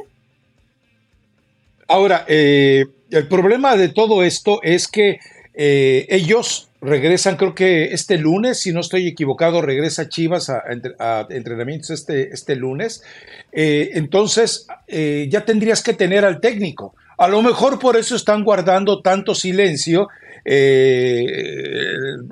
Ahora, 1.87 2.25
eh, 2.27 2.85
el 3.11 3.27
problema 3.27 3.75
de 3.75 3.89
todo 3.89 4.23
esto 4.23 4.61
es 4.63 4.87
que 4.87 5.19
eh, 5.53 6.07
ellos 6.09 6.69
regresan, 6.81 7.37
creo 7.37 7.53
que 7.53 7.93
este 7.93 8.17
lunes, 8.17 8.59
si 8.59 8.73
no 8.73 8.79
estoy 8.79 9.07
equivocado, 9.07 9.61
regresa 9.61 10.09
Chivas 10.09 10.49
a, 10.49 10.63
entrenamientos 11.29 11.91
este, 11.91 12.33
este 12.33 12.55
lunes. 12.55 13.03
Eh, 13.51 13.91
entonces, 13.93 14.67
ya 14.87 15.45
tendrías 15.45 15.83
que 15.83 15.93
tener 15.93 16.25
al 16.25 16.39
técnico. 16.41 16.95
A 17.17 17.27
lo 17.27 17.41
mejor 17.41 17.79
por 17.79 17.95
eso 17.95 18.15
están 18.15 18.43
guardando 18.43 19.01
tanto 19.01 19.35
silencio 19.35 20.09
eh, 20.45 21.25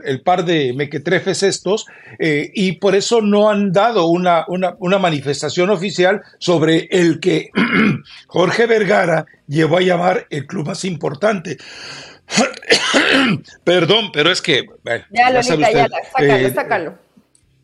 el, 0.03 0.22
par 0.22 0.43
de 0.43 0.74
mequetrefes 0.74 1.43
estos, 1.43 1.86
eh, 2.20 2.51
y 2.53 2.74
por 2.74 2.95
eso 2.95 3.22
no 3.22 3.49
han 3.49 3.72
dado 3.72 4.07
una, 4.07 4.45
una, 4.47 4.97
manifestación 4.99 5.70
oficial 5.70 6.22
sobre 6.38 6.88
el 6.91 7.20
que 7.20 7.49
Jorge 8.28 8.66
Vergara 8.66 9.26
llevó 9.47 9.78
a 9.78 9.82
llamar 9.82 10.28
el 10.30 10.45
club 10.45 10.68
más 10.68 10.84
importante. 10.84 11.57
Perdón, 13.64 14.12
pero 14.12 14.32
es 14.32 14.41
que... 14.41 14.66
ya, 15.12 15.30
lo 15.30 15.41
ya, 15.41 15.43
sácalo, 15.43 15.88
eh, 16.20 16.51
sácalo. 16.53 16.97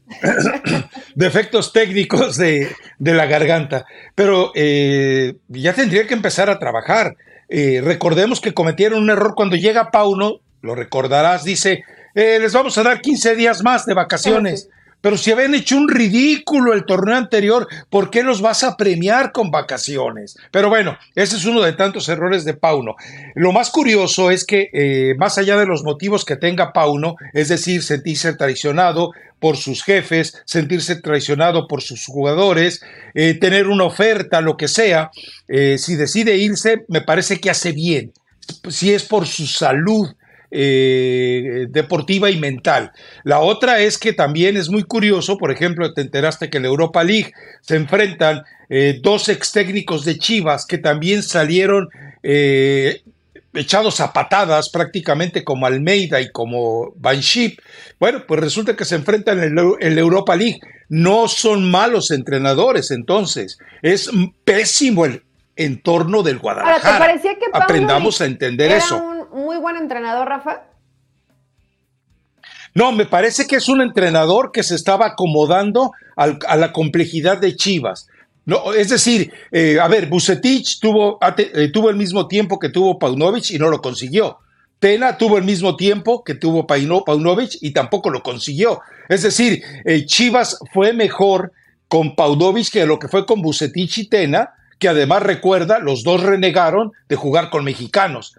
defectos 1.16 1.74
técnicos 1.74 2.38
de, 2.38 2.74
la 3.00 3.26
garganta, 3.26 3.86
pero 4.16 4.54
ya 4.54 5.74
tendría 5.74 6.08
que 6.08 6.14
empezar 6.14 6.50
a 6.50 6.58
trabajar. 6.58 7.18
Eh, 7.50 7.82
recordemos 7.84 8.42
que 8.42 8.54
cometieron 8.54 9.04
un 9.04 9.10
error 9.10 9.34
cuando 9.36 9.56
llega 9.56 9.92
Pauno, 9.92 10.42
lo 10.62 10.76
recordarás, 10.76 11.44
dice, 11.44 11.84
eh, 12.14 12.40
les 12.40 12.54
vamos 12.54 12.78
a 12.78 12.84
dar 12.84 13.02
15 13.02 13.36
días 13.36 13.64
más 13.64 13.86
de 13.86 13.94
vacaciones. 13.94 14.70
Pero 15.02 15.18
si 15.18 15.32
habían 15.32 15.54
hecho 15.54 15.78
un 15.78 15.88
ridículo 15.88 16.74
el 16.74 16.86
torneo 16.86 17.16
anterior, 17.16 17.68
¿por 17.90 18.10
qué 18.10 18.24
los 18.24 18.42
vas 18.42 18.64
a 18.64 18.76
premiar 18.76 19.32
con 19.32 19.52
vacaciones? 19.52 20.38
Pero 20.52 20.70
bueno, 20.70 20.98
ese 21.16 21.38
es 21.38 21.46
uno 21.46 21.62
de 21.62 21.74
tantos 21.74 22.10
errores 22.10 22.46
de 22.46 22.56
Pauno. 22.56 22.96
Lo 23.36 23.52
más 23.52 23.70
curioso 23.70 24.32
es 24.32 24.44
que, 24.44 24.70
eh, 24.74 25.14
más 25.18 25.38
allá 25.38 25.56
de 25.58 25.68
los 25.68 25.84
motivos 25.84 26.26
que 26.26 26.36
tenga 26.36 26.74
Pauno, 26.74 27.16
es 27.34 27.50
decir, 27.50 27.84
sentirse 27.84 28.34
traicionado 28.34 29.12
por 29.40 29.56
sus 29.58 29.84
jefes, 29.84 30.42
sentirse 30.46 30.96
traicionado 30.96 31.68
por 31.68 31.84
sus 31.84 32.06
jugadores, 32.06 32.82
eh, 33.14 33.36
tener 33.36 33.68
una 33.68 33.84
oferta, 33.84 34.42
lo 34.42 34.58
que 34.58 34.68
sea, 34.68 35.12
eh, 35.48 35.78
si 35.78 35.96
decide 35.96 36.38
irse, 36.38 36.86
me 36.88 37.02
parece 37.02 37.40
que 37.40 37.52
hace 37.52 37.72
bien. 37.72 38.14
Si 38.70 38.94
es 38.94 39.04
por 39.04 39.28
su 39.28 39.46
salud 39.46 40.10
eh, 40.50 41.68
deportiva 41.70 42.30
y 42.30 42.40
mental. 42.40 42.94
La 43.24 43.40
otra 43.40 43.80
es 43.80 43.98
que 43.98 44.14
también 44.14 44.56
es 44.56 44.70
muy 44.70 44.84
curioso, 44.84 45.38
por 45.38 45.52
ejemplo, 45.52 45.94
te 45.94 46.02
enteraste 46.02 46.50
que 46.50 46.58
en 46.58 46.64
la 46.64 46.70
Europa 46.70 47.04
League 47.04 47.34
se 47.62 47.76
enfrentan 47.76 48.44
eh, 48.70 49.00
dos 49.02 49.28
ex 49.28 49.52
técnicos 49.52 50.06
de 50.06 50.18
Chivas 50.18 50.66
que 50.66 50.78
también 50.78 51.22
salieron 51.22 51.90
eh, 52.24 53.02
echados 53.54 54.00
a 54.00 54.14
patadas 54.14 54.70
prácticamente 54.70 55.44
como 55.44 55.66
Almeida 55.66 56.22
y 56.22 56.32
como 56.32 56.94
Banship. 56.96 57.58
Bueno, 58.00 58.24
pues 58.26 58.40
resulta 58.40 58.76
que 58.76 58.86
se 58.86 58.96
enfrentan 58.96 59.44
en, 59.44 59.56
la 59.96 60.00
Europa 60.02 60.36
League. 60.36 60.62
No 60.88 61.28
son 61.28 61.70
malos 61.70 62.12
entrenadores, 62.12 62.92
entonces 62.92 63.58
es 63.82 64.10
pésimo 64.46 65.06
el 65.06 65.24
entorno 65.58 66.24
del 66.24 66.38
Guadalajara. 66.38 67.20
Aprendamos 67.52 68.22
a 68.22 68.26
entender 68.26 68.72
eso 68.72 69.17
muy 69.38 69.58
buen 69.58 69.76
entrenador, 69.78 70.28
Rafa? 70.28 70.64
No, 72.74 72.92
me 72.92 73.06
parece 73.06 73.48
que 73.48 73.56
es 73.56 73.70
un 73.70 73.82
entrenador 73.82 74.52
que 74.52 74.64
se 74.64 74.76
estaba 74.76 75.08
acomodando 75.08 75.92
a 76.16 76.56
la 76.56 76.74
complejidad 76.74 77.38
de 77.40 77.56
Chivas. 77.56 78.08
No, 78.48 78.72
es 78.72 78.90
decir, 78.90 79.34
eh, 79.52 79.78
a 79.78 79.90
ver, 79.90 80.08
Bucetich 80.08 80.80
tuvo, 80.80 81.20
eh, 81.38 81.70
tuvo 81.70 81.90
el 81.90 81.98
mismo 81.98 82.30
tiempo 82.30 82.58
que 82.60 82.70
tuvo 82.70 82.98
Paunovic 82.98 83.52
y 83.52 83.60
no 83.60 83.70
lo 83.70 83.82
consiguió. 83.82 84.38
Tena 84.80 85.18
tuvo 85.18 85.38
el 85.38 85.44
mismo 85.44 85.76
tiempo 85.76 86.24
que 86.24 86.34
tuvo 86.34 86.66
Paunovic 86.66 87.58
y 87.60 87.72
tampoco 87.72 88.10
lo 88.10 88.24
consiguió. 88.24 88.80
Es 89.10 89.24
decir, 89.24 89.62
eh, 89.84 90.06
Chivas 90.06 90.60
fue 90.72 90.94
mejor 90.94 91.52
con 91.90 92.16
Paunovic 92.16 92.72
que 92.72 92.86
lo 92.86 93.00
que 93.00 93.10
fue 93.10 93.26
con 93.26 93.42
Bucetich 93.42 93.98
y 93.98 94.08
Tena, 94.08 94.52
que 94.80 94.88
además 94.88 95.24
recuerda, 95.24 95.80
los 95.80 96.04
dos 96.04 96.24
renegaron 96.24 96.94
de 97.10 97.18
jugar 97.18 97.50
con 97.50 97.66
mexicanos. 97.66 98.38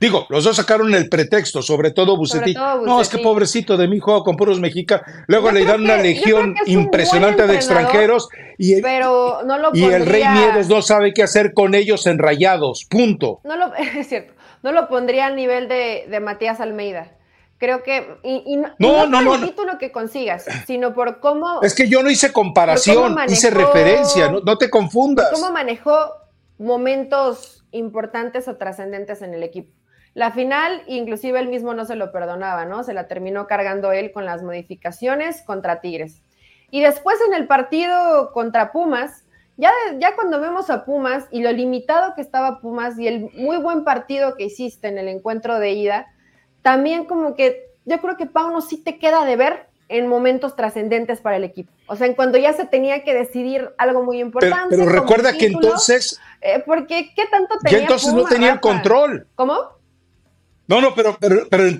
Digo, 0.00 0.26
los 0.28 0.44
dos 0.44 0.56
sacaron 0.56 0.94
el 0.94 1.08
pretexto, 1.08 1.62
sobre 1.62 1.90
todo 1.90 2.16
Bucetich. 2.16 2.56
No, 2.56 3.00
es 3.00 3.08
que 3.08 3.18
pobrecito 3.18 3.76
de 3.76 3.88
mi 3.88 3.98
juego 3.98 4.22
con 4.22 4.36
puros 4.36 4.60
mexicanos. 4.60 5.04
Luego 5.26 5.50
le 5.50 5.64
dan 5.64 5.82
una 5.82 5.96
legión 5.96 6.54
impresionante 6.66 7.46
de 7.46 7.54
extranjeros 7.54 8.28
y 8.58 8.74
el, 8.74 8.82
pero 8.82 9.42
no 9.44 9.58
lo 9.58 9.70
y 9.74 9.84
el 9.84 10.06
Rey 10.06 10.24
Nieves 10.32 10.68
no 10.68 10.82
sabe 10.82 11.12
qué 11.12 11.22
hacer 11.22 11.52
con 11.52 11.74
ellos 11.74 12.06
enrayados. 12.06 12.86
Punto. 12.88 13.40
No 13.44 13.56
lo, 13.56 13.74
es 13.96 14.08
cierto. 14.08 14.34
No 14.62 14.72
lo 14.72 14.88
pondría 14.88 15.26
al 15.26 15.36
nivel 15.36 15.68
de, 15.68 16.06
de 16.08 16.20
Matías 16.20 16.60
Almeida. 16.60 17.12
Creo 17.58 17.82
que. 17.82 18.18
Y, 18.22 18.56
no, 18.56 19.06
no, 19.06 19.24
por 19.24 19.40
el 19.40 19.46
título 19.46 19.78
que 19.78 19.90
consigas, 19.90 20.46
sino 20.66 20.94
por 20.94 21.18
cómo. 21.18 21.60
Es 21.62 21.74
que 21.74 21.88
yo 21.88 22.04
no 22.04 22.10
hice 22.10 22.32
comparación, 22.32 23.16
hice 23.28 23.50
referencia, 23.50 24.30
no, 24.30 24.40
no 24.40 24.56
te 24.58 24.70
confundas. 24.70 25.30
Cómo 25.32 25.50
manejó 25.50 26.12
momentos 26.58 27.64
importantes 27.72 28.46
o 28.46 28.56
trascendentes 28.56 29.22
en 29.22 29.34
el 29.34 29.42
equipo. 29.42 29.72
La 30.14 30.32
final, 30.32 30.82
inclusive 30.86 31.38
él 31.38 31.48
mismo 31.48 31.74
no 31.74 31.84
se 31.84 31.94
lo 31.94 32.10
perdonaba, 32.12 32.64
¿no? 32.64 32.82
Se 32.84 32.94
la 32.94 33.06
terminó 33.06 33.46
cargando 33.46 33.92
él 33.92 34.12
con 34.12 34.24
las 34.24 34.42
modificaciones 34.42 35.42
contra 35.42 35.80
Tigres. 35.80 36.22
Y 36.70 36.80
después 36.80 37.18
en 37.26 37.34
el 37.34 37.46
partido 37.46 38.32
contra 38.32 38.72
Pumas, 38.72 39.24
ya, 39.56 39.70
ya 39.98 40.14
cuando 40.14 40.40
vemos 40.40 40.70
a 40.70 40.84
Pumas 40.84 41.26
y 41.30 41.42
lo 41.42 41.50
limitado 41.52 42.14
que 42.14 42.20
estaba 42.20 42.60
Pumas 42.60 42.98
y 42.98 43.08
el 43.08 43.30
muy 43.34 43.56
buen 43.56 43.84
partido 43.84 44.36
que 44.36 44.44
hiciste 44.44 44.88
en 44.88 44.98
el 44.98 45.08
encuentro 45.08 45.58
de 45.58 45.72
ida, 45.72 46.06
también 46.62 47.04
como 47.04 47.34
que 47.34 47.68
yo 47.84 48.00
creo 48.00 48.16
que 48.16 48.26
Pauno 48.26 48.60
sí 48.60 48.76
te 48.76 48.98
queda 48.98 49.24
de 49.24 49.36
ver 49.36 49.68
en 49.88 50.06
momentos 50.06 50.54
trascendentes 50.54 51.20
para 51.20 51.36
el 51.36 51.44
equipo. 51.44 51.72
O 51.86 51.96
sea, 51.96 52.06
en 52.06 52.14
cuando 52.14 52.36
ya 52.36 52.52
se 52.52 52.66
tenía 52.66 53.02
que 53.02 53.14
decidir 53.14 53.70
algo 53.78 54.02
muy 54.02 54.20
importante. 54.20 54.76
Pero, 54.76 54.90
recuerda 54.90 55.32
que 55.32 55.46
entonces... 55.46 56.20
Eh, 56.42 56.62
porque, 56.66 57.12
¿qué 57.16 57.26
tanto 57.30 57.56
tenía 57.62 57.78
Ya 57.78 57.84
entonces 57.84 58.12
no 58.12 58.24
tenía 58.24 58.52
el 58.52 58.60
control. 58.60 59.26
¿Cómo? 59.34 59.77
No, 60.68 60.82
no, 60.82 60.94
pero, 60.94 61.18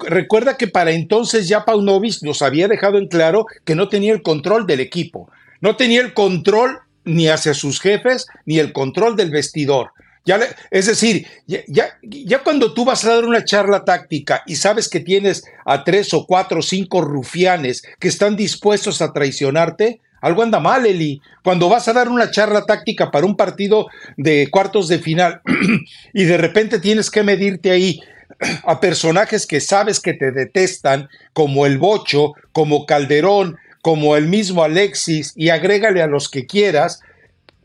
recuerda 0.09 0.57
que 0.57 0.67
para 0.67 0.93
entonces 0.93 1.47
ya 1.47 1.67
Paunovic 1.67 2.23
nos 2.23 2.41
había 2.41 2.69
dejado 2.69 2.97
en 2.97 3.07
claro 3.07 3.47
que 3.65 3.75
no 3.75 3.91
tenía 3.91 4.15
el 4.15 4.23
control 4.23 4.67
del 4.67 4.81
equipo. 4.81 5.31
No 5.61 5.77
tenía 5.77 6.01
el 6.01 6.15
control 6.15 6.79
ni 7.05 7.29
hacia 7.29 7.53
sus 7.53 7.81
jefes, 7.81 8.27
ni 8.47 8.59
el 8.59 8.73
control 8.73 9.15
del 9.15 9.31
vestidor. 9.31 9.93
Ya 10.25 10.41
es 10.71 10.87
decir, 10.87 11.27
ya, 11.47 11.61
ya, 12.03 12.43
cuando 12.43 12.75
tú 12.75 12.85
vas 12.85 13.05
a 13.05 13.15
dar 13.15 13.25
una 13.25 13.45
charla 13.45 13.85
táctica 13.85 14.43
y 14.47 14.57
sabes 14.57 14.89
que 14.89 15.01
tienes 15.01 15.45
a 15.65 15.85
tres 15.85 16.13
o 16.13 16.27
cuatro 16.27 16.61
o 16.61 16.63
cinco 16.63 17.03
rufianes 17.03 17.83
que 17.99 18.09
están 18.09 18.37
dispuestos 18.37 19.01
a 19.01 19.13
traicionarte, 19.13 20.01
algo 20.21 20.43
anda 20.43 20.61
mal, 20.61 20.87
Eli. 20.87 21.21
Cuando 21.45 21.69
vas 21.69 21.89
a 21.89 21.93
dar 21.93 22.09
una 22.09 22.31
charla 22.31 22.65
táctica 22.65 23.11
para 23.11 23.27
un 23.27 23.37
partido 23.37 23.87
de 24.17 24.49
cuartos 24.51 24.89
de 24.89 24.99
final 24.99 25.41
y 26.13 26.25
de 26.25 26.37
repente 26.37 26.79
tienes 26.79 27.11
que 27.11 27.23
medirte 27.23 27.71
ahí 27.71 28.01
a 28.65 28.81
personajes 28.81 29.47
que 29.47 29.61
sabes 29.61 30.01
que 30.01 30.15
te 30.15 30.31
detestan, 30.31 31.09
como 31.33 31.67
el 31.67 31.79
Bocho, 31.79 32.35
como 32.53 32.87
Calderón, 32.87 33.59
como 33.83 34.17
el 34.17 34.29
mismo 34.29 34.63
Alexis, 34.63 35.33
y 35.37 35.51
agrégale 35.51 36.03
a 36.03 36.07
los 36.07 36.29
que 36.29 36.47
quieras, 36.47 37.01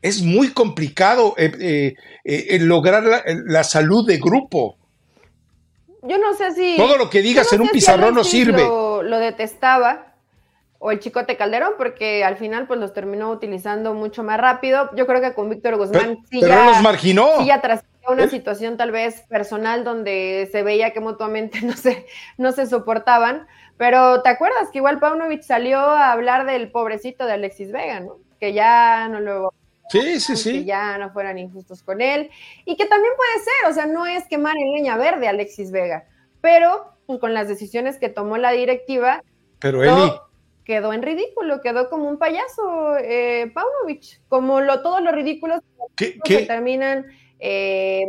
es 0.01 0.21
muy 0.21 0.51
complicado 0.51 1.33
eh, 1.37 1.51
eh, 1.59 1.95
eh, 2.23 2.59
lograr 2.59 3.03
la, 3.25 3.63
salud 3.63 4.05
de 4.05 4.17
grupo. 4.17 4.77
Yo 6.01 6.17
no 6.17 6.33
sé 6.33 6.51
si... 6.51 6.75
Todo 6.75 6.97
lo 6.97 7.09
que 7.09 7.21
digas 7.21 7.51
en 7.53 7.61
un 7.61 7.69
pizarrón 7.69 8.13
no 8.13 8.23
sirve. 8.25 8.63
Lo, 8.63 9.19
detestaba, 9.19 10.13
o 10.79 10.91
el 10.91 10.99
Chicote 10.99 11.37
Calderón, 11.37 11.73
porque 11.77 12.25
al 12.25 12.35
final 12.35 12.67
pues 12.67 12.79
los 12.79 12.93
terminó 12.93 13.31
utilizando 13.31 13.93
mucho 13.93 14.23
más 14.23 14.39
rápido. 14.39 14.89
Yo 14.95 15.07
creo 15.07 15.21
que 15.21 15.33
con 15.33 15.49
Víctor 15.49 15.77
Guzmán 15.77 16.17
sí 16.29 16.41
ya, 16.41 16.65
los 16.65 16.81
marginó. 16.81 17.29
Sí 17.39 17.45
ya 17.45 17.61
una 18.11 18.27
situación 18.27 18.77
tal 18.77 18.91
vez 18.91 19.21
personal 19.29 19.83
donde 19.83 20.49
se 20.51 20.63
veía 20.63 20.91
que 20.91 20.99
mutuamente 20.99 21.61
no 21.63 21.73
se, 21.73 22.05
no 22.37 22.51
se 22.51 22.65
soportaban, 22.65 23.47
pero 23.77 24.21
¿te 24.21 24.29
acuerdas 24.29 24.69
que 24.71 24.79
igual 24.79 24.99
Paunovic 24.99 25.41
salió 25.41 25.79
a 25.79 26.11
hablar 26.11 26.45
del 26.45 26.71
pobrecito 26.71 27.25
de 27.25 27.33
Alexis 27.33 27.71
Vega, 27.71 27.99
¿no? 27.99 28.17
Que 28.39 28.53
ya 28.53 29.07
no 29.07 29.19
lo... 29.19 29.53
Sí, 29.89 30.19
sí, 30.19 30.35
sí. 30.35 30.51
Que 30.53 30.65
ya 30.65 30.97
no 30.97 31.11
fueran 31.11 31.37
injustos 31.37 31.83
con 31.83 32.01
él. 32.01 32.29
Y 32.65 32.75
que 32.77 32.85
también 32.85 33.13
puede 33.15 33.43
ser, 33.43 33.69
o 33.69 33.73
sea, 33.73 33.85
no 33.85 34.05
es 34.05 34.27
quemar 34.27 34.55
en 34.57 34.71
leña 34.73 34.97
verde 34.97 35.27
Alexis 35.27 35.71
Vega, 35.71 36.05
pero 36.41 36.93
pues, 37.05 37.19
con 37.19 37.33
las 37.33 37.47
decisiones 37.47 37.97
que 37.97 38.09
tomó 38.09 38.37
la 38.37 38.51
directiva, 38.51 39.23
pero 39.59 39.83
Eli, 39.83 40.11
quedó 40.65 40.93
en 40.93 41.01
ridículo, 41.01 41.61
quedó 41.61 41.89
como 41.89 42.09
un 42.09 42.17
payaso 42.17 42.97
eh, 42.97 43.51
Paunovic, 43.53 44.21
como 44.27 44.61
lo, 44.61 44.81
todos 44.81 45.01
los 45.01 45.13
ridículos 45.13 45.61
que 45.95 46.45
terminan 46.45 47.05
eh, 47.39 48.05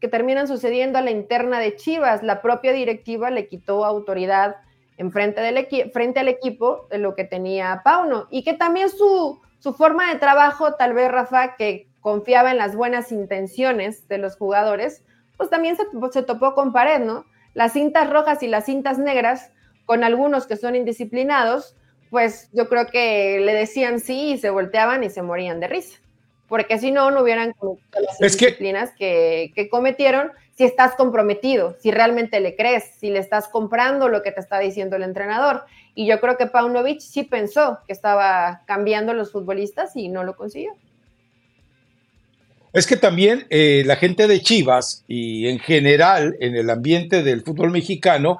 que 0.00 0.08
terminan 0.08 0.48
sucediendo 0.48 0.98
a 0.98 1.02
la 1.02 1.10
interna 1.10 1.60
de 1.60 1.76
Chivas. 1.76 2.22
La 2.22 2.42
propia 2.42 2.72
directiva 2.72 3.30
le 3.30 3.46
quitó 3.46 3.84
autoridad 3.84 4.56
en 4.96 5.12
frente, 5.12 5.40
del 5.40 5.66
frente 5.92 6.20
al 6.20 6.28
equipo 6.28 6.86
de 6.90 6.98
lo 6.98 7.14
que 7.14 7.24
tenía 7.24 7.82
Pauno 7.84 8.26
y 8.30 8.42
que 8.44 8.54
también 8.54 8.88
su, 8.88 9.40
forma 9.76 10.12
de 10.12 10.18
trabajo, 10.18 10.74
tal 10.74 10.92
vez 10.92 11.10
Rafa, 11.10 11.56
que 11.56 11.88
confiaba 12.00 12.50
en 12.50 12.58
las 12.58 12.74
buenas 12.74 13.12
intenciones 13.12 14.08
de 14.08 14.18
los 14.18 14.36
jugadores, 14.36 15.04
pues 15.36 15.50
también 15.50 15.76
se, 15.76 15.84
se 16.10 16.22
topó 16.22 16.54
con 16.54 16.72
pared, 16.72 17.00
¿no? 17.00 17.24
Las 17.54 17.72
cintas 17.72 18.10
rojas 18.10 18.42
y 18.42 18.48
las 18.48 18.64
cintas 18.64 18.98
negras, 18.98 19.52
con 19.86 20.04
algunos 20.04 20.46
que 20.46 20.56
son 20.56 20.74
indisciplinados, 20.74 21.76
pues 22.10 22.50
yo 22.52 22.68
creo 22.68 22.86
que 22.86 23.40
le 23.40 23.54
decían 23.54 24.00
sí 24.00 24.32
y 24.32 24.38
se 24.38 24.50
volteaban 24.50 25.04
y 25.04 25.10
se 25.10 25.22
morían 25.22 25.60
de 25.60 25.68
risa. 25.68 26.00
Porque 26.52 26.78
si 26.78 26.90
no, 26.90 27.10
no 27.10 27.22
hubieran 27.22 27.54
las 28.18 28.18
disciplinas 28.18 28.90
que, 28.98 29.52
que, 29.54 29.70
cometieron 29.70 30.32
si 30.54 30.64
estás 30.64 30.94
comprometido, 30.96 31.78
si 31.80 31.90
realmente 31.90 32.40
le 32.40 32.54
crees, 32.56 32.84
si 33.00 33.08
le 33.08 33.20
estás 33.20 33.48
comprando 33.48 34.10
lo 34.10 34.22
que 34.22 34.32
te 34.32 34.40
está 34.40 34.58
diciendo 34.58 34.96
el 34.96 35.02
entrenador. 35.02 35.62
Y 35.94 36.06
yo 36.06 36.20
creo 36.20 36.36
que 36.36 36.44
Paunovic 36.44 37.00
sí 37.00 37.22
pensó 37.22 37.78
que 37.86 37.94
estaba 37.94 38.64
cambiando 38.66 39.14
los 39.14 39.32
futbolistas 39.32 39.96
y 39.96 40.10
no 40.10 40.24
lo 40.24 40.36
consiguió. 40.36 40.74
Es 42.74 42.86
que 42.86 42.98
también 42.98 43.46
eh, 43.48 43.82
la 43.86 43.96
gente 43.96 44.28
de 44.28 44.42
Chivas 44.42 45.06
y 45.08 45.48
en 45.48 45.58
general 45.58 46.36
en 46.38 46.54
el 46.54 46.68
ambiente 46.68 47.22
del 47.22 47.40
fútbol 47.40 47.70
mexicano 47.70 48.36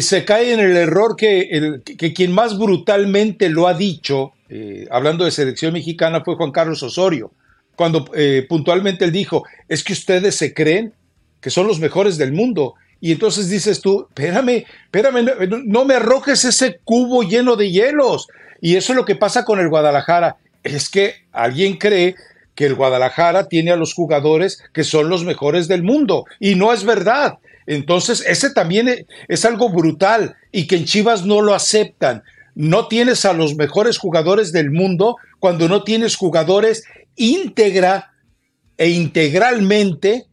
se 0.00 0.24
cae 0.24 0.52
en 0.52 0.58
el 0.58 0.76
error 0.76 1.14
que, 1.14 1.42
el, 1.42 1.82
que, 1.84 2.12
quien 2.12 2.32
más 2.32 2.58
brutalmente 2.58 3.48
lo 3.50 3.68
ha 3.68 3.74
dicho, 3.74 4.32
eh, 4.48 4.88
hablando 4.90 5.24
de 5.24 5.30
selección 5.30 5.72
mexicana, 5.72 6.24
fue 6.24 6.34
Juan 6.34 6.50
Carlos 6.50 6.82
Osorio, 6.82 7.30
cuando 7.76 8.10
eh, 8.14 8.46
puntualmente 8.48 9.04
él 9.04 9.12
dijo, 9.12 9.44
es 9.68 9.82
que 9.84 9.92
ustedes 9.92 10.36
se 10.36 10.54
creen 10.54 10.92
que 11.40 11.50
son 11.50 11.66
los 11.66 11.80
mejores 11.80 12.18
del 12.18 12.32
mundo. 12.32 12.74
Y 13.00 13.12
entonces 13.12 13.48
dices 13.48 13.80
tú, 13.80 14.06
espérame, 14.08 14.64
espérame, 14.84 15.24
no, 15.48 15.58
no 15.64 15.84
me 15.84 15.94
arrojes 15.94 16.44
ese 16.44 16.80
cubo 16.84 17.22
lleno 17.22 17.56
de 17.56 17.70
hielos. 17.70 18.28
Y 18.60 18.76
eso 18.76 18.92
es 18.92 18.96
lo 18.96 19.04
que 19.04 19.16
pasa 19.16 19.44
con 19.44 19.58
el 19.58 19.68
Guadalajara. 19.68 20.36
Es 20.62 20.88
que 20.88 21.14
alguien 21.32 21.78
cree 21.78 22.14
que 22.54 22.66
el 22.66 22.74
Guadalajara 22.74 23.48
tiene 23.48 23.72
a 23.72 23.76
los 23.76 23.94
jugadores 23.94 24.62
que 24.72 24.84
son 24.84 25.08
los 25.08 25.24
mejores 25.24 25.66
del 25.68 25.82
mundo. 25.82 26.26
Y 26.38 26.54
no 26.54 26.72
es 26.72 26.84
verdad. 26.84 27.38
Entonces, 27.66 28.24
ese 28.26 28.50
también 28.50 29.06
es 29.28 29.44
algo 29.44 29.68
brutal 29.68 30.36
y 30.50 30.66
que 30.66 30.76
en 30.76 30.84
Chivas 30.84 31.24
no 31.24 31.40
lo 31.40 31.54
aceptan. 31.54 32.22
No 32.54 32.88
tienes 32.88 33.24
a 33.24 33.32
los 33.32 33.56
mejores 33.56 33.98
jugadores 33.98 34.52
del 34.52 34.70
mundo 34.70 35.16
cuando 35.38 35.68
no 35.68 35.84
tienes 35.84 36.16
jugadores 36.16 36.84
íntegra 37.16 38.12
e 38.76 38.90
integralmente 38.90 40.26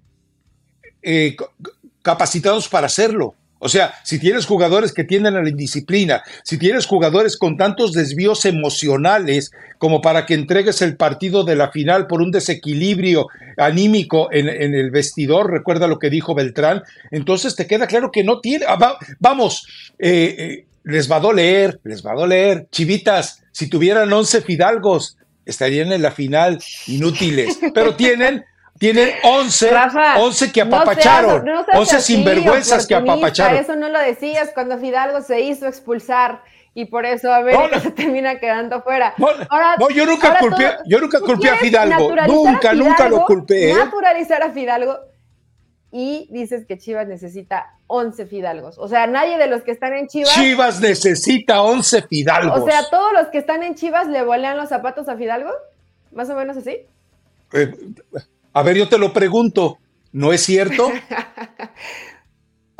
eh, 1.02 1.36
capacitados 2.02 2.68
para 2.68 2.88
hacerlo. 2.88 3.36
O 3.62 3.68
sea, 3.68 3.94
si 4.06 4.20
tienes 4.20 4.46
jugadores 4.46 4.94
que 4.94 5.04
tienden 5.04 5.36
a 5.36 5.42
la 5.42 5.50
indisciplina, 5.50 6.24
si 6.44 6.58
tienes 6.58 6.86
jugadores 6.86 7.38
con 7.38 7.58
tantos 7.58 7.92
desvíos 7.92 8.46
emocionales 8.46 9.52
como 9.78 10.02
para 10.02 10.26
que 10.26 10.34
entregues 10.34 10.82
el 10.82 10.96
partido 10.96 11.44
de 11.44 11.58
la 11.58 11.70
final 11.70 12.08
por 12.08 12.22
un 12.22 12.32
desequilibrio 12.32 13.28
anímico 13.58 14.30
en, 14.32 14.48
el 14.48 14.92
vestidor, 14.92 15.52
recuerda 15.52 15.88
lo 15.88 16.00
que 16.00 16.10
dijo 16.10 16.34
Beltrán, 16.34 16.84
entonces 17.12 17.56
te 17.56 17.68
queda 17.68 17.86
claro 17.86 18.12
que 18.12 18.24
no 18.24 18.40
tiene, 18.40 18.64
ah, 18.66 18.98
vamos, 19.20 19.68
eh, 20.00 20.36
eh, 20.38 20.66
les 20.86 21.12
va 21.12 21.18
a 21.18 21.22
doler, 21.22 21.82
les 21.84 22.06
va 22.06 22.14
a 22.14 22.16
doler. 22.16 22.68
Chivitas, 22.72 23.44
si 23.52 23.68
tuvieran 23.70 24.12
11 24.12 24.42
fidalgos, 24.42 25.18
estarían 25.50 25.92
en 25.92 26.02
la 26.02 26.12
final 26.12 26.60
inútiles, 26.88 27.60
pero 27.74 27.96
tienen 27.96 28.46
tienen 28.78 29.10
11, 29.24 29.72
11 30.18 30.52
que 30.54 30.62
apapacharon, 30.62 31.46
11 31.74 32.00
sinvergüenzas 32.00 32.88
que 32.88 32.96
apapacharon. 32.96 33.58
Eso 33.58 33.76
no 33.76 33.90
lo 33.90 34.00
decías 34.00 34.52
cuando 34.54 34.78
Fidalgo 34.78 35.22
se 35.22 35.42
hizo 35.42 35.68
expulsar 35.68 36.42
y 36.74 36.86
por 36.86 37.06
eso 37.06 37.34
a 37.34 37.42
ver 37.42 37.58
se 37.82 37.92
termina 37.92 38.40
quedando 38.40 38.82
fuera. 38.82 39.14
No, 39.18 39.90
yo 39.90 40.06
nunca 40.06 40.40
culpé, 40.40 40.78
yo 40.86 41.00
nunca 41.02 41.20
culpé 41.20 41.50
a 41.50 41.58
Fidalgo, 41.58 42.16
nunca, 42.26 42.74
nunca 42.74 43.10
lo 43.10 43.26
culpé. 43.26 43.72
¿eh? 43.72 43.74
Naturalizar 43.74 44.42
a 44.44 44.52
Fidalgo 44.52 44.98
y 45.92 46.28
dices 46.32 46.66
que 46.66 46.78
Chivas 46.78 47.08
necesita 47.08 47.74
11 47.88 48.28
Fidalgos. 48.28 48.78
O 48.78 48.88
sea, 48.88 49.08
nadie 49.08 49.38
de 49.38 49.48
los 49.48 49.64
que 49.64 49.72
están 49.72 49.94
en 49.94 50.08
Chivas. 50.08 50.34
Chivas 50.36 50.80
necesita 50.80 51.62
11 51.64 52.04
Fidalgos. 52.04 52.62
O 52.62 52.66
sea, 52.66 52.84
todos 52.90 53.12
los 53.14 53.28
que 53.28 53.40
están 53.40 53.64
en 53.64 53.76
Chivas 53.76 54.08
le 54.08 54.24
volean 54.24 54.58
los 54.58 54.70
zapatos 54.70 55.10
a 55.10 55.18
Fidalgo. 55.18 55.52
Más 56.12 56.30
o 56.30 56.36
menos 56.36 56.58
así. 56.58 56.78
Eh, 57.54 57.76
a 58.54 58.64
ver, 58.64 58.78
yo 58.78 58.90
te 58.90 58.98
lo 58.98 59.12
pregunto, 59.14 59.80
¿no 60.12 60.32
es 60.34 60.42
cierto? 60.42 60.92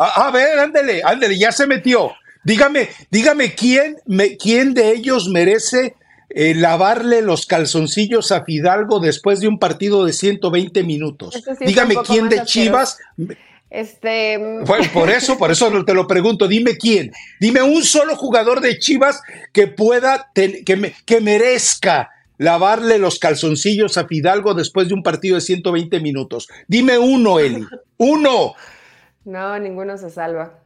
A, 0.02 0.32
ver, 0.32 0.58
ándele, 0.60 1.02
ándele, 1.04 1.38
ya 1.38 1.52
se 1.52 1.68
metió. 1.68 2.14
Dígame, 2.46 2.88
dígame 3.12 3.54
quién, 3.54 3.98
me, 4.06 4.38
quién 4.38 4.74
de 4.74 4.92
ellos 4.92 5.28
merece 5.28 5.94
eh, 6.30 6.54
lavarle 6.56 7.22
los 7.22 7.46
calzoncillos 7.46 8.32
a 8.32 8.44
Fidalgo 8.44 9.00
después 9.00 9.40
de 9.40 9.48
un 9.48 9.60
partido 9.60 10.06
de 10.06 10.14
120 10.14 10.84
minutos. 10.84 11.42
dígame 11.60 11.96
quién 12.06 12.30
de 12.30 12.44
Chivas. 12.44 12.98
Este. 13.70 14.40
por 14.94 15.10
eso, 15.10 15.38
por 15.38 15.52
eso 15.52 15.84
te 15.86 15.94
lo 15.94 16.08
pregunto. 16.08 16.48
Dime 16.48 16.78
quién. 16.78 17.12
Dime 17.40 17.62
un 17.62 17.84
solo 17.84 18.16
jugador 18.16 18.62
de 18.62 18.80
Chivas 18.80 19.22
que 19.54 19.68
pueda, 19.68 20.32
que, 20.34 20.64
que 21.06 21.22
merezca 21.22 22.10
lavarle 22.40 22.98
los 22.98 23.20
calzoncillos 23.20 23.98
a 23.98 24.08
Fidalgo 24.08 24.56
después 24.56 24.88
de 24.88 24.96
un 24.96 25.04
partido 25.04 25.36
de 25.36 25.42
120 25.42 26.00
minutos. 26.00 26.48
Dime 26.68 26.98
uno, 26.98 27.40
Eli. 27.40 27.66
Uno. 27.98 28.56
No, 29.26 29.60
ninguno 29.60 29.98
se 29.98 30.10
salva. 30.10 30.60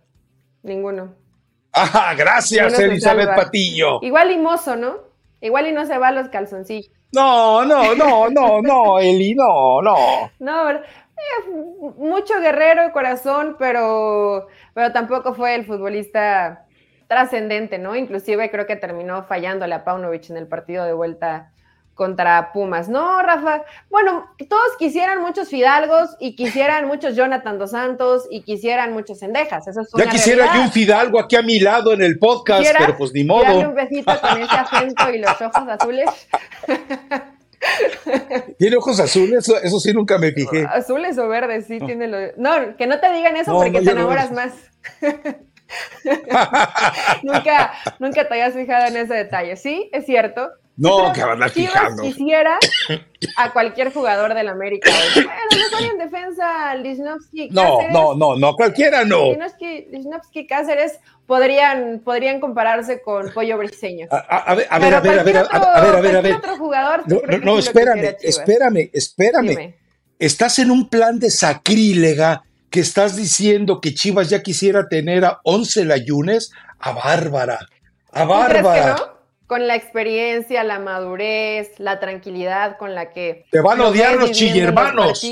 Ninguno. 0.62 1.16
Ajá, 1.74 2.14
gracias, 2.14 2.78
Elizabeth 2.80 3.36
Patillo. 3.36 4.00
Igual 4.02 4.32
y 4.32 4.38
mozo, 4.38 4.76
¿no? 4.76 5.13
Igual 5.44 5.68
y 5.68 5.74
no 5.74 5.86
se 5.86 5.98
va 5.98 6.12
los 6.12 6.30
calzoncillos. 6.30 6.90
No, 7.12 7.66
no, 7.66 7.94
no, 7.96 8.30
no, 8.30 8.62
no, 8.62 9.00
Eli, 9.00 9.36
no, 9.36 9.82
no. 9.82 9.96
No, 10.40 10.72
eh, 10.72 10.82
mucho 11.98 12.40
guerrero 12.40 12.84
de 12.84 12.92
corazón, 12.94 13.58
pero, 13.60 14.48
pero 14.74 14.94
tampoco 14.94 15.34
fue 15.34 15.56
el 15.56 15.66
futbolista 15.66 16.66
trascendente, 17.08 17.78
¿no? 17.78 17.94
Inclusive 17.96 18.50
creo 18.50 18.66
que 18.66 18.78
terminó 18.78 19.24
fallándole 19.24 19.76
a 19.76 19.84
Paunovic 19.84 20.30
en 20.30 20.38
el 20.38 20.48
partido 20.48 20.86
de 20.86 20.94
vuelta 20.94 21.53
contra 21.94 22.52
Pumas. 22.54 22.90
No, 22.90 23.22
Rafa. 23.22 23.64
Bueno, 23.90 24.26
todos 24.50 24.78
quisieran 24.80 25.22
muchos 25.22 25.50
Fidalgos 25.50 26.16
y 26.20 26.36
quisieran 26.36 26.88
muchos 26.88 27.16
Jonathan 27.16 27.60
Dos 27.60 27.72
Santos 27.72 28.28
y 28.30 28.42
quisieran 28.42 28.94
muchos 28.94 29.20
Cendejas. 29.20 29.68
Eso 29.68 29.82
es 29.82 29.90
ya 29.96 30.10
quisiera 30.10 30.56
yo 30.56 30.62
un 30.62 30.72
Fidalgo 30.72 31.20
aquí 31.20 31.36
a 31.36 31.42
mi 31.42 31.60
lado 31.60 31.94
en 31.94 32.02
el 32.02 32.20
podcast, 32.20 32.72
pero 32.78 32.98
pues 32.98 33.14
ni 33.14 33.24
modo. 33.24 33.60
un 33.60 33.76
besito 33.76 34.12
con 34.20 34.42
ese 34.42 34.56
acento 34.56 35.14
y 35.14 35.20
los 35.20 35.42
ojos 35.42 35.70
azules. 35.70 36.10
¿Tiene 38.58 38.76
ojos 38.76 39.00
azules? 39.00 39.48
Eso, 39.64 39.80
sí 39.80 39.94
nunca 39.94 40.18
me 40.18 40.32
fijé. 40.32 40.66
Azules 40.66 41.18
o 41.18 41.28
verdes, 41.28 41.68
sí 41.68 41.80
tiene 41.80 42.08
lo... 42.08 42.18
No, 42.38 42.76
que 42.76 42.88
no 42.88 43.00
te 43.00 43.12
digan 43.14 43.38
eso 43.38 43.54
porque 43.54 43.82
te 43.82 43.92
enamoras 43.92 44.32
más. 44.32 44.54
nunca, 47.24 47.74
nunca 48.00 48.28
te 48.28 48.34
hayas 48.34 48.54
fijado 48.54 48.88
en 48.88 48.98
ese 48.98 49.14
detalle. 49.14 49.56
Sí, 49.56 49.90
es 49.94 50.06
cierto. 50.06 50.50
No, 50.76 51.14
que 51.14 51.24
van 51.24 51.44
a 51.44 51.50
fijando. 51.50 52.02
quisiera 52.02 52.58
a 53.38 53.54
cualquier 53.54 53.94
jugador 53.94 54.34
del 54.34 54.48
América. 54.48 54.90
Bueno, 55.16 55.30
mejor 55.52 55.92
en 55.92 55.98
defensa, 56.10 56.76
Lichnowsky, 56.76 57.50
No, 57.52 57.78
no, 57.92 58.16
no, 58.16 58.36
no, 58.36 58.56
cualquiera 58.56 59.06
no. 59.06 59.34
Lichnowsky, 59.34 60.48
Cáceres 60.48 61.00
podrían, 61.28 62.02
podrían 62.04 62.40
compararse 62.40 63.02
con 63.02 63.32
Pollo 63.32 63.58
Briseño. 63.60 64.08
A, 64.10 64.56
ver, 64.56 64.68
a 64.70 64.80
ver, 64.80 64.94
a 64.96 65.00
ver, 65.00 65.20
a 65.20 65.24
ver, 65.24 65.38
a 65.38 65.42
ver, 65.44 65.96
a 65.96 66.02
ver, 66.02 66.16
a 66.16 66.22
ver. 66.22 66.36
otro 66.36 66.58
jugador. 66.58 67.04
No, 67.06 67.38
no, 67.44 67.60
espérame, 67.60 68.16
espérame, 68.22 68.90
espérame. 68.94 69.76
Estás 70.18 70.58
en 70.60 70.72
un 70.72 70.90
plan 70.90 71.20
de 71.20 71.30
sacrílega 71.30 72.44
que 72.72 72.80
estás 72.80 73.16
diciendo 73.16 73.80
que 73.80 73.94
Chivas 73.94 74.30
ya 74.30 74.42
quisiera 74.42 74.90
tener 74.90 75.24
a 75.26 75.40
11 75.44 75.86
layunes 75.86 76.52
a 76.80 76.94
Bárbara. 76.94 77.60
A 78.12 78.26
Bárbara 78.26 79.13
con 79.54 79.68
la 79.68 79.76
experiencia, 79.76 80.64
la 80.64 80.80
madurez, 80.80 81.80
la 81.80 82.00
tranquilidad 82.00 82.76
con 82.80 82.96
la 82.96 83.12
que... 83.12 83.46
Te 83.52 83.62
van 83.62 83.80
a 83.82 83.90
odiar 83.90 84.16
los 84.16 84.32
chillermanos. 84.32 85.24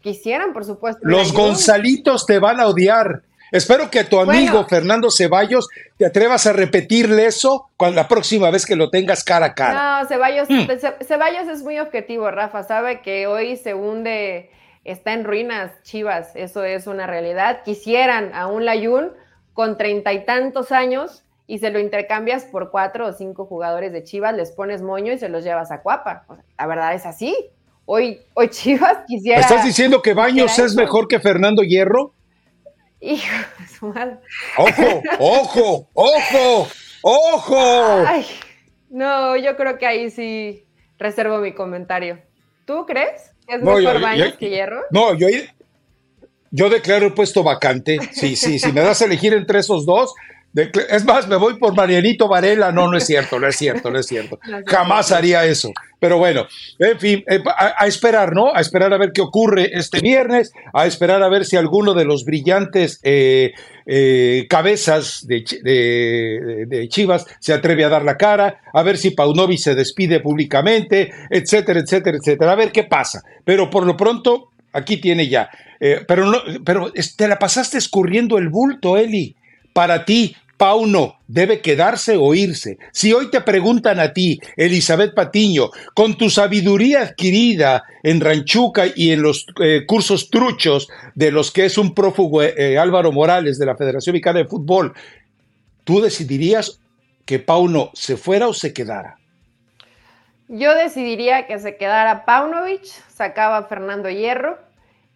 Quisieran, 0.00 0.52
por 0.52 0.64
supuesto. 0.64 0.98
Los 1.04 1.32
Gonzalitos 1.32 2.26
te 2.26 2.40
van 2.40 2.58
a 2.58 2.66
odiar. 2.66 3.22
Espero 3.52 3.88
que 3.92 4.02
tu 4.02 4.18
amigo 4.18 4.66
Fernando 4.66 5.08
Ceballos 5.08 5.68
te 5.96 6.04
atrevas 6.04 6.48
a 6.48 6.52
repetirle 6.52 7.26
eso 7.26 7.70
cuando 7.76 8.02
la 8.02 8.08
próxima 8.08 8.50
vez 8.50 8.66
que 8.66 8.74
lo 8.74 8.90
tengas 8.90 9.22
cara 9.22 9.46
a 9.46 9.54
cara. 9.54 10.00
No, 10.00 10.08
Ceballos, 10.08 10.48
hmm. 10.50 11.04
Ceballos 11.06 11.46
es 11.46 11.62
muy 11.62 11.78
objetivo, 11.78 12.28
Rafa. 12.28 12.64
Sabe 12.64 13.02
que 13.02 13.28
hoy 13.28 13.56
se 13.56 13.74
hunde, 13.74 14.50
está 14.82 15.12
en 15.12 15.22
ruinas 15.22 15.80
Chivas. 15.84 16.34
Eso 16.34 16.64
es 16.64 16.88
una 16.88 17.06
realidad. 17.06 17.62
Quisieran 17.62 18.34
a 18.34 18.48
un 18.48 18.64
Layún 18.64 19.12
con 19.52 19.78
treinta 19.78 20.12
y 20.12 20.24
tantos 20.24 20.72
años 20.72 21.22
y 21.52 21.58
se 21.58 21.68
lo 21.68 21.78
intercambias 21.78 22.44
por 22.44 22.70
cuatro 22.70 23.06
o 23.06 23.12
cinco 23.12 23.44
jugadores 23.44 23.92
de 23.92 24.02
Chivas, 24.02 24.34
les 24.34 24.52
pones 24.52 24.80
moño 24.80 25.12
y 25.12 25.18
se 25.18 25.28
los 25.28 25.44
llevas 25.44 25.70
a 25.70 25.82
Cuapa. 25.82 26.24
la 26.56 26.66
verdad 26.66 26.94
es 26.94 27.04
así. 27.04 27.36
Hoy, 27.84 28.22
hoy 28.32 28.48
Chivas 28.48 29.00
quisiera. 29.06 29.38
¿Estás 29.38 29.62
diciendo 29.62 30.00
que 30.00 30.14
Baños 30.14 30.58
es 30.58 30.74
mejor 30.74 31.08
que 31.08 31.20
Fernando 31.20 31.62
Hierro? 31.62 32.14
Hijo 33.02 33.36
de 33.58 33.66
su 33.68 33.86
madre. 33.88 34.16
¡Ojo! 34.56 35.02
¡Ojo! 35.18 35.88
¡Ojo! 35.92 36.68
¡Ojo! 37.02 38.04
Ay, 38.06 38.24
no, 38.88 39.36
yo 39.36 39.54
creo 39.54 39.76
que 39.76 39.84
ahí 39.84 40.10
sí 40.10 40.64
reservo 40.98 41.36
mi 41.36 41.52
comentario. 41.52 42.18
¿Tú 42.64 42.86
crees 42.86 43.30
que 43.46 43.56
es 43.56 43.62
mejor 43.62 44.00
Baños 44.00 44.38
que 44.38 44.48
Hierro? 44.48 44.80
No, 44.90 45.12
yo, 45.12 45.26
yo 46.50 46.70
declaro 46.70 47.04
el 47.04 47.12
puesto 47.12 47.42
vacante. 47.42 47.98
Sí, 48.12 48.36
sí, 48.36 48.58
si 48.58 48.72
me 48.72 48.80
das 48.80 49.02
a 49.02 49.04
elegir 49.04 49.34
entre 49.34 49.58
esos 49.58 49.84
dos, 49.84 50.14
es 50.54 51.04
más, 51.04 51.28
me 51.28 51.36
voy 51.36 51.54
por 51.54 51.74
Marianito 51.74 52.28
Varela. 52.28 52.72
No, 52.72 52.90
no 52.90 52.98
es 52.98 53.06
cierto, 53.06 53.38
no 53.38 53.46
es 53.46 53.56
cierto, 53.56 53.90
no 53.90 53.98
es 53.98 54.06
cierto. 54.06 54.38
Jamás 54.66 55.12
haría 55.12 55.44
eso. 55.44 55.72
Pero 56.02 56.18
bueno, 56.18 56.48
en 56.80 56.98
fin, 56.98 57.24
eh, 57.28 57.40
a, 57.56 57.86
esperar, 57.86 58.34
¿no? 58.34 58.52
A 58.52 58.60
esperar 58.60 58.92
a 58.92 58.98
ver 58.98 59.12
qué 59.12 59.20
ocurre 59.20 59.70
este 59.72 60.00
viernes, 60.00 60.52
a 60.72 60.84
esperar 60.84 61.22
a 61.22 61.28
ver 61.28 61.44
si 61.44 61.56
alguno 61.56 61.94
de 61.94 62.04
los 62.04 62.24
brillantes 62.24 62.98
eh, 63.04 63.52
eh, 63.86 64.46
cabezas 64.50 65.24
de, 65.28 65.44
de, 66.66 66.88
Chivas 66.88 67.24
se 67.38 67.52
atreve 67.52 67.84
a 67.84 67.88
dar 67.88 68.04
la 68.04 68.16
cara, 68.16 68.62
a 68.74 68.82
ver 68.82 68.98
si 68.98 69.12
Paunovi 69.12 69.58
se 69.58 69.76
despide 69.76 70.18
públicamente, 70.18 71.12
etcétera, 71.30 71.78
etcétera, 71.78 72.18
etcétera. 72.18 72.50
A 72.50 72.56
ver 72.56 72.72
qué 72.72 72.82
pasa. 72.82 73.22
Pero 73.44 73.70
por 73.70 73.86
lo 73.86 73.96
pronto, 73.96 74.50
aquí 74.72 74.96
tiene 74.96 75.28
ya. 75.28 75.50
pero, 76.08 76.26
no, 76.26 76.38
pero 76.64 76.92
te 77.16 77.28
la 77.28 77.38
pasaste 77.38 77.78
escurriendo 77.78 78.38
el 78.38 78.48
bulto, 78.48 78.96
Eli. 78.96 79.36
Para 79.72 80.04
ti, 80.04 80.34
Pauno 80.62 81.16
debe 81.26 81.60
quedarse 81.60 82.16
o 82.16 82.36
irse. 82.36 82.78
Si 82.92 83.12
hoy 83.12 83.32
te 83.32 83.40
preguntan 83.40 83.98
a 83.98 84.12
ti, 84.12 84.38
Elizabeth 84.56 85.12
Patiño, 85.12 85.70
con 85.92 86.16
tu 86.16 86.30
sabiduría 86.30 87.00
adquirida 87.00 87.82
en 88.04 88.20
Ranchuca 88.20 88.84
y 88.94 89.10
en 89.10 89.22
los 89.22 89.44
eh, 89.60 89.84
cursos 89.88 90.30
truchos 90.30 90.88
de 91.16 91.32
los 91.32 91.50
que 91.50 91.64
es 91.64 91.78
un 91.78 91.96
prófugo 91.96 92.44
eh, 92.44 92.78
Álvaro 92.78 93.10
Morales 93.10 93.58
de 93.58 93.66
la 93.66 93.76
Federación 93.76 94.12
Mexicana 94.12 94.38
de 94.38 94.44
Fútbol, 94.44 94.94
¿tú 95.82 96.00
decidirías 96.00 96.80
que 97.26 97.40
Pauno 97.40 97.90
se 97.92 98.16
fuera 98.16 98.46
o 98.46 98.54
se 98.54 98.72
quedara? 98.72 99.16
Yo 100.46 100.76
decidiría 100.76 101.48
que 101.48 101.58
se 101.58 101.76
quedara 101.76 102.24
Paunovic, 102.24 102.84
sacaba 103.12 103.64
Fernando 103.64 104.08
Hierro 104.10 104.60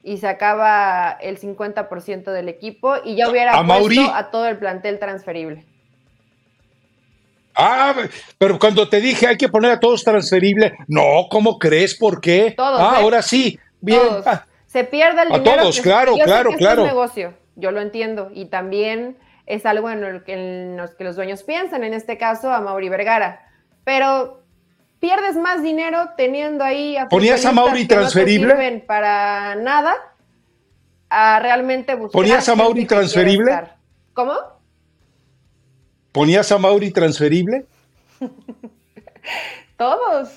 y 0.07 0.19
sacaba 0.19 1.19
el 1.21 1.37
50% 1.37 2.31
del 2.31 2.49
equipo 2.49 2.95
y 3.05 3.17
ya 3.17 3.29
hubiera 3.29 3.59
¿A 3.59 3.67
puesto 3.67 4.15
a 4.15 4.31
todo 4.31 4.47
el 4.47 4.57
plantel 4.57 5.01
transferible. 5.01 5.67
Ah, 7.57 7.93
pero 8.39 8.57
cuando 8.57 8.89
te 8.89 9.01
dije 9.01 9.27
hay 9.27 9.37
que 9.37 9.49
poner 9.49 9.73
a 9.73 9.81
todos 9.81 10.05
transferibles, 10.05 10.75
no, 10.87 11.27
¿cómo 11.29 11.59
crees? 11.59 11.97
¿Por 11.97 12.21
qué? 12.21 12.55
Todos, 12.57 12.81
ah, 12.81 12.99
¿eh? 12.99 13.03
ahora 13.03 13.21
sí, 13.21 13.59
bien. 13.81 14.01
Ah. 14.25 14.47
Se 14.67 14.85
pierde 14.85 15.23
el 15.23 15.33
a 15.33 15.39
dinero. 15.39 15.63
todos, 15.63 15.81
claro, 15.81 16.15
claro, 16.15 16.51
claro. 16.53 16.85
Es 16.85 16.91
un 16.91 16.97
negocio, 16.97 17.35
yo 17.57 17.73
lo 17.73 17.81
entiendo 17.81 18.31
y 18.33 18.45
también 18.45 19.19
es 19.47 19.67
algo 19.67 19.91
en 19.91 20.01
lo, 20.03 20.23
que, 20.23 20.35
en 20.35 20.81
que 20.97 21.03
los 21.03 21.17
dueños 21.17 21.43
piensan, 21.43 21.83
en 21.83 21.95
este 21.95 22.17
caso 22.17 22.53
a 22.53 22.61
Mauri 22.61 22.89
Vergara, 22.89 23.45
pero 23.83 24.46
pierdes 25.07 25.37
más 25.37 25.63
dinero 25.63 26.11
teniendo 26.17 26.65
ahí 26.65 26.97
a 26.97 27.09
¿Ponías 27.09 27.45
a 27.45 27.53
Mauri 27.53 27.87
transferible? 27.87 28.83
para 28.89 29.55
nada 29.55 29.95
a 31.09 31.39
realmente 31.39 31.95
buscar. 31.95 32.13
¿Ponías 32.21 32.49
a 32.49 32.57
Mauri 32.57 32.87
transferible? 32.87 33.53
¿Cómo? 34.15 34.35
¿Ponías 36.11 36.51
a 36.51 36.59
Mauri 36.59 36.91
transferible? 36.91 37.67
Todos. 39.77 40.29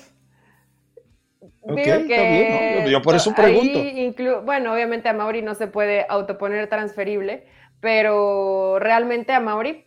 que 1.74 2.86
Yo 2.88 3.02
por 3.02 3.16
eso 3.16 3.34
pregunto. 3.34 4.42
bueno, 4.44 4.72
obviamente 4.72 5.08
a 5.08 5.12
Mauri 5.14 5.42
no 5.42 5.56
se 5.56 5.66
puede 5.66 6.06
autoponer 6.08 6.68
transferible, 6.68 7.44
pero 7.80 8.78
realmente 8.78 9.32
a 9.32 9.40
Mauri 9.40 9.84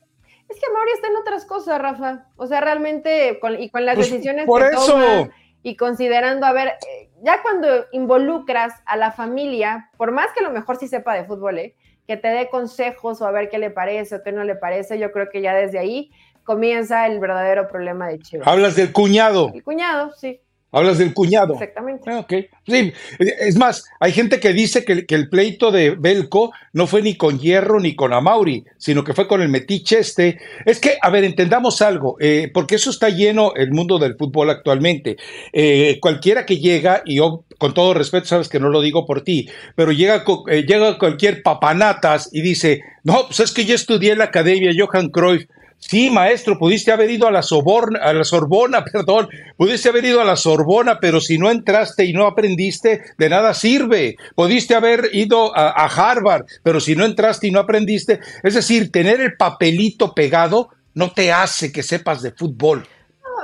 es 0.54 0.60
que 0.60 0.72
Mauri 0.72 0.92
está 0.94 1.08
en 1.08 1.16
otras 1.18 1.46
cosas, 1.46 1.82
Rafa. 1.82 2.28
O 2.36 2.48
sea, 2.48 2.62
realmente, 2.62 3.40
y 3.60 3.70
con 3.70 3.86
las 3.86 3.96
pues, 3.96 4.12
decisiones 4.12 4.46
por 4.46 4.70
que 4.70 4.76
eso. 4.76 5.30
y 5.64 5.76
considerando, 5.76 6.46
a 6.46 6.54
ver, 6.54 6.70
eh, 6.70 7.10
ya 7.24 7.42
cuando 7.42 7.68
involucras 7.92 8.74
a 8.86 8.98
la 8.98 9.12
familia, 9.12 9.90
por 9.98 10.12
más 10.12 10.28
que 10.34 10.44
a 10.44 10.48
lo 10.48 10.54
mejor 10.54 10.78
sí 10.78 10.88
sepa 10.88 11.16
de 11.16 11.26
fútbol, 11.26 11.60
¿eh? 11.60 11.76
que 12.08 12.18
te 12.18 12.28
dé 12.28 12.50
consejos 12.50 13.22
o 13.22 13.26
a 13.26 13.32
ver 13.32 13.50
qué 13.50 13.58
le 13.58 13.70
parece 13.70 14.16
o 14.16 14.24
qué 14.24 14.32
no 14.32 14.44
le 14.44 14.56
parece, 14.56 15.00
yo 15.00 15.12
creo 15.12 15.30
que 15.30 15.42
ya 15.42 15.56
desde 15.56 15.80
ahí 15.80 16.12
comienza 16.44 17.08
el 17.08 17.20
verdadero 17.20 17.68
problema 17.68 18.08
de 18.08 18.20
Chivas. 18.20 18.48
Hablas 18.48 18.76
del 18.76 18.92
cuñado. 18.92 19.52
El 19.54 19.64
cuñado, 19.64 20.12
sí. 20.14 20.42
Hablas 20.74 20.98
del 20.98 21.14
cuñado. 21.14 21.54
Exactamente. 21.54 22.10
Ah, 22.10 22.26
sí, 22.28 22.92
es 23.20 23.56
más, 23.58 23.86
hay 24.00 24.12
gente 24.12 24.40
que 24.40 24.54
dice 24.54 24.84
que, 24.84 25.06
el 25.08 25.30
pleito 25.30 25.72
de 25.72 25.92
Belco 25.92 26.52
no 26.74 26.88
fue 26.88 27.04
ni 27.04 27.16
con 27.16 27.38
Hierro 27.38 27.80
ni 27.80 27.96
con 27.96 28.12
Amauri, 28.12 28.66
sino 28.78 29.04
que 29.04 29.14
fue 29.14 29.28
con 29.28 29.44
el 29.44 29.50
metiche 29.50 30.00
este. 30.00 30.40
Es 30.66 30.80
que, 30.80 30.98
a 31.00 31.12
ver, 31.12 31.26
entendamos 31.26 31.84
algo, 31.84 32.18
eh, 32.20 32.50
porque 32.52 32.76
eso 32.76 32.90
está 32.90 33.10
lleno 33.10 33.54
el 33.56 33.72
mundo 33.72 34.00
del 34.00 34.16
fútbol 34.18 34.50
actualmente. 34.50 35.18
Eh, 35.52 36.00
cualquiera 36.02 36.44
que 36.48 36.58
llega, 36.58 37.04
y 37.06 37.18
yo 37.18 37.44
con 37.60 37.76
todo 37.76 37.94
respeto 37.94 38.26
sabes 38.26 38.50
que 38.50 38.60
no 38.60 38.70
lo 38.70 38.82
digo 38.82 39.06
por 39.06 39.22
ti, 39.22 39.48
pero 39.76 39.92
llega, 39.92 40.24
eh, 40.50 40.66
llega 40.68 40.98
cualquier 40.98 41.44
papanatas 41.44 42.30
y 42.34 42.42
dice, 42.42 42.82
no, 43.04 43.28
pues 43.28 43.42
es 43.42 43.52
que 43.52 43.66
yo 43.66 43.76
estudié 43.76 44.14
en 44.14 44.18
la 44.18 44.26
Academia 44.26 44.72
Johan 44.76 45.10
Cruyff. 45.10 45.46
Sí, 45.88 46.10
maestro, 46.10 46.58
pudiste 46.58 46.92
haber 46.92 47.10
ido 47.12 47.28
a 47.28 47.32
la, 47.32 47.42
Soborna, 47.42 48.00
a 48.00 48.14
la 48.14 48.24
Sorbona, 48.24 48.84
perdón, 48.92 49.28
pudiste 49.58 49.90
haber 49.90 50.06
ido 50.06 50.22
a 50.22 50.24
la 50.24 50.38
Sorbona, 50.38 51.00
pero 51.00 51.20
si 51.20 51.38
no 51.38 51.52
entraste 51.52 52.06
y 52.06 52.14
no 52.14 52.26
aprendiste, 52.26 53.02
de 53.18 53.30
nada 53.30 53.54
sirve. 53.54 54.16
Pudiste 54.36 54.76
haber 54.76 55.10
ido 55.12 55.56
a, 55.56 55.86
Harvard, 55.86 56.46
pero 56.64 56.80
si 56.80 56.96
no 56.96 57.06
entraste 57.06 57.48
y 57.48 57.52
no 57.52 57.60
aprendiste, 57.60 58.20
es 58.44 58.54
decir, 58.54 58.92
tener 58.92 59.20
el 59.20 59.36
papelito 59.36 60.14
pegado 60.14 60.70
no 60.94 61.12
te 61.12 61.32
hace 61.32 61.72
que 61.72 61.84
sepas 61.84 62.22
de 62.22 62.32
fútbol. 62.32 62.88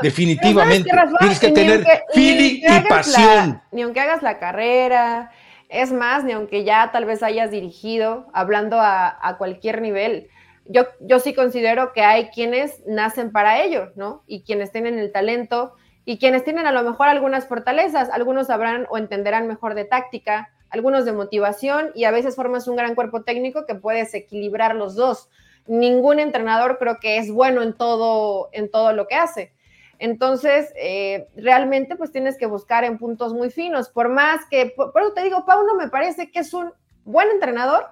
Definitivamente. 0.02 0.90
Tienes 1.20 1.40
que 1.40 1.52
tener 1.52 1.86
feeling 2.14 2.62
y 2.64 2.88
pasión. 2.88 3.62
ni 3.72 3.82
aunque 3.82 4.00
hagas 4.00 4.24
la 4.24 4.40
carrera, 4.40 5.32
es 5.68 5.92
más, 5.92 6.24
ni 6.24 6.32
aunque 6.32 6.64
ya 6.64 6.92
tal 6.94 7.04
vez 7.04 7.22
hayas 7.22 7.52
dirigido, 7.52 8.28
hablando 8.34 8.78
a 8.80 9.36
cualquier 9.38 9.82
nivel 9.82 10.30
yo, 10.70 10.84
yo 11.00 11.20
sí 11.20 11.34
considero 11.34 11.94
que 11.94 12.02
hay 12.02 12.30
quienes 12.30 12.86
nacen 12.86 13.32
para 13.32 13.64
ello, 13.64 13.92
¿no? 13.96 14.24
Y 14.28 14.44
quienes 14.44 14.72
tienen 14.72 15.00
el 15.00 15.12
talento 15.12 15.74
y 16.06 16.20
quienes 16.20 16.44
tienen 16.44 16.68
a 16.68 16.72
lo 16.72 16.84
mejor 16.84 17.08
algunas 17.08 17.48
fortalezas, 17.48 18.10
algunos 18.12 18.48
sabrán 18.48 18.86
o 18.90 18.98
entenderán 19.00 19.48
mejor 19.48 19.74
de 19.74 19.86
táctica, 19.86 20.52
algunos 20.70 21.06
de 21.06 21.14
motivación 21.14 21.90
y 21.96 22.04
a 22.04 22.12
veces 22.12 22.36
formas 22.36 22.68
un 22.68 22.76
gran 22.76 22.94
cuerpo 22.94 23.24
técnico 23.24 23.66
que 23.66 23.74
puedes 23.74 24.14
equilibrar 24.14 24.76
los 24.76 24.94
dos. 24.94 25.30
Ningún 25.66 26.20
entrenador 26.20 26.78
creo 26.78 27.00
que 27.00 27.18
es 27.18 27.32
bueno 27.32 27.64
en 27.64 27.74
todo, 27.74 28.50
en 28.52 28.70
todo 28.70 28.94
lo 28.94 29.08
que 29.08 29.16
hace. 29.16 29.54
Entonces, 29.98 30.72
eh, 30.78 31.30
realmente 31.36 31.96
pues 31.96 32.12
tienes 32.12 32.38
que 32.38 32.46
buscar 32.46 32.84
en 32.84 33.00
puntos 33.00 33.34
muy 33.34 33.50
finos, 33.50 33.90
por 33.90 34.08
más 34.08 34.46
que, 34.52 34.68
por, 34.68 34.94
por 34.94 35.02
eso 35.02 35.14
te 35.14 35.24
digo, 35.24 35.46
Pauno 35.46 35.74
me 35.74 35.90
parece 35.90 36.30
que 36.30 36.40
es 36.40 36.54
un 36.54 36.72
buen 37.06 37.30
entrenador, 37.32 37.88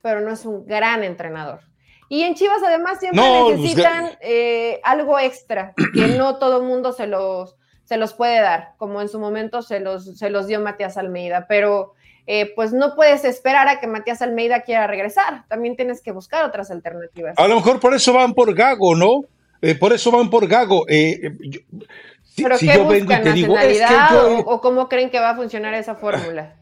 pero 0.00 0.22
no 0.22 0.32
es 0.32 0.46
un 0.46 0.66
gran 0.66 1.04
entrenador. 1.04 1.60
Y 2.08 2.22
en 2.22 2.34
Chivas 2.34 2.62
además 2.64 3.00
siempre 3.00 3.22
pues, 3.22 3.58
necesitan 3.58 4.12
eh, 4.20 4.80
algo 4.84 5.18
extra, 5.18 5.74
que 5.94 6.06
no 6.08 6.36
todo 6.38 6.62
mundo 6.62 6.92
se 6.92 7.06
los, 7.06 7.56
se 7.84 7.96
los 7.96 8.14
puede 8.14 8.40
dar, 8.40 8.74
como 8.76 9.00
en 9.00 9.08
su 9.08 9.18
momento 9.18 9.62
se 9.62 9.80
los, 9.80 10.18
se 10.18 10.30
los 10.30 10.46
dio 10.46 10.60
Matías 10.60 10.96
Almeida, 10.96 11.46
pero 11.48 11.94
eh, 12.26 12.52
pues 12.54 12.72
no 12.72 12.94
puedes 12.94 13.24
esperar 13.24 13.68
a 13.68 13.80
que 13.80 13.86
Matías 13.86 14.22
Almeida 14.22 14.62
quiera 14.62 14.86
regresar, 14.86 15.44
también 15.48 15.76
tienes 15.76 16.00
que 16.00 16.12
buscar 16.12 16.44
otras 16.44 16.70
alternativas. 16.70 17.34
A 17.36 17.48
lo 17.48 17.56
mejor 17.56 17.80
por 17.80 17.94
eso 17.94 18.12
van 18.12 18.34
por 18.34 18.54
Gago, 18.54 18.94
¿no? 18.94 19.22
Eh, 19.62 19.74
por 19.74 19.92
eso 19.92 20.10
van 20.10 20.30
por 20.30 20.46
Gago. 20.46 20.84
¿Pero 20.86 22.58
qué 22.58 22.78
buscan, 22.78 23.24
nacionalidad 23.24 24.26
o, 24.26 24.38
o 24.40 24.60
cómo 24.60 24.88
creen 24.88 25.10
que 25.10 25.18
va 25.18 25.30
a 25.30 25.36
funcionar 25.36 25.74
esa 25.74 25.94
fórmula? 25.94 26.56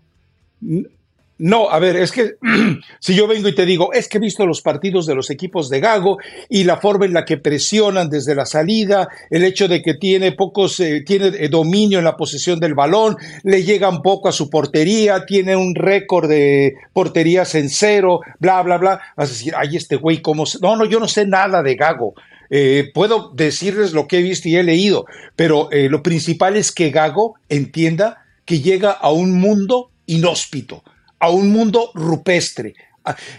No, 1.37 1.69
a 1.69 1.81
ver, 1.81 1.97
es 1.97 2.13
que 2.13 2.35
si 3.01 3.17
yo 3.17 3.27
vengo 3.27 3.49
y 3.49 3.55
te 3.55 3.67
digo, 3.67 3.93
es 3.93 4.09
que 4.09 4.19
he 4.19 4.21
visto 4.21 4.47
los 4.47 4.63
partidos 4.63 5.05
de 5.05 5.17
los 5.17 5.31
equipos 5.31 5.69
de 5.69 5.81
Gago 5.81 6.19
y 6.49 6.63
la 6.63 6.77
forma 6.77 7.07
en 7.07 7.13
la 7.13 7.25
que 7.25 7.39
presionan 7.39 8.09
desde 8.09 8.37
la 8.37 8.47
salida, 8.47 9.09
el 9.31 9.43
hecho 9.43 9.67
de 9.67 9.83
que 9.83 9.95
tiene 9.95 10.31
pocos, 10.31 10.79
eh, 10.79 11.03
tiene 11.05 11.33
eh, 11.37 11.49
dominio 11.49 11.99
en 11.99 12.05
la 12.05 12.17
posesión 12.17 12.61
del 12.61 12.75
balón, 12.75 13.17
le 13.43 13.65
llegan 13.65 14.01
poco 14.01 14.29
a 14.29 14.33
su 14.33 14.49
portería, 14.49 15.27
tiene 15.27 15.57
un 15.57 15.75
récord 15.75 16.29
de 16.29 16.75
porterías 16.93 17.57
en 17.57 17.69
cero, 17.69 18.21
bla, 18.39 18.63
bla, 18.63 18.79
bla. 18.79 19.01
Vas 19.17 19.31
a 19.31 19.33
decir, 19.33 19.55
ay, 19.57 19.77
este 19.77 19.97
güey, 19.97 20.23
¿cómo? 20.23 20.45
No, 20.63 20.77
no, 20.77 20.85
yo 20.85 21.01
no 21.01 21.09
sé 21.09 21.27
nada 21.27 21.65
de 21.65 21.75
Gago. 21.75 22.15
Eh, 22.49 22.93
puedo 22.95 23.33
decirles 23.35 23.93
lo 23.93 24.07
que 24.07 24.19
he 24.19 24.23
visto 24.23 24.49
y 24.49 24.55
he 24.55 24.63
leído, 24.63 25.07
pero 25.35 25.69
lo 25.73 26.03
principal 26.03 26.57
es 26.57 26.71
que 26.71 26.91
Gago 26.91 27.35
entienda 27.49 28.25
que 28.45 28.61
llega 28.61 28.93
a 28.93 29.11
un 29.11 29.33
mundo 29.41 29.91
inhóspito 30.07 30.85
a 31.19 31.31
un 31.31 31.51
mundo 31.51 31.91
rupestre, 31.95 32.75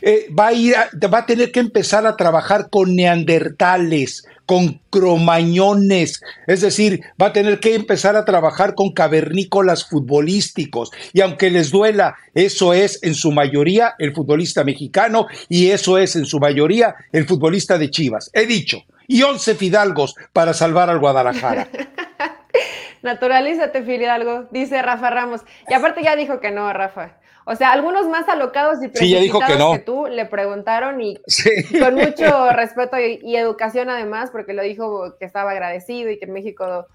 eh, 0.02 0.28
va, 0.38 0.48
a 0.48 0.54
ir 0.54 0.76
va 1.12 1.20
a 1.20 1.26
tener 1.26 1.52
que 1.52 1.60
empezar 1.60 2.06
a 2.06 2.16
trabajar 2.16 2.70
con 2.70 2.96
neandertales, 2.96 4.28
con 4.46 4.80
cromañones, 4.92 6.22
es 6.46 6.62
decir, 6.62 7.02
va 7.20 7.28
a 7.28 7.34
tener 7.34 7.60
que 7.60 7.74
empezar 7.74 8.16
a 8.16 8.26
trabajar 8.26 8.76
con 8.76 8.94
cavernícolas 8.94 9.86
futbolísticos. 9.86 10.92
Y 11.14 11.22
aunque 11.22 11.50
les 11.50 11.72
duela, 11.72 12.16
eso 12.36 12.74
es 12.74 13.00
en 13.02 13.16
su 13.16 13.32
mayoría 13.32 13.96
el 13.98 14.14
futbolista 14.14 14.64
mexicano 14.64 15.28
y 15.50 15.72
eso 15.72 15.98
es 15.98 16.16
en 16.16 16.26
su 16.26 16.40
mayoría 16.40 16.96
el 17.12 17.26
futbolista 17.26 17.80
de 17.80 17.90
Chivas. 17.90 18.30
He 18.34 18.46
dicho, 18.46 18.84
y 19.08 19.24
once 19.24 19.56
fidalgos 19.56 20.14
para 20.32 20.54
salvar 20.54 20.92
al 20.92 21.00
Guadalajara. 21.00 21.68
Naturalízate, 23.02 23.84
Fidalgo, 23.84 24.48
dice 24.52 24.82
Rafa 24.82 25.12
Ramos. 25.12 25.42
Y 25.70 25.74
aparte 25.74 26.02
ya 26.04 26.16
dijo 26.16 26.40
que 26.40 26.52
no, 26.52 26.72
Rafa. 26.74 27.18
O 27.48 27.56
sea, 27.56 27.72
algunos 27.72 28.08
más 28.08 28.28
alocados 28.28 28.84
y 28.84 28.88
precipitados 28.88 29.78
que, 29.78 29.84
tú 29.84 30.08
le 30.08 30.26
preguntaron 30.26 31.00
y 31.00 31.20
con 31.80 31.94
mucho 31.94 32.50
respeto 32.50 32.98
y, 33.00 33.36
educación 33.36 33.90
además, 33.90 34.32
porque 34.32 34.54
lo 34.54 34.64
dijo 34.64 35.16
que 35.20 35.26
estaba 35.26 35.52
agradecido 35.52 36.10
y 36.10 36.18
que 36.18 36.26
en 36.26 36.34
México, 36.34 36.88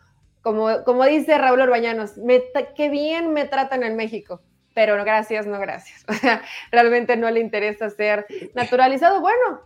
como, 0.43 0.83
como 0.85 1.05
dice 1.05 1.39
Raúl 1.39 1.61
Orbañanos, 1.61 2.17
me, 2.19 2.43
qué 2.75 2.89
bien 2.89 3.33
me 3.33 3.45
tratan 3.45 3.85
en 3.85 3.95
México, 3.95 4.41
pero 4.75 4.97
no 4.97 5.05
gracias, 5.05 5.47
no 5.47 5.61
gracias. 5.61 6.05
O 6.09 6.15
sea, 6.15 6.43
realmente 6.73 7.17
no 7.17 7.31
le 7.31 7.39
interesa 7.39 7.89
ser 7.89 8.27
naturalizado. 8.55 9.21
Bueno, 9.21 9.61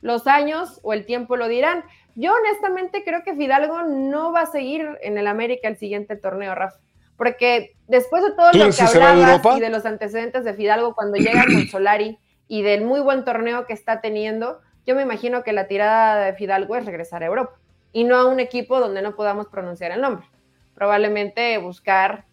los 0.00 0.26
años 0.26 0.80
o 0.82 0.92
el 0.92 1.06
tiempo 1.06 1.36
lo 1.36 1.46
dirán. 1.46 1.84
Yo 2.16 2.32
honestamente 2.34 3.04
creo 3.04 3.22
que 3.22 3.36
Fidalgo 3.36 3.82
no 3.82 4.32
va 4.32 4.42
a 4.42 4.46
seguir 4.46 4.98
en 5.00 5.16
el 5.16 5.28
América 5.28 5.68
el 5.68 5.76
siguiente 5.76 6.16
torneo, 6.16 6.56
Rafa 6.56 6.83
porque 7.16 7.76
después 7.86 8.22
de 8.22 8.32
todo 8.32 8.52
lo 8.52 8.70
que 8.70 8.82
hablabas 8.82 9.56
y 9.56 9.60
de 9.60 9.70
los 9.70 9.86
antecedentes 9.86 10.44
de 10.44 10.54
Fidalgo 10.54 10.94
cuando 10.94 11.16
llega 11.16 11.44
con 11.44 11.66
Solari 11.68 12.18
y 12.48 12.62
del 12.62 12.84
muy 12.84 13.00
buen 13.00 13.24
torneo 13.24 13.66
que 13.66 13.72
está 13.72 14.00
teniendo, 14.00 14.60
yo 14.86 14.94
me 14.94 15.02
imagino 15.02 15.42
que 15.42 15.52
la 15.52 15.66
tirada 15.66 16.24
de 16.24 16.34
Fidalgo 16.34 16.76
es 16.76 16.84
regresar 16.84 17.22
a 17.22 17.26
Europa 17.26 17.58
y 17.92 18.04
no 18.04 18.16
a 18.16 18.26
un 18.26 18.40
equipo 18.40 18.80
donde 18.80 19.02
no 19.02 19.14
podamos 19.14 19.46
pronunciar 19.48 19.92
el 19.92 20.00
nombre. 20.00 20.26
Probablemente 20.74 21.56
buscar 21.58 22.24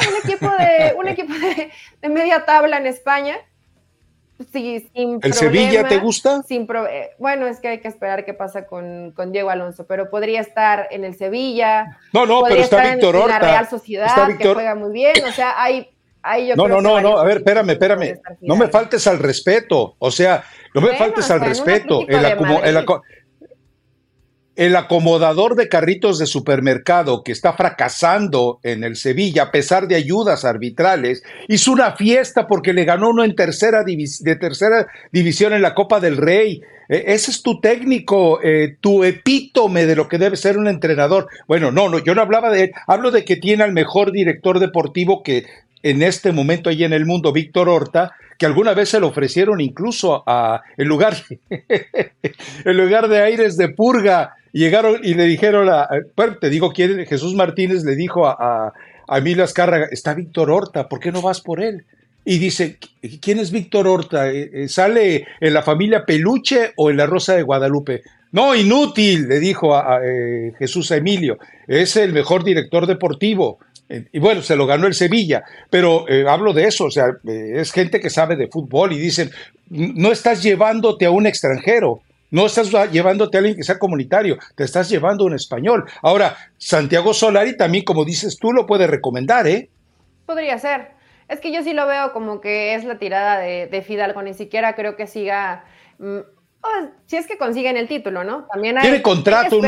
un 0.00 0.16
equipo 0.24 0.50
de, 0.50 0.94
un 0.96 1.08
equipo 1.08 1.32
de 1.34 2.08
media 2.08 2.44
tabla 2.44 2.78
en 2.78 2.86
España 2.86 3.36
Sí, 4.52 4.86
sin 4.94 5.18
¿El 5.22 5.32
Sevilla 5.32 5.88
te 5.88 5.98
gusta? 5.98 6.42
Sin 6.42 6.68
eh, 6.90 7.10
bueno, 7.18 7.46
es 7.46 7.58
que 7.58 7.68
hay 7.68 7.80
que 7.80 7.88
esperar 7.88 8.26
qué 8.26 8.34
pasa 8.34 8.66
con, 8.66 9.14
Diego 9.32 9.48
Alonso, 9.48 9.86
pero 9.86 10.10
podría 10.10 10.40
estar 10.40 10.88
en 10.90 11.04
el 11.04 11.14
Sevilla. 11.14 11.98
No, 12.12 12.26
no, 12.26 12.42
pero 12.42 12.60
está 12.60 12.92
Víctor 12.92 13.16
Horta. 13.16 13.36
En 13.36 13.42
la 13.42 13.48
Real 13.50 13.68
Sociedad, 13.68 14.36
que 14.36 14.52
juega 14.52 14.74
muy 14.74 14.92
bien. 14.92 15.14
O 15.26 15.32
sea, 15.32 15.54
hay. 15.56 15.88
hay 16.22 16.52
no, 16.54 16.68
no, 16.68 16.82
no, 16.82 17.00
no, 17.00 17.18
a 17.18 17.24
ver, 17.24 17.38
espérame, 17.38 17.70
espérame. 17.70 18.20
No 18.42 18.56
me 18.56 18.68
faltes 18.68 19.06
al 19.06 19.18
respeto. 19.18 19.96
O 19.98 20.10
sea, 20.10 20.44
no 20.74 20.82
me 20.82 20.94
faltes 20.96 21.30
al 21.30 21.40
respeto. 21.40 22.02
El, 22.06 22.24
el, 22.24 22.76
el 24.56 24.74
acomodador 24.74 25.54
de 25.54 25.68
carritos 25.68 26.18
de 26.18 26.26
supermercado 26.26 27.22
que 27.22 27.32
está 27.32 27.52
fracasando 27.52 28.58
en 28.62 28.84
el 28.84 28.96
Sevilla 28.96 29.44
a 29.44 29.50
pesar 29.50 29.86
de 29.86 29.96
ayudas 29.96 30.44
arbitrales, 30.44 31.22
hizo 31.46 31.72
una 31.72 31.94
fiesta 31.94 32.46
porque 32.46 32.72
le 32.72 32.84
ganó 32.84 33.10
uno 33.10 33.22
en 33.22 33.36
tercera 33.36 33.84
de 33.84 34.36
tercera 34.36 34.86
división 35.12 35.52
en 35.52 35.62
la 35.62 35.74
Copa 35.74 36.00
del 36.00 36.16
Rey. 36.16 36.62
E, 36.88 37.04
ese 37.08 37.30
es 37.30 37.42
tu 37.42 37.60
técnico, 37.60 38.40
eh, 38.42 38.76
tu 38.80 39.04
epítome 39.04 39.84
de 39.84 39.96
lo 39.96 40.08
que 40.08 40.18
debe 40.18 40.36
ser 40.36 40.56
un 40.56 40.68
entrenador. 40.68 41.28
Bueno, 41.46 41.70
no, 41.70 41.90
no, 41.90 41.98
yo 41.98 42.14
no 42.14 42.22
hablaba 42.22 42.50
de 42.50 42.64
él, 42.64 42.72
hablo 42.86 43.10
de 43.10 43.24
que 43.24 43.36
tiene 43.36 43.62
al 43.62 43.72
mejor 43.72 44.10
director 44.10 44.58
deportivo 44.58 45.22
que 45.22 45.44
en 45.82 46.02
este 46.02 46.32
momento 46.32 46.70
hay 46.70 46.82
en 46.84 46.94
el 46.94 47.04
mundo, 47.04 47.32
Víctor 47.32 47.68
Horta, 47.68 48.14
que 48.38 48.46
alguna 48.46 48.74
vez 48.74 48.90
se 48.90 49.00
lo 49.00 49.08
ofrecieron 49.08 49.60
incluso 49.60 50.22
a, 50.26 50.62
lugar, 50.78 51.16
en 51.50 52.76
lugar 52.76 53.08
de 53.08 53.20
aires 53.20 53.56
de 53.56 53.68
purga, 53.68 54.34
llegaron 54.56 55.00
y 55.02 55.14
le 55.14 55.24
dijeron 55.24 55.68
a, 55.68 55.88
te 56.40 56.50
digo 56.50 56.72
quién, 56.72 57.04
Jesús 57.06 57.34
Martínez 57.34 57.84
le 57.84 57.94
dijo 57.94 58.26
a, 58.26 58.72
a, 59.08 59.18
Emilio 59.18 59.44
Azcárraga, 59.44 59.86
está 59.90 60.14
Víctor 60.14 60.50
Horta, 60.50 60.88
¿por 60.88 60.98
qué 60.98 61.12
no 61.12 61.22
vas 61.22 61.40
por 61.40 61.62
él? 61.62 61.84
Y 62.24 62.38
dice, 62.38 62.78
¿quién 63.20 63.38
es 63.38 63.52
Víctor 63.52 63.86
Horta? 63.86 64.32
Eh, 64.32 64.50
eh, 64.52 64.68
¿Sale 64.68 65.26
en 65.40 65.54
la 65.54 65.62
familia 65.62 66.04
Peluche 66.04 66.72
o 66.76 66.90
en 66.90 66.96
la 66.96 67.06
Rosa 67.06 67.36
de 67.36 67.42
Guadalupe? 67.42 68.02
No, 68.32 68.56
inútil, 68.56 69.28
le 69.28 69.38
dijo 69.38 69.76
a, 69.76 70.00
eh, 70.04 70.52
Jesús 70.58 70.90
a 70.90 70.96
Emilio, 70.96 71.38
es 71.68 71.96
el 71.96 72.12
mejor 72.12 72.42
director 72.42 72.86
deportivo. 72.86 73.58
Y 74.12 74.18
bueno, 74.18 74.42
se 74.42 74.56
lo 74.56 74.66
ganó 74.66 74.88
el 74.88 74.94
Sevilla, 74.94 75.44
pero 75.70 76.06
hablo 76.28 76.52
de 76.52 76.64
eso, 76.64 76.86
o 76.86 76.90
sea, 76.90 77.04
es 77.24 77.70
gente 77.70 78.00
que 78.00 78.10
sabe 78.10 78.34
de 78.34 78.48
fútbol 78.48 78.92
y 78.92 78.98
dicen, 78.98 79.30
no 79.70 80.10
estás 80.10 80.42
llevándote 80.42 81.06
a 81.06 81.12
un 81.12 81.24
extranjero, 81.24 82.02
no 82.30 82.46
estás 82.46 82.70
llevándote 82.90 83.36
a 83.36 83.40
alguien 83.40 83.56
que 83.56 83.62
sea 83.62 83.78
comunitario, 83.78 84.38
te 84.54 84.64
estás 84.64 84.88
llevando 84.88 85.24
un 85.24 85.34
español. 85.34 85.84
Ahora, 86.02 86.36
Santiago 86.58 87.14
Solari 87.14 87.56
también, 87.56 87.84
como 87.84 88.04
dices 88.04 88.38
tú, 88.38 88.52
lo 88.52 88.66
puede 88.66 88.86
recomendar, 88.86 89.46
¿eh? 89.46 89.68
Podría 90.26 90.58
ser. 90.58 90.96
Es 91.28 91.40
que 91.40 91.52
yo 91.52 91.62
sí 91.62 91.72
lo 91.72 91.86
veo 91.86 92.12
como 92.12 92.40
que 92.40 92.74
es 92.74 92.84
la 92.84 92.98
tirada 92.98 93.38
de, 93.38 93.84
Fidalgo, 93.86 94.22
ni 94.22 94.34
siquiera 94.34 94.74
creo 94.74 94.96
que 94.96 95.06
siga. 95.06 95.64
Mm, 95.98 96.18
si 97.06 97.16
es 97.16 97.28
que 97.28 97.38
consiguen 97.38 97.76
el 97.76 97.86
título, 97.86 98.24
¿no? 98.24 98.46
También 98.52 98.76
hay, 98.76 98.82
tiene 98.82 99.02
contrato, 99.02 99.60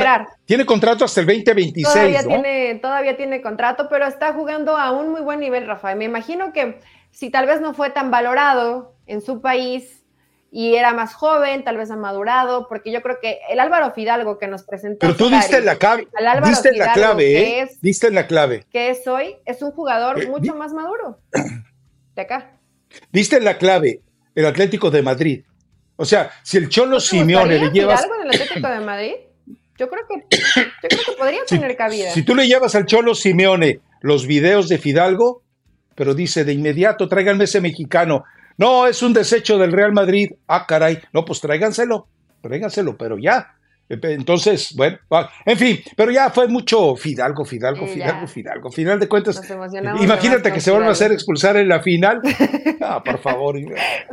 tiene 0.45 0.67
contrato 0.67 1.05
hasta 1.05 1.21
el 1.21 1.27
2026. 1.27 1.85
Todavía, 1.85 2.23
tiene, 2.25 2.75
todavía 2.77 3.17
tiene 3.17 3.41
contrato, 3.41 3.89
pero 3.89 4.07
está 4.07 4.33
jugando 4.33 4.77
a 4.77 4.91
un 4.91 5.11
muy 5.11 5.21
buen 5.21 5.39
nivel, 5.39 5.67
Rafael. 5.67 5.97
Me 5.97 6.07
imagino 6.07 6.53
que 6.53 6.81
si 7.13 7.31
tal 7.31 7.47
vez 7.47 7.61
no 7.61 7.73
fue 7.73 7.91
tan 7.91 8.11
valorado 8.11 8.95
en 9.07 9.21
su 9.21 9.41
país, 9.41 9.98
y 10.51 10.77
era 10.77 10.95
más 10.95 11.15
joven, 11.15 11.63
tal 11.63 11.77
vez 11.77 11.91
ha 11.91 11.97
madurado, 11.97 12.69
porque 12.69 12.91
yo 12.91 13.03
creo 13.03 13.19
que 13.21 13.39
el 13.51 13.61
Álvaro 13.61 13.93
Fidalgo 13.93 14.39
que 14.39 14.47
nos 14.49 14.63
presentó. 14.63 15.01
Pero 15.01 15.15
tú 15.15 15.29
diste 15.29 15.61
la 15.61 15.77
clave, 15.77 16.09
diste 16.45 16.73
la 16.75 16.93
clave, 16.93 17.61
¿eh? 17.61 17.71
diste 17.83 18.11
la 18.11 18.27
clave. 18.27 18.65
Que 18.71 18.91
es 18.91 19.07
hoy, 19.07 19.37
es 19.45 19.63
un 19.63 19.73
jugador 19.73 20.23
eh, 20.23 20.27
mucho 20.27 20.55
más 20.55 20.73
maduro. 20.73 21.19
De 22.15 22.23
acá. 22.23 22.53
Diste 23.13 23.41
la 23.41 23.59
clave, 23.59 24.01
el 24.35 24.47
Atlético 24.47 24.91
de 24.91 25.03
Madrid. 25.03 25.45
O 25.97 26.05
sea, 26.05 26.31
si 26.43 26.57
el 26.57 26.69
Cholo 26.69 27.01
Simeone 27.01 27.59
le 27.59 27.71
llevas. 27.71 28.03
Fidalgo 28.03 28.23
en 28.23 28.29
el 28.29 28.41
Atlético 28.41 28.69
de 28.69 28.81
Madrid? 28.81 29.13
Yo 29.79 29.89
creo 29.89 30.03
que, 30.09 30.37
yo 30.37 30.89
creo 30.89 31.05
que 31.07 31.13
podría 31.19 31.45
tener 31.45 31.77
cabida. 31.77 32.11
Si 32.11 32.23
tú 32.23 32.35
le 32.35 32.47
llevas 32.47 32.75
al 32.75 32.87
Cholo 32.87 33.15
Simeone 33.15 33.81
los 34.01 34.27
videos 34.27 34.69
de 34.69 34.79
Fidalgo, 34.79 35.43
pero 35.95 36.15
dice 36.15 36.45
de 36.45 36.53
inmediato, 36.53 37.09
tráiganme 37.09 37.45
ese 37.45 37.61
mexicano. 37.61 38.25
No, 38.59 38.87
es 38.87 39.03
un 39.03 39.13
desecho 39.13 39.57
del 39.57 39.73
Real 39.73 39.93
Madrid. 39.93 40.33
Ah, 40.47 40.67
caray. 40.67 40.99
No, 41.13 41.25
pues 41.25 41.41
tráiganselo, 41.41 42.07
tráiganselo, 42.43 42.97
pero 42.97 43.17
ya. 43.17 43.55
Entonces, 43.89 44.75
bueno, 44.77 44.99
en 45.47 45.57
fin, 45.57 45.79
pero 45.97 46.11
ya 46.11 46.29
fue 46.29 46.47
mucho 46.47 46.95
Fidalgo, 46.95 47.45
Fidalgo, 47.47 47.87
Fidalgo, 47.87 48.27
Fidalgo. 48.27 48.71
Final 48.71 49.01
de 49.01 49.09
cuentas, 49.09 49.41
imagínate 49.99 50.53
que 50.53 50.61
se 50.61 50.71
vuelva 50.71 50.89
a 50.89 50.93
hacer 50.93 51.11
expulsar 51.13 51.57
en 51.57 51.69
la 51.69 51.81
final. 51.81 52.21
Ah, 52.81 53.03
por 53.03 53.19
favor. 53.19 53.57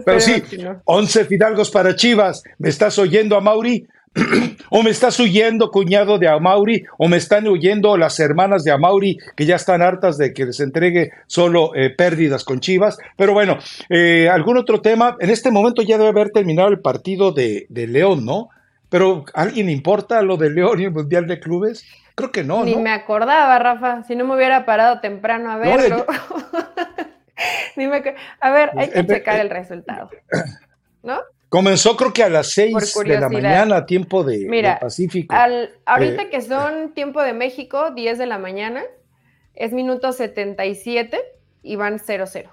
Pero 0.04 0.20
sí, 0.20 0.44
11 0.86 1.26
Fidalgos 1.26 1.72
para 1.72 1.96
Chivas. 1.96 2.44
¿Me 2.58 2.70
estás 2.70 2.98
oyendo 3.00 3.38
a 3.38 3.42
Mauri? 3.42 3.88
o 4.70 4.82
me 4.82 4.90
estás 4.90 5.20
huyendo, 5.20 5.72
cuñado 5.72 6.18
de 6.18 6.28
Amauri, 6.28 6.86
o 6.98 7.08
me 7.08 7.18
están 7.18 7.48
huyendo 7.48 7.98
las 7.98 8.20
hermanas 8.20 8.64
de 8.64 8.72
Amauri, 8.72 9.18
que 9.36 9.46
ya 9.46 9.56
están 9.56 9.82
hartas 9.82 10.18
de 10.18 10.34
que 10.34 10.46
les 10.46 10.60
entregue 10.60 11.12
solo 11.28 11.76
eh, 11.76 11.90
pérdidas 11.90 12.44
con 12.44 12.60
Chivas. 12.60 12.98
Pero 13.18 13.34
bueno, 13.34 13.58
eh, 13.90 14.30
algún 14.30 14.58
otro 14.58 14.82
tema. 14.82 15.18
En 15.20 15.30
este 15.30 15.52
momento 15.52 15.82
ya 15.82 15.98
debe 15.98 16.10
haber 16.10 16.30
terminado 16.30 16.70
el 16.70 16.80
partido 16.80 17.32
de, 17.32 17.68
León, 17.70 18.26
¿no? 18.26 18.50
Pero 18.90 19.26
¿alguien 19.34 19.70
importa 19.70 20.22
lo 20.22 20.38
de 20.38 20.50
León 20.50 20.80
y 20.80 20.86
el 20.86 20.92
Mundial 20.92 21.28
de 21.28 21.40
Clubes? 21.40 21.86
Creo 22.16 22.32
que 22.32 22.44
no. 22.44 22.64
Ni 22.64 22.76
me 22.76 22.92
acordaba, 22.92 23.60
Rafa, 23.60 24.04
si 24.04 24.16
no 24.16 24.26
me 24.26 24.36
hubiera 24.36 24.66
parado 24.66 25.02
temprano 25.02 25.52
a 25.52 25.58
verlo. 25.58 26.06
a 28.40 28.52
ver, 28.52 28.72
hay 28.78 28.90
que 28.90 29.06
checar 29.06 29.40
el 29.40 29.50
resultado. 29.50 30.10
¿No? 31.04 31.20
Comenzó 31.50 31.96
creo 31.96 32.12
que 32.12 32.24
a 32.24 32.30
las 32.30 32.52
6 32.52 32.96
de 33.06 33.20
la 33.20 33.30
mañana, 33.30 33.86
tiempo 33.86 34.24
de, 34.24 34.78
Pacífico. 34.82 35.34
ahorita 35.86 36.24
eh, 36.24 36.30
que 36.30 36.42
son 36.42 36.94
tiempo 36.94 37.22
de 37.22 37.34
México, 37.34 37.92
10 37.92 38.18
de 38.18 38.26
la 38.26 38.38
mañana, 38.38 38.84
es 39.54 39.72
minuto 39.72 40.12
77 40.12 41.20
y 41.64 41.76
van 41.76 42.00
0-0. 42.00 42.50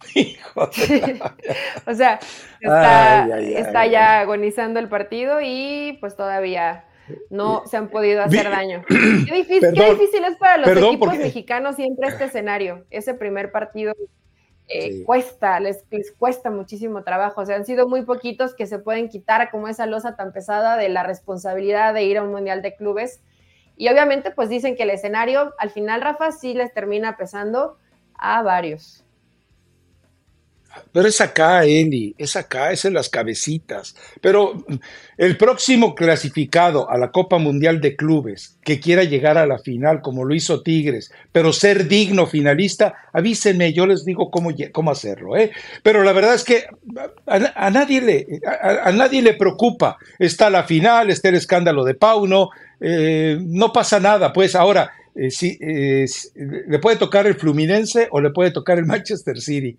o 1.86 1.94
sea, 1.94 2.18
está, 2.60 3.86
ya 3.86 4.20
agonizando 4.20 4.80
el 4.80 4.88
partido 4.88 5.40
y 5.42 5.98
pues 6.00 6.16
todavía 6.16 6.84
no 7.28 7.64
se 7.66 7.76
han 7.76 7.88
podido 7.88 8.22
hacer 8.22 8.48
daño. 8.50 8.84
Qué 8.88 9.34
difícil, 9.34 10.24
es 10.24 10.36
para 10.38 10.56
los 10.58 10.70
equipos 10.70 11.16
mexicanos 11.16 11.76
siempre 11.76 12.08
este 12.08 12.24
escenario, 12.24 12.86
ese 12.90 13.14
primer 13.14 13.52
partido 13.52 13.94
eh, 14.72 15.02
cuesta, 15.04 15.58
les, 15.58 15.84
cuesta 16.16 16.50
muchísimo 16.50 17.02
trabajo. 17.02 17.40
O 17.40 17.46
sea, 17.46 17.56
han 17.56 17.66
sido 17.66 17.88
muy 17.88 18.02
poquitos 18.02 18.54
que 18.54 18.66
se 18.66 18.78
pueden 18.78 19.08
quitar 19.08 19.50
como 19.50 19.66
esa 19.66 19.86
losa 19.86 20.14
tan 20.14 20.32
pesada 20.32 20.76
de 20.76 20.88
la 20.88 21.02
responsabilidad 21.02 21.92
de 21.92 22.04
ir 22.04 22.18
a 22.18 22.22
un 22.22 22.30
mundial 22.30 22.62
de 22.62 22.76
clubes. 22.76 23.20
Y 23.76 23.88
obviamente, 23.88 24.30
pues 24.30 24.48
dicen 24.48 24.76
que 24.76 24.84
el 24.84 24.90
escenario, 24.90 25.54
al 25.58 25.70
final, 25.70 26.02
Rafa, 26.02 26.30
sí 26.32 26.54
les 26.54 26.72
termina 26.72 27.16
pesando 27.16 27.78
a 28.14 28.42
varios. 28.42 29.04
Pero 30.92 31.08
es 31.08 31.20
acá, 31.20 31.64
Eli, 31.64 32.14
es 32.18 32.36
acá, 32.36 32.72
es 32.72 32.84
en 32.84 32.94
las 32.94 33.08
cabecitas. 33.08 33.94
Pero 34.20 34.64
el 35.16 35.36
próximo 35.36 35.94
clasificado 35.94 36.90
a 36.90 36.98
la 36.98 37.10
Copa 37.10 37.38
Mundial 37.38 37.80
de 37.80 37.96
Clubes 37.96 38.56
que 38.62 38.80
quiera 38.80 39.04
llegar 39.04 39.38
a 39.38 39.46
la 39.46 39.58
final, 39.58 40.00
como 40.00 40.24
lo 40.24 40.34
hizo 40.34 40.62
Tigres, 40.62 41.12
pero 41.32 41.52
ser 41.52 41.88
digno 41.88 42.26
finalista, 42.26 42.94
avísenme, 43.12 43.72
yo 43.72 43.86
les 43.86 44.04
digo 44.04 44.30
cómo, 44.30 44.50
cómo 44.72 44.90
hacerlo. 44.90 45.36
¿eh? 45.36 45.50
Pero 45.82 46.02
la 46.02 46.12
verdad 46.12 46.34
es 46.34 46.44
que 46.44 46.64
a, 47.26 47.70
nadie, 47.70 48.00
le, 48.00 48.26
a, 48.46 48.90
nadie 48.92 49.22
le 49.22 49.34
preocupa. 49.34 49.96
Está 50.18 50.50
la 50.50 50.64
final, 50.64 51.10
está 51.10 51.28
el 51.28 51.36
escándalo 51.36 51.84
de 51.84 51.94
Pauno, 51.94 52.50
eh, 52.80 53.38
no 53.40 53.72
pasa 53.72 54.00
nada. 54.00 54.32
Pues 54.32 54.54
ahora, 54.54 54.90
eh, 55.14 55.28
eh, 55.60 56.06
le 56.68 56.78
puede 56.78 56.96
tocar 56.96 57.26
el 57.26 57.34
Fluminense 57.34 58.08
o 58.10 58.20
le 58.20 58.30
puede 58.30 58.50
tocar 58.50 58.78
el 58.78 58.86
Manchester 58.86 59.40
City. 59.40 59.76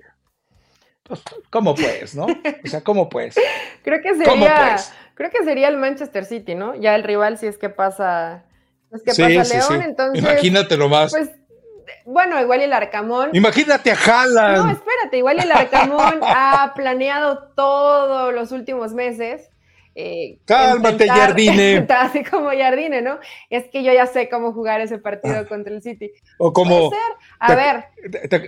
¿Cómo 1.49 1.76
pues, 1.76 2.16
no? 2.16 2.26
O 2.26 2.68
sea, 2.68 2.82
¿cómo 2.82 3.09
pues? 3.09 3.36
creo 3.84 4.01
que 4.01 4.16
sería, 4.16 4.70
pues? 4.72 4.93
creo 5.16 5.30
que 5.30 5.43
sería 5.43 5.68
el 5.68 5.78
Manchester 5.78 6.26
City, 6.26 6.55
¿no? 6.55 6.76
Ya 6.76 6.95
el 6.95 7.03
rival 7.03 7.38
si 7.38 7.47
es 7.47 7.57
que 7.57 7.70
pasa, 7.70 8.43
es 8.91 9.03
que 9.03 9.12
pasa 9.12 9.55
León, 9.55 9.82
entonces. 9.82 10.24
Imagínate 10.24 10.78
más. 10.78 11.12
Pues, 11.12 11.30
bueno, 12.05 12.41
igual 12.41 12.62
el 12.62 12.74
Arcamón. 12.74 13.30
Imagínate 13.34 13.91
a 13.91 13.95
Haaland. 13.95 14.57
No, 14.57 14.72
espérate, 14.72 15.18
igual 15.18 15.39
el 15.39 15.51
Arcamón 15.51 16.20
ha 16.24 16.74
planeado 16.76 17.51
todos 17.55 18.34
los 18.34 18.51
últimos 18.51 18.93
meses. 18.93 19.51
Eh, 19.94 20.38
Cálmate, 20.46 21.08
Jardine. 21.08 21.86
Así 21.89 22.24
como 22.24 22.50
Jardine, 22.50 23.02
¿no? 23.02 23.20
Es 23.50 23.66
que 23.70 23.84
yo 23.84 23.92
ya 23.92 24.06
sé 24.06 24.30
cómo 24.30 24.54
jugar 24.54 24.82
ese 24.82 24.98
partido 24.98 25.39
ah. 25.39 25.46
contra 25.46 25.74
el 25.74 25.82
City. 25.82 26.12
O 26.38 26.54
como. 26.54 26.92
A 27.39 27.56
ver, 27.56 27.86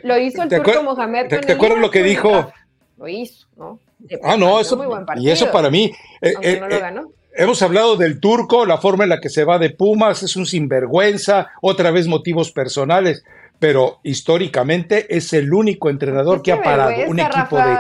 lo 0.04 0.18
hizo 0.18 0.44
el 0.44 0.50
turco 0.50 0.84
Mohamed. 0.84 1.28
¿Te, 1.28 1.40
te 1.40 1.54
acuerdas 1.54 1.80
lo 1.80 1.92
que 1.92 2.04
dijo? 2.04 2.52
Lo 2.98 3.08
hizo, 3.08 3.48
¿no? 3.58 3.80
Ah, 4.22 4.38
no, 4.38 4.60
eso. 4.60 4.80
y 5.18 5.30
eso 5.30 5.52
para 5.52 5.70
mí. 5.70 5.92
Eh, 6.22 6.34
eh, 6.42 6.58
no 6.60 6.68
lo 6.68 6.80
ganó. 6.80 7.12
Hemos 7.36 7.62
hablado 7.64 7.96
del 7.96 8.20
turco, 8.20 8.66
la 8.66 8.78
forma 8.78 9.06
en 9.06 9.10
la 9.10 9.20
que 9.20 9.30
se 9.30 9.44
va 9.44 9.58
de 9.58 9.72
Pumas, 9.72 10.22
es 10.22 10.36
un 10.36 10.46
sinvergüenza, 10.46 11.50
otra 11.62 11.90
vez 11.90 12.08
motivos 12.08 12.52
personales, 12.52 13.24
pero 13.58 14.00
históricamente 14.04 15.08
es 15.16 15.34
el 15.34 15.52
único 15.52 15.90
entrenador 15.90 16.44
que 16.44 16.52
ha 16.52 16.62
parado 16.62 16.94
un 17.08 17.20
equipo 17.20 17.58
de 17.58 17.78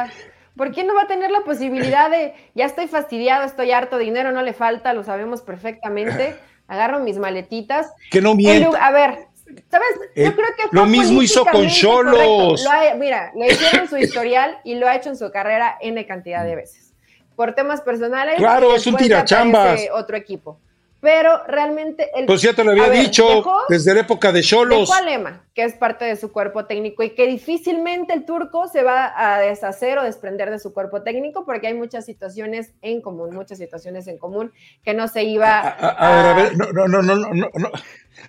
¿Por 0.55 0.71
qué 0.71 0.83
no 0.83 0.93
va 0.93 1.03
a 1.03 1.07
tener 1.07 1.31
la 1.31 1.41
posibilidad 1.41 2.09
de, 2.09 2.33
ya 2.53 2.65
estoy 2.65 2.87
fastidiado, 2.87 3.45
estoy 3.45 3.71
harto, 3.71 3.97
dinero 3.97 4.31
no 4.31 4.41
le 4.41 4.53
falta, 4.53 4.93
lo 4.93 5.03
sabemos 5.03 5.41
perfectamente, 5.41 6.35
agarro 6.67 6.99
mis 6.99 7.17
maletitas. 7.17 7.91
Que 8.11 8.21
no 8.21 8.35
mienta. 8.35 8.85
A 8.85 8.91
ver, 8.91 9.27
¿sabes? 9.69 9.89
Yo 10.15 10.27
eh, 10.27 10.33
creo 10.33 10.47
que 10.57 10.63
lo 10.71 10.85
mismo 10.85 11.21
hizo 11.21 11.45
con 11.45 11.67
Cholos. 11.67 12.65
Mira, 12.97 13.31
le 13.35 13.47
hicieron 13.47 13.87
su 13.87 13.97
historial 13.97 14.59
y 14.63 14.75
lo 14.75 14.87
ha 14.87 14.95
hecho 14.95 15.09
en 15.09 15.17
su 15.17 15.31
carrera 15.31 15.77
N 15.81 16.05
cantidad 16.05 16.43
de 16.43 16.55
veces. 16.55 16.93
Por 17.35 17.55
temas 17.55 17.81
personales. 17.81 18.35
Claro, 18.37 18.75
es 18.75 18.85
un 18.85 18.95
tirachambas. 18.95 19.81
Otro 19.91 20.15
equipo 20.15 20.59
pero 21.03 21.43
realmente 21.47 22.09
el 22.15 22.25
Pues 22.25 22.41
ya 22.41 22.53
te 22.53 22.63
lo 22.63 22.71
había 22.71 22.89
dicho 22.89 23.43
desde 23.67 23.93
la 23.93 23.99
época 23.99 24.31
de 24.31 24.41
Cholos. 24.41 24.89
Dejó 24.89 25.03
Lema, 25.03 25.45
que 25.53 25.65
es 25.65 25.73
parte 25.73 26.05
de 26.05 26.15
su 26.15 26.31
cuerpo 26.31 26.65
técnico 26.65 27.03
y 27.03 27.09
que 27.09 27.27
difícilmente 27.27 28.13
el 28.13 28.25
turco 28.25 28.69
se 28.69 28.83
va 28.83 29.11
a 29.13 29.37
deshacer 29.41 29.97
o 29.97 30.03
desprender 30.03 30.49
de 30.49 30.59
su 30.59 30.73
cuerpo 30.73 31.03
técnico 31.03 31.45
porque 31.45 31.67
hay 31.67 31.73
muchas 31.73 32.05
situaciones 32.05 32.71
en 32.81 33.01
común, 33.01 33.35
muchas 33.35 33.57
situaciones 33.57 34.07
en 34.07 34.17
común 34.17 34.53
que 34.81 34.93
no 34.93 35.09
se 35.09 35.25
iba 35.25 35.59
a, 35.59 35.69
a, 35.69 36.15
ver, 36.15 36.25
a 36.25 36.33
ver, 36.35 36.57
no, 36.57 36.71
no, 36.71 36.87
no, 36.87 37.01
no, 37.01 37.15
no, 37.15 37.49
no, 37.53 37.71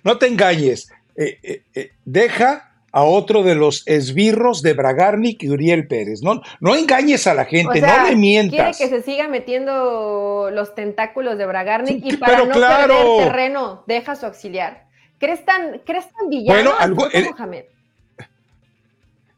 no 0.03 0.17
te 0.17 0.27
engañes. 0.27 0.91
Eh, 1.15 1.39
eh, 1.43 1.63
eh, 1.75 1.91
deja 2.03 2.74
a 2.95 3.03
otro 3.03 3.43
de 3.43 3.55
los 3.55 3.85
esbirros 3.87 4.61
de 4.61 4.71
Bragarnik 4.71 5.43
y 5.43 5.49
Uriel 5.49 5.85
Pérez. 5.85 6.21
No, 6.23 6.41
no 6.61 6.77
engañes 6.77 7.27
a 7.27 7.33
la 7.33 7.43
gente, 7.43 7.81
no 7.81 8.07
le 8.07 8.15
mientas. 8.15 8.77
Quiere 8.77 8.93
que 8.93 8.97
se 8.97 9.03
siga 9.03 9.27
metiendo 9.27 10.49
los 10.49 10.75
tentáculos 10.75 11.37
de 11.37 11.45
Bragarnik 11.45 12.05
y 12.05 12.15
para 12.15 12.45
no 12.45 12.53
perder 12.53 12.89
terreno 13.17 13.83
deja 13.85 14.15
su 14.15 14.25
auxiliar. 14.25 14.85
¿Crees 15.17 15.43
tan, 15.43 15.81
¿crees 15.85 16.05
tan 16.05 16.29
villano 16.29 16.53
bueno, 16.53 16.71
algo, 16.79 17.05
Mohamed? 17.31 17.65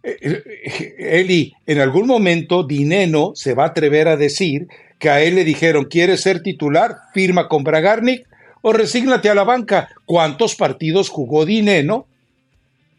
Eh, 0.03 0.17
eh, 0.21 0.95
Eli, 1.19 1.51
en 1.65 1.79
algún 1.79 2.05
momento 2.05 2.61
Dineno 2.61 3.31
se 3.33 3.55
va 3.55 3.63
a 3.63 3.67
atrever 3.69 4.07
a 4.07 4.17
decir 4.17 4.67
que 4.99 5.09
a 5.09 5.21
él 5.21 5.33
le 5.33 5.43
dijeron, 5.43 5.85
¿quieres 5.85 6.21
ser 6.21 6.43
titular? 6.43 6.97
Firma 7.11 7.47
con 7.47 7.63
Bragarnik 7.63 8.27
o 8.61 8.71
resígnate 8.71 9.31
a 9.31 9.35
la 9.35 9.45
banca. 9.45 9.89
¿Cuántos 10.05 10.55
partidos 10.55 11.09
jugó 11.09 11.43
Dineno? 11.43 12.05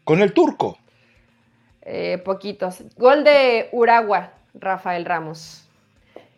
Con 0.09 0.23
el 0.23 0.33
turco. 0.33 0.75
Eh, 1.83 2.17
poquitos. 2.25 2.81
Gol 2.97 3.23
de 3.23 3.69
Uragua, 3.71 4.33
Rafael 4.55 5.05
Ramos. 5.05 5.69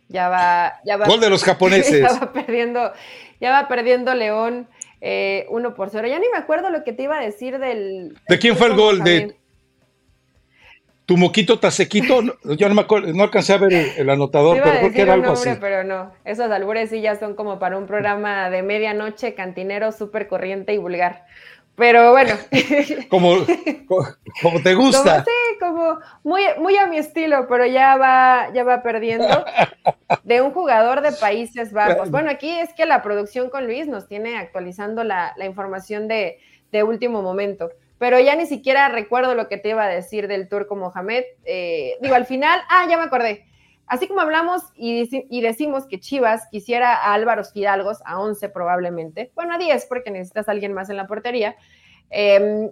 Ya 0.09 0.27
va, 0.27 0.81
ya 0.83 0.97
va. 0.97 1.05
Gol 1.05 1.21
de 1.21 1.29
los 1.29 1.41
japoneses. 1.45 2.01
ya 2.01 2.19
va 2.19 2.33
perdiendo, 2.33 2.91
ya 3.39 3.51
va 3.51 3.69
perdiendo 3.69 4.13
León 4.13 4.67
eh, 4.99 5.45
uno 5.51 5.73
por 5.73 5.89
cero. 5.89 6.05
Ya 6.09 6.19
ni 6.19 6.27
me 6.27 6.37
acuerdo 6.37 6.69
lo 6.69 6.83
que 6.83 6.91
te 6.91 7.03
iba 7.03 7.17
a 7.17 7.21
decir 7.21 7.59
del. 7.59 8.17
¿De 8.27 8.39
quién 8.39 8.57
fue 8.57 8.67
el 8.67 8.75
gol? 8.75 9.05
De 9.05 9.37
tu 11.05 11.15
moquito 11.15 11.57
tasequito. 11.57 12.23
Yo 12.43 12.67
no 12.67 12.75
me 12.75 12.81
acuerdo, 12.81 13.13
no 13.13 13.23
alcancé 13.23 13.53
a 13.53 13.57
ver 13.57 13.93
el, 13.97 14.09
anotador, 14.09 14.59
pero 14.61 14.79
creo 14.79 14.91
que 14.91 15.01
era 15.01 15.13
algo 15.13 15.31
así. 15.31 15.51
Pero 15.61 15.85
no, 15.85 16.11
esos 16.25 16.51
albures 16.51 16.89
sí 16.89 16.99
ya 16.99 17.15
son 17.15 17.35
como 17.35 17.57
para 17.57 17.77
un 17.77 17.87
programa 17.87 18.49
de 18.49 18.63
medianoche, 18.63 19.33
cantinero, 19.33 19.93
súper 19.93 20.27
corriente 20.27 20.73
y 20.73 20.77
vulgar. 20.77 21.23
Pero 21.81 22.11
bueno. 22.11 22.35
como, 23.09 23.37
como, 24.39 24.61
te 24.61 24.75
gusta. 24.75 25.23
sí, 25.23 25.57
como 25.59 25.97
muy, 26.23 26.43
muy 26.59 26.77
a 26.77 26.85
mi 26.85 26.99
estilo, 26.99 27.47
pero 27.47 27.65
ya 27.65 27.97
va, 27.97 28.53
ya 28.53 28.63
va 28.63 28.83
perdiendo 28.83 29.43
de 30.23 30.43
un 30.43 30.51
jugador 30.51 31.01
de 31.01 31.11
Países 31.11 31.73
Bajos. 31.73 32.11
Bueno, 32.11 32.29
aquí 32.29 32.51
es 32.51 32.71
que 32.75 32.85
la 32.85 33.01
producción 33.01 33.49
con 33.49 33.65
Luis 33.65 33.87
nos 33.87 34.07
tiene 34.07 34.37
actualizando 34.37 35.03
la, 35.03 35.33
información 35.43 36.07
de, 36.07 36.37
último 36.83 37.23
momento. 37.23 37.71
Pero 37.97 38.19
ya 38.19 38.35
ni 38.35 38.45
siquiera 38.45 38.87
recuerdo 38.89 39.33
lo 39.33 39.47
que 39.47 39.57
te 39.57 39.69
iba 39.69 39.83
a 39.83 39.89
decir 39.89 40.27
del 40.27 40.49
turco 40.49 40.75
Mohamed. 40.75 41.23
Eh, 41.45 41.97
digo, 41.99 42.13
al 42.13 42.27
final, 42.27 42.61
ah, 42.69 42.85
ya 42.87 42.97
me 42.97 43.05
acordé. 43.05 43.47
Así 43.91 44.07
como 44.07 44.21
hablamos 44.21 44.63
y, 44.73 45.41
decimos 45.41 45.85
que 45.85 45.99
Chivas 45.99 46.47
quisiera 46.49 46.95
a 46.95 47.13
Álvaro 47.13 47.43
Fidalgos, 47.43 47.99
a 48.05 48.21
11 48.21 48.47
probablemente, 48.47 49.33
bueno, 49.35 49.53
a 49.53 49.57
10 49.57 49.85
porque 49.87 50.11
necesitas 50.11 50.47
a 50.47 50.53
alguien 50.53 50.71
más 50.71 50.89
en 50.89 50.95
la 50.95 51.07
portería, 51.07 51.57
em, 52.09 52.69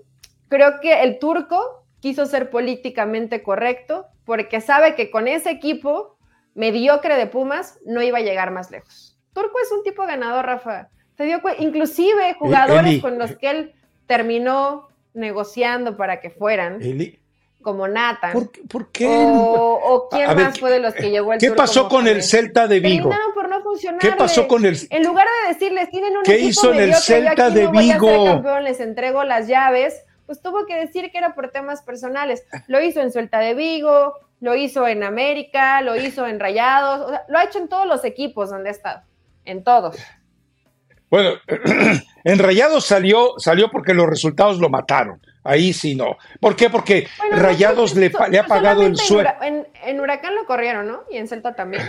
creo 0.47 0.79
que 0.79 1.03
el 1.03 1.19
turco 1.19 1.83
quiso 1.99 2.25
ser 2.25 2.49
políticamente 2.49 3.43
correcto 3.43 4.05
porque 4.23 4.61
sabe 4.61 4.95
que 4.95 5.11
con 5.11 5.27
ese 5.27 5.51
equipo 5.51 6.17
mediocre 6.55 7.17
de 7.17 7.27
Pumas 7.27 7.79
no 7.85 8.01
iba 8.01 8.19
a 8.19 8.21
llegar 8.21 8.51
más 8.51 8.71
lejos. 8.71 9.17
Turco 9.33 9.59
es 9.61 9.73
un 9.73 9.83
tipo 9.83 10.03
ganador, 10.03 10.45
Rafa. 10.45 10.87
Se 11.17 11.25
dio 11.25 11.41
inclusive 11.57 12.33
jugadores 12.35 13.01
con 13.01 13.19
los 13.19 13.35
que 13.35 13.49
él 13.49 13.73
terminó 14.07 14.87
negociando 15.13 15.97
para 15.97 16.21
que 16.21 16.29
fueran 16.29 16.79
como 17.61 17.87
Nathan. 17.87 18.49
¿Por, 18.69 18.91
qué? 18.91 19.07
O, 19.07 20.07
quién 20.09 20.35
más 20.35 20.59
fue 20.59 20.71
de 20.71 20.79
los 20.79 20.93
que 20.93 21.09
llegó 21.09 21.33
el 21.33 21.39
¿Qué 21.39 21.51
pasó 21.51 21.89
con 21.89 22.07
el 22.07 22.23
Celta 22.23 22.67
de 22.67 22.79
Vigo? 22.79 23.09
por 23.33 23.49
no 23.49 23.61
funcionar. 23.61 23.99
¿Qué 23.99 24.11
pasó 24.13 24.47
con 24.47 24.65
el 24.65 24.77
En 24.89 25.03
lugar 25.03 25.27
de 25.43 25.53
decirles, 25.53 25.89
tienen 25.89 26.15
un 26.15 26.23
¿Qué 26.23 26.39
hizo 26.39 26.73
en 26.73 26.79
el 26.79 26.95
Celta 26.95 27.49
de 27.49 27.67
Vigo? 27.67 28.25
campeón, 28.25 28.63
les 28.63 28.79
entrego 28.79 29.23
las 29.23 29.47
llaves, 29.47 30.05
pues 30.25 30.41
tuvo 30.41 30.65
que 30.65 30.75
decir 30.75 31.11
que 31.11 31.17
era 31.17 31.35
por 31.35 31.51
temas 31.51 31.81
personales. 31.81 32.45
Lo 32.67 32.81
hizo 32.81 33.01
en 33.01 33.11
Celta 33.11 33.39
de 33.39 33.53
Vigo, 33.55 34.13
lo 34.39 34.55
hizo 34.55 34.87
en 34.87 35.03
América, 35.03 35.81
lo 35.81 35.95
hizo 35.95 36.27
en 36.27 36.39
Rayados, 36.39 37.01
o 37.01 37.09
sea, 37.09 37.23
lo 37.27 37.37
ha 37.37 37.43
hecho 37.43 37.59
en 37.59 37.67
todos 37.67 37.85
los 37.85 38.05
equipos 38.05 38.49
donde 38.49 38.69
ha 38.69 38.71
estado, 38.71 39.01
en 39.45 39.63
todos. 39.63 39.97
Bueno, 41.09 41.31
en 42.23 42.39
Rayados 42.39 42.85
salió, 42.85 43.33
salió 43.37 43.69
porque 43.69 43.93
los 43.93 44.07
resultados 44.07 44.59
lo 44.59 44.69
mataron. 44.69 45.19
Ahí 45.43 45.73
sí 45.73 45.95
no. 45.95 46.17
¿Por 46.39 46.55
qué? 46.55 46.69
Porque 46.69 47.07
Rayados 47.31 47.95
le, 47.95 48.11
ha 48.39 48.45
pagado 48.45 48.85
el 48.85 48.97
sueldo. 48.97 49.31
En, 49.41 49.99
Huracán 49.99 50.35
lo 50.35 50.45
corrieron, 50.45 50.87
¿no? 50.87 51.03
Y 51.09 51.17
en 51.17 51.27
Celta 51.27 51.55
también. 51.55 51.83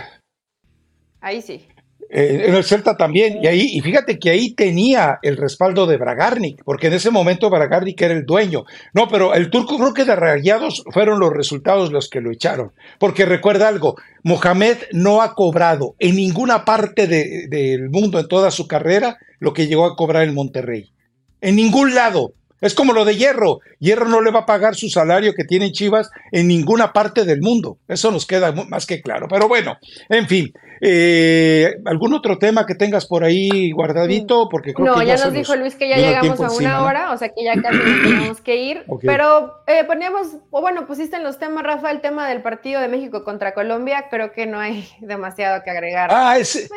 Ahí 1.19 1.41
sí. 1.41 1.67
Eh, 2.13 2.45
en 2.47 2.55
el 2.55 2.63
Celta 2.63 2.97
también. 2.97 3.39
Y 3.41 3.47
ahí, 3.47 3.67
y 3.71 3.79
fíjate 3.79 4.19
que 4.19 4.31
ahí 4.31 4.53
tenía 4.53 5.19
el 5.21 5.37
respaldo 5.37 5.87
de 5.87 5.97
Bragarnik, 5.97 6.63
porque 6.65 6.87
en 6.87 6.93
ese 6.93 7.09
momento 7.09 7.49
Bragarnik 7.49 8.01
era 8.01 8.13
el 8.13 8.25
dueño. 8.25 8.65
No, 8.93 9.07
pero 9.07 9.33
el 9.33 9.49
turco 9.49 9.77
creo 9.77 9.93
que 9.93 10.03
de 10.03 10.15
Rayados 10.15 10.83
fueron 10.91 11.19
los 11.19 11.31
resultados 11.31 11.91
los 11.91 12.09
que 12.09 12.19
lo 12.19 12.31
echaron. 12.31 12.73
Porque 12.99 13.25
recuerda 13.25 13.67
algo, 13.67 13.95
Mohamed 14.23 14.77
no 14.91 15.21
ha 15.21 15.33
cobrado 15.35 15.95
en 15.99 16.15
ninguna 16.15 16.65
parte 16.65 17.07
del 17.07 17.89
mundo 17.89 18.19
en 18.19 18.27
toda 18.27 18.51
su 18.51 18.67
carrera 18.67 19.17
lo 19.39 19.53
que 19.53 19.67
llegó 19.67 19.85
a 19.85 19.95
cobrar 19.95 20.23
en 20.23 20.35
Monterrey. 20.35 20.91
En 21.39 21.55
ningún 21.55 21.95
lado. 21.95 22.33
Es 22.61 22.75
como 22.75 22.93
lo 22.93 23.03
de 23.03 23.17
Hierro. 23.17 23.59
Hierro 23.79 24.07
no 24.07 24.21
le 24.21 24.31
va 24.31 24.41
a 24.41 24.45
pagar 24.45 24.75
su 24.75 24.87
salario 24.87 25.33
que 25.33 25.43
tiene 25.43 25.71
Chivas 25.71 26.11
en 26.31 26.47
ninguna 26.47 26.93
parte 26.93 27.25
del 27.25 27.41
mundo. 27.41 27.77
Eso 27.87 28.11
nos 28.11 28.25
queda 28.25 28.51
más 28.51 28.85
que 28.85 29.01
claro. 29.01 29.27
Pero 29.27 29.47
bueno, 29.47 29.77
en 30.09 30.27
fin. 30.27 30.53
Eh, 30.83 31.75
¿Algún 31.85 32.13
otro 32.13 32.39
tema 32.39 32.65
que 32.65 32.73
tengas 32.73 33.05
por 33.05 33.23
ahí 33.23 33.71
guardadito? 33.71 34.49
Porque 34.49 34.73
no, 34.77 35.01
ya, 35.03 35.15
nos 35.15 35.31
dijo 35.31 35.55
Luis 35.55 35.75
que 35.75 35.87
ya 35.87 35.97
llegamos 35.97 36.39
a 36.39 36.51
una 36.51 36.83
hora, 36.83 37.11
o 37.11 37.17
sea 37.17 37.29
que 37.29 37.43
ya 37.43 37.53
casi 37.61 37.77
nos 37.77 38.01
tenemos 38.03 38.41
que 38.41 38.55
ir. 38.55 38.83
Pero 39.01 39.61
eh, 39.67 39.83
poníamos, 39.85 40.27
o 40.49 40.61
bueno, 40.61 40.87
pusiste 40.87 41.17
en 41.17 41.23
los 41.23 41.37
temas, 41.37 41.63
Rafa, 41.63 41.91
el 41.91 42.01
tema 42.01 42.27
del 42.27 42.41
partido 42.41 42.81
de 42.81 42.87
México 42.87 43.23
contra 43.23 43.53
Colombia. 43.53 44.07
Creo 44.09 44.31
que 44.31 44.47
no 44.47 44.59
hay 44.59 44.87
demasiado 45.01 45.63
que 45.63 45.69
agregar. 45.69 46.09
Ah, 46.11 46.37
ese. 46.37 46.67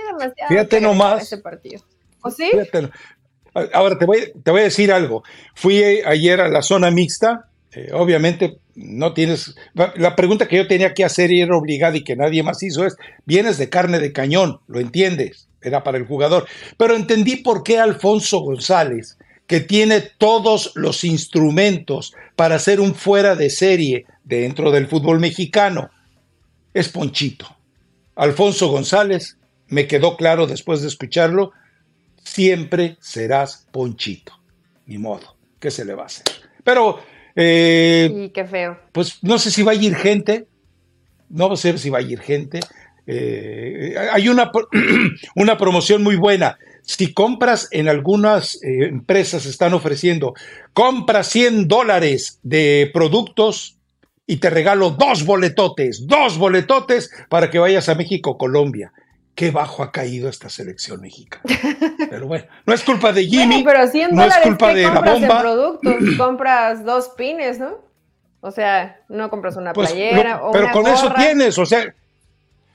fíjate 0.49 0.80
nomás. 0.80 1.22
Ese 1.22 1.39
partido. 1.39 1.82
¿O 2.24 2.30
sí? 2.30 2.51
Ahora 3.72 3.98
te 3.98 4.05
voy, 4.05 4.32
te 4.42 4.50
voy 4.50 4.62
a 4.62 4.64
decir 4.64 4.92
algo. 4.92 5.22
Fui 5.55 5.82
ayer 5.82 6.40
a 6.40 6.48
la 6.48 6.62
zona 6.62 6.90
mixta. 6.90 7.48
Eh, 7.72 7.90
obviamente 7.92 8.59
no 8.74 9.14
tienes. 9.14 9.55
La 9.96 10.16
pregunta 10.16 10.48
que 10.48 10.57
yo 10.57 10.66
tenía 10.66 10.94
que 10.94 11.05
hacer 11.05 11.30
y 11.30 11.40
era 11.40 11.57
obligada 11.57 11.96
y 11.96 12.05
que 12.05 12.16
nadie 12.16 12.42
más 12.42 12.62
hizo 12.62 12.84
es: 12.84 12.96
vienes 13.24 13.59
de 13.59 13.68
carne 13.68 13.98
de 14.00 14.12
cañón, 14.12 14.61
lo 14.66 14.80
entiendes, 14.80 15.48
era 15.62 15.82
para 15.82 15.98
el 15.98 16.07
jugador. 16.07 16.46
Pero 16.76 16.96
entendí 16.96 17.36
por 17.36 17.62
qué 17.62 17.78
Alfonso 17.78 18.40
González, 18.40 19.18
que 19.46 19.61
tiene 19.61 20.00
todos 20.00 20.72
los 20.74 21.05
instrumentos 21.05 22.14
para 22.36 22.59
ser 22.59 22.80
un 22.80 22.94
fuera 22.94 23.36
de 23.36 23.50
serie 23.50 24.07
dentro 24.24 24.70
del 24.70 24.86
fútbol 24.88 25.20
mexicano, 25.20 25.90
es 26.72 26.88
Ponchito. 26.88 27.46
Alfonso 28.16 28.68
González, 28.68 29.36
me 29.68 29.86
quedó 29.86 30.16
claro 30.16 30.46
después 30.46 30.82
de 30.82 30.88
escucharlo, 30.88 31.52
siempre 32.25 32.97
serás 33.01 33.68
Ponchito. 33.70 34.33
Ni 34.87 34.99
modo, 34.99 35.37
¿qué 35.61 35.70
se 35.70 35.85
le 35.85 35.95
va 35.95 36.05
a 36.05 36.07
hacer? 36.07 36.25
Pero... 36.62 37.01
Eh, 37.37 38.31
qué 38.33 38.45
feo. 38.45 38.79
Pues 38.93 39.18
no 39.22 39.39
sé 39.39 39.51
si 39.51 39.62
va 39.62 39.72
a 39.72 39.75
ir 39.75 39.95
gente, 39.97 40.47
no 41.29 41.57
sé 41.57 41.77
si 41.79 41.91
va 41.91 41.99
a 41.99 42.03
ir 42.03 42.20
gente. 42.20 42.61
Eh, 43.07 43.95
hay 44.12 44.29
una, 44.29 44.51
una 45.37 45.59
promoción 45.59 46.03
muy 46.03 46.16
buena. 46.16 46.59
Si 46.83 47.12
compras 47.12 47.68
en 47.70 47.89
algunas 47.89 48.57
eh, 48.62 48.87
empresas 48.87 49.47
están 49.47 49.75
ofreciendo, 49.75 50.35
compra 50.72 51.22
100 51.22 51.66
dólares 51.66 52.39
de 52.43 52.91
productos 52.93 53.79
y 54.27 54.37
te 54.37 54.51
regalo 54.51 54.91
dos 54.91 55.25
boletotes, 55.25 56.07
dos 56.07 56.39
boletotes 56.39 57.11
para 57.29 57.51
que 57.51 57.59
vayas 57.59 57.89
a 57.89 57.95
México, 57.95 58.39
Colombia 58.39 58.93
qué 59.35 59.51
bajo 59.51 59.82
ha 59.82 59.91
caído 59.93 60.28
esta 60.28 60.49
selección 60.49 61.01
mexicana. 61.01 61.45
Pero 62.11 62.26
bueno, 62.26 62.47
no 62.66 62.74
es 62.74 62.82
culpa 62.82 63.12
de 63.12 63.24
Jimmy, 63.24 63.62
pero 63.64 63.87
100 63.87 64.14
no 64.14 64.24
es 64.24 64.37
culpa 64.39 64.72
de 64.72 64.82
la 64.82 65.01
bomba. 65.01 65.41
productos, 65.41 65.95
compras 66.18 66.85
dos 66.85 67.11
pines, 67.16 67.59
¿no? 67.59 67.78
O 68.41 68.51
sea, 68.51 69.01
no 69.09 69.30
compras 69.30 69.57
una 69.57 69.72
pues, 69.72 69.91
playera 69.91 70.43
o 70.43 70.53
Pero 70.53 70.70
con 70.70 70.87
eso 70.87 71.12
tienes, 71.14 71.59
o 71.59 71.64
sea, 71.64 71.95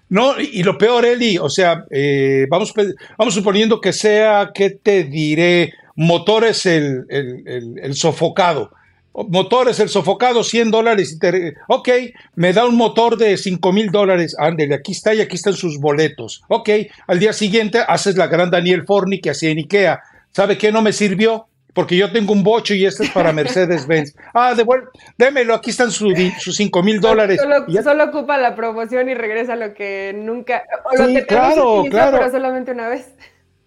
no, 0.09 0.39
y, 0.39 0.63
lo 0.63 0.77
peor, 0.77 1.05
Eli, 1.05 1.37
o 1.37 1.49
sea, 1.49 1.85
eh, 1.91 2.47
vamos, 2.49 2.73
vamos 3.17 3.33
suponiendo 3.33 3.79
que 3.79 3.93
sea, 3.93 4.51
¿qué 4.53 4.71
te 4.71 5.03
diré? 5.03 5.73
Motores 5.95 6.65
el, 6.65 7.05
el, 7.09 7.75
el 7.79 7.93
sofocado 7.93 8.71
motores, 9.13 9.79
el 9.79 9.89
sofocado, 9.89 10.43
100 10.43 10.71
dólares. 10.71 11.19
Ok, 11.67 11.89
me 12.35 12.53
da 12.53 12.65
un 12.65 12.75
motor 12.75 13.17
de 13.17 13.37
5 13.37 13.73
mil 13.73 13.91
dólares. 13.91 14.35
Ándele, 14.37 14.75
aquí 14.75 14.91
está 14.91 15.13
y 15.13 15.21
aquí 15.21 15.35
están 15.35 15.53
sus 15.53 15.79
boletos. 15.79 16.43
Ok, 16.47 16.69
al 17.07 17.19
día 17.19 17.33
siguiente 17.33 17.79
haces 17.87 18.15
la 18.15 18.27
gran 18.27 18.49
Daniel 18.49 18.85
Forni 18.85 19.19
que 19.19 19.31
hacía 19.31 19.49
en 19.49 19.57
Ikea. 19.57 20.01
¿Sabe 20.31 20.57
qué 20.57 20.71
no 20.71 20.81
me 20.81 20.93
sirvió? 20.93 21.47
Porque 21.73 21.95
yo 21.95 22.11
tengo 22.11 22.33
un 22.33 22.43
bocho 22.43 22.73
y 22.73 22.85
este 22.85 23.03
es 23.03 23.09
para 23.11 23.31
Mercedes-Benz. 23.31 24.15
Ah, 24.33 24.53
devuelve, 24.55 24.87
démelo, 25.17 25.53
aquí 25.53 25.69
están 25.69 25.91
sus 25.91 26.13
5 26.55 26.83
mil 26.83 26.99
dólares. 26.99 27.39
Solo, 27.83 28.03
ocupa 28.03 28.37
la 28.37 28.55
promoción 28.55 29.09
y 29.09 29.13
regresa 29.13 29.55
lo 29.55 29.73
que 29.73 30.13
nunca. 30.15 30.63
O 30.85 30.95
lo 30.95 31.07
que 31.07 31.25
claro, 31.25 31.83
claro. 31.89 32.17
Pero 32.19 32.31
solamente 32.31 32.71
una 32.71 32.89
vez. 32.89 33.13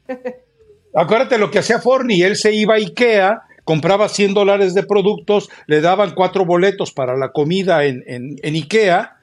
Acuérdate 0.94 1.38
lo 1.38 1.50
que 1.50 1.60
hacía 1.60 1.78
Forni, 1.78 2.22
él 2.22 2.36
se 2.36 2.52
iba 2.52 2.74
a 2.74 2.76
Ikea 2.76 3.42
compraba 3.64 4.08
100 4.08 4.34
dólares 4.34 4.74
de 4.74 4.82
productos, 4.82 5.48
le 5.66 5.80
daban 5.80 6.14
cuatro 6.14 6.44
boletos 6.44 6.92
para 6.92 7.16
la 7.16 7.30
comida 7.30 7.84
en, 7.84 8.04
en, 8.06 8.54
Ikea, 8.54 9.16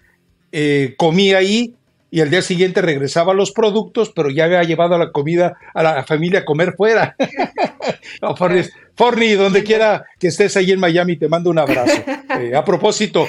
eh, 0.51 0.95
comía 0.97 1.39
ahí 1.39 1.75
y 2.11 2.21
al 2.21 2.29
día 2.29 2.41
siguiente 2.41 2.81
regresaba 2.81 3.33
los 3.33 3.51
productos, 3.51 4.11
pero 4.15 4.29
ya 4.29 4.45
había 4.45 4.63
llevado 4.63 4.95
a 4.95 4.97
la 4.97 5.11
comida 5.11 5.57
a 5.73 5.83
la 5.83 6.03
familia 6.03 6.39
a 6.39 6.45
comer 6.45 6.73
fuera. 6.75 7.15
Forni, 8.95 9.31
donde 9.33 9.63
quiera 9.63 10.05
que 10.19 10.27
estés 10.27 10.57
ahí 10.57 10.71
en 10.71 10.79
Miami, 10.79 11.17
te 11.17 11.27
mando 11.27 11.49
un 11.49 11.59
abrazo. 11.59 12.01
Eh, 12.39 12.55
a 12.55 12.63
propósito, 12.63 13.27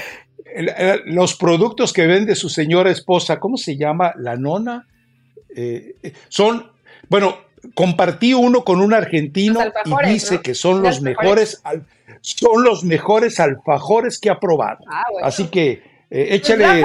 los 1.07 1.35
productos 1.35 1.95
que 1.95 2.07
vende 2.07 2.35
su 2.35 2.51
señora 2.51 2.91
esposa, 2.91 3.41
¿cómo 3.41 3.57
se 3.57 3.79
llama? 3.79 4.13
La 4.19 4.37
nona. 4.37 4.87
Eh, 5.57 5.95
son, 6.29 6.71
bueno, 7.09 7.39
compartí 7.75 8.35
uno 8.35 8.65
con 8.65 8.81
un 8.81 8.95
argentino 8.95 9.61
y 9.85 10.09
dice 10.09 10.41
que 10.41 10.55
son 10.55 10.83
los, 10.83 11.01
mejores, 11.03 11.63
son 12.21 12.65
los 12.65 12.85
mejores 12.85 13.41
alfajores 13.41 14.19
que 14.19 14.31
ha 14.31 14.39
probado. 14.39 14.85
Ah, 14.89 15.05
Así 15.23 15.49
que 15.49 15.83
eh, 16.13 16.41
pues, 16.43 16.51
échale. 16.51 16.85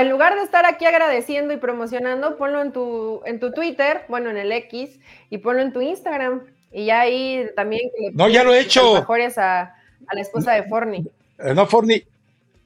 en 0.00 0.10
lugar 0.10 0.34
de 0.34 0.42
estar 0.42 0.66
aquí 0.66 0.86
agradeciendo 0.86 1.54
y 1.54 1.56
promocionando, 1.56 2.36
ponlo 2.36 2.60
en 2.62 2.72
tu, 2.72 3.20
en 3.26 3.38
tu 3.38 3.52
Twitter, 3.52 4.02
bueno, 4.08 4.30
en 4.30 4.38
el 4.38 4.50
X, 4.50 4.98
y 5.30 5.38
ponlo 5.38 5.62
en 5.62 5.72
tu 5.72 5.80
Instagram. 5.80 6.42
Y 6.72 6.86
ya 6.86 7.02
ahí 7.02 7.46
también. 7.54 7.82
no, 8.14 8.28
ya 8.28 8.42
lo 8.42 8.52
he 8.52 8.60
hecho. 8.60 8.96
Alfajores 8.96 9.38
a, 9.38 9.72
la 10.12 10.20
esposa 10.20 10.52
de 10.52 10.64
Forni. 10.64 11.06
Eh, 11.38 11.54
no, 11.54 11.66
Forni, 11.66 12.02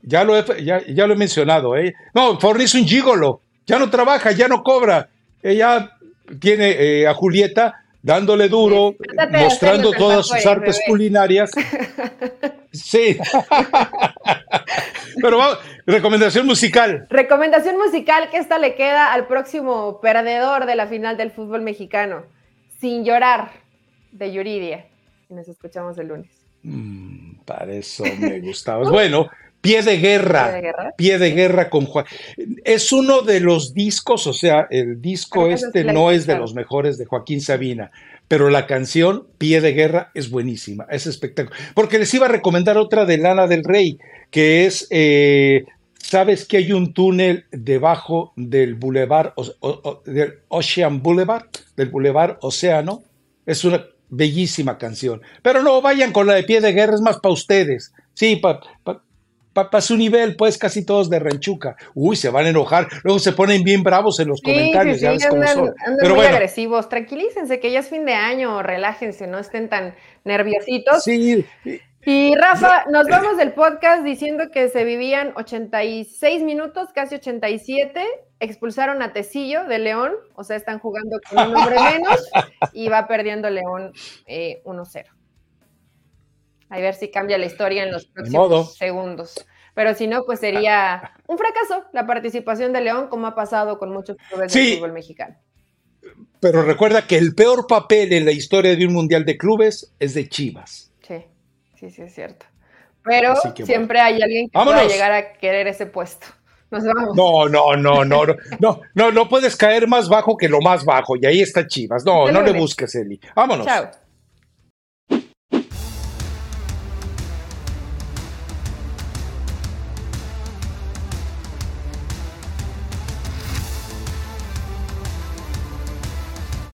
ya 0.01 0.25
lo 0.25 0.39
he, 0.39 0.65
ya, 0.65 0.83
ya 0.87 1.07
lo 1.07 1.13
he 1.13 1.17
mencionado, 1.17 1.77
¿eh? 1.77 1.95
No, 2.15 2.41
Forni 2.41 2.65
es 2.65 2.75
un 2.75 2.87
gigolo. 2.87 3.43
Ya 3.67 3.79
no 3.79 3.91
trabaja, 3.91 4.33
ya 4.33 4.49
no 4.49 4.63
cobra. 4.63 5.11
Ella 5.43 5.98
tiene 6.41 6.71
eh, 6.71 7.07
a 7.07 7.15
Julieta 7.15 7.85
dándole 8.03 8.49
duro, 8.49 8.95
mostrando 9.33 9.93
todas 9.93 10.27
sus 10.27 10.45
artes 10.47 10.81
culinarias. 10.87 11.51
Sí. 12.73 13.19
Pero 15.21 15.39
vamos, 15.39 15.59
recomendación 15.87 16.47
musical. 16.47 17.07
Recomendación 17.11 17.77
musical 17.77 18.31
que 18.31 18.39
esta 18.39 18.59
le 18.59 18.75
queda 18.77 19.13
al 19.13 19.27
próximo 19.27 20.01
perdedor 20.01 20.67
de 20.67 20.77
la 20.77 20.87
final 20.87 21.17
del 21.17 21.33
fútbol 21.33 21.63
mexicano. 21.63 22.23
Sin 22.81 23.05
llorar, 23.05 23.51
de 24.13 24.33
Yuridia. 24.33 24.87
nos 25.29 25.49
escuchamos 25.49 25.99
el 25.99 26.09
lunes. 26.09 26.31
Mm, 26.63 27.41
para 27.45 27.73
eso 27.73 28.05
me 28.19 28.41
gustaba. 28.41 28.89
bueno, 28.89 29.29
Pie 29.61 29.83
de 29.83 29.99
guerra, 29.99 30.95
pie 30.97 31.19
de 31.19 31.33
guerra, 31.33 31.69
con 31.69 31.87
Juan. 31.87 32.05
Es 32.65 32.93
uno 32.93 33.23
de 33.23 33.41
los 33.41 33.75
discos, 33.75 34.27
o 34.27 34.33
sea, 34.33 34.69
el 34.71 35.01
disco 35.01 35.49
este 35.49 35.83
no 35.85 36.13
es 36.13 36.27
de 36.27 36.39
los 36.39 36.55
mejores 36.55 36.97
de 36.97 37.07
Joaquín 37.07 37.41
Sabina, 37.41 37.91
pero 38.29 38.51
la 38.51 38.67
canción 38.67 39.27
Pie 39.39 39.61
de 39.61 39.73
guerra 39.73 40.11
es 40.15 40.31
buenísima, 40.31 40.87
es 40.91 41.07
espectacular. 41.07 41.59
Porque 41.75 41.99
les 41.99 42.13
iba 42.15 42.27
a 42.27 42.31
recomendar 42.31 42.79
otra 42.79 43.05
de 43.05 43.19
Lana 43.19 43.47
del 43.49 43.65
Rey, 43.65 43.99
que 44.31 44.67
es, 44.67 44.87
eh, 44.91 45.65
¿sabes 45.99 46.47
que 46.47 46.59
hay 46.59 46.73
un 46.73 46.93
túnel 46.93 47.47
debajo 47.51 48.33
del 48.37 48.77
Boulevard, 48.77 49.33
del 50.05 50.35
Ocean 50.49 51.03
Boulevard, 51.03 51.47
del 51.77 51.89
Boulevard 51.89 52.37
Océano? 52.43 53.03
Es 53.45 53.65
una 53.65 53.85
bellísima 54.09 54.79
canción. 54.79 55.21
Pero 55.43 55.63
no 55.63 55.83
vayan 55.83 56.13
con 56.13 56.27
la 56.29 56.35
de 56.35 56.45
Pie 56.45 56.61
de 56.61 56.73
guerra, 56.73 56.95
es 56.95 57.01
más 57.01 57.19
para 57.19 57.33
ustedes. 57.33 57.93
Sí, 58.15 58.37
para 58.37 58.61
para 59.65 59.81
su 59.81 59.97
nivel, 59.97 60.37
pues 60.37 60.59
casi 60.59 60.85
todos 60.85 61.11
de 61.11 61.19
ranchuca. 61.19 61.77
Uy, 61.95 62.17
se 62.17 62.31
van 62.31 62.47
a 62.47 62.49
enojar. 62.51 62.89
Luego 63.03 63.19
se 63.19 63.33
ponen 63.33 63.63
bien 63.63 63.83
bravos 63.83 64.21
en 64.21 64.29
los 64.29 64.41
comentarios. 64.41 65.01
ya 65.01 65.11
ves 65.13 65.27
cómo 65.27 65.47
son. 65.47 65.75
Pero 66.01 66.15
muy 66.15 66.25
agresivos. 66.25 66.89
Tranquilícense, 66.89 67.61
que 67.61 67.71
ya 67.71 67.81
es 67.81 67.89
fin 67.89 68.05
de 68.05 68.15
año, 68.15 68.63
relájense, 68.63 69.27
no 69.27 69.39
estén 69.39 69.69
tan 69.69 69.95
nerviositos. 70.25 71.03
Sí. 71.05 71.45
Y 72.05 72.35
Rafa, 72.37 72.87
nos 72.91 73.07
vamos 73.09 73.37
del 73.37 73.53
podcast 73.53 74.03
diciendo 74.03 74.45
que 74.53 74.69
se 74.69 74.85
vivían 74.85 75.33
86 75.37 76.43
minutos, 76.43 76.89
casi 76.95 77.17
87. 77.17 78.03
Expulsaron 78.41 79.03
a 79.03 79.13
Tecillo 79.13 79.65
de 79.65 79.79
León, 79.79 80.13
o 80.35 80.45
sea, 80.45 80.57
están 80.57 80.79
jugando 80.79 81.19
con 81.29 81.49
un 81.49 81.57
hombre 81.57 81.77
menos 81.81 82.31
y 82.73 82.89
va 82.89 83.09
perdiendo 83.09 83.51
León 83.51 83.93
1-0. 84.27 85.18
A 86.71 86.79
ver 86.79 86.95
si 86.95 87.11
cambia 87.11 87.39
la 87.39 87.47
historia 87.47 87.83
en 87.83 87.93
los 87.93 88.07
próximos 88.07 88.77
segundos. 88.77 89.47
Pero 89.75 89.95
si 89.95 90.07
no, 90.07 90.25
pues 90.25 90.41
sería 90.41 91.13
un 91.27 91.39
fracaso 91.39 91.85
la 91.93 92.07
participación 92.07 92.73
de 92.73 92.81
León, 92.81 93.09
como 93.09 93.27
ha 93.27 93.35
pasado 93.35 93.79
con 93.79 93.93
muchos 93.93 94.17
clubes 94.29 94.53
del 94.53 94.75
fútbol 94.77 94.93
mexicano. 94.93 95.37
Pero 96.41 96.63
recuerda 96.63 97.07
que 97.07 97.17
el 97.17 97.35
peor 97.35 97.67
papel 97.67 98.13
en 98.13 98.25
la 98.25 98.33
historia 98.33 98.75
de 98.75 98.87
un 98.87 98.93
mundial 98.93 99.25
de 99.25 99.37
clubes 99.37 99.95
es 99.99 100.15
de 100.15 100.29
Chivas. 100.29 100.93
Sí, 101.07 101.25
sí, 101.79 101.91
sí, 101.91 102.03
es 102.03 102.15
cierto. 102.15 102.47
Pero 103.03 103.35
siempre 103.65 104.01
hay 104.01 104.21
alguien 104.21 104.49
que 104.49 104.59
pueda 104.59 104.85
llegar 104.85 105.13
a 105.13 105.33
querer 105.35 105.67
ese 105.67 105.87
puesto. 105.87 106.27
Nos 106.71 106.85
vamos. 106.85 107.17
No, 107.17 107.49
no, 107.49 107.77
no, 107.77 108.05
no, 108.05 108.27
no, 108.59 108.81
no, 108.95 109.13
no, 109.13 109.29
puedes 109.29 109.57
caer 109.57 109.89
más 109.89 110.09
bajo 110.09 110.37
que 110.37 110.49
lo 110.49 110.61
más 110.61 110.85
bajo, 110.85 111.17
y 111.17 111.25
ahí 111.25 111.41
está 111.41 111.67
Chivas. 111.67 112.05
No, 112.05 112.31
no 112.31 112.43
le 112.43 112.53
busques, 112.53 112.95
Eli. 112.95 113.19
Vámonos. 113.35 113.67
Chao. 113.67 113.91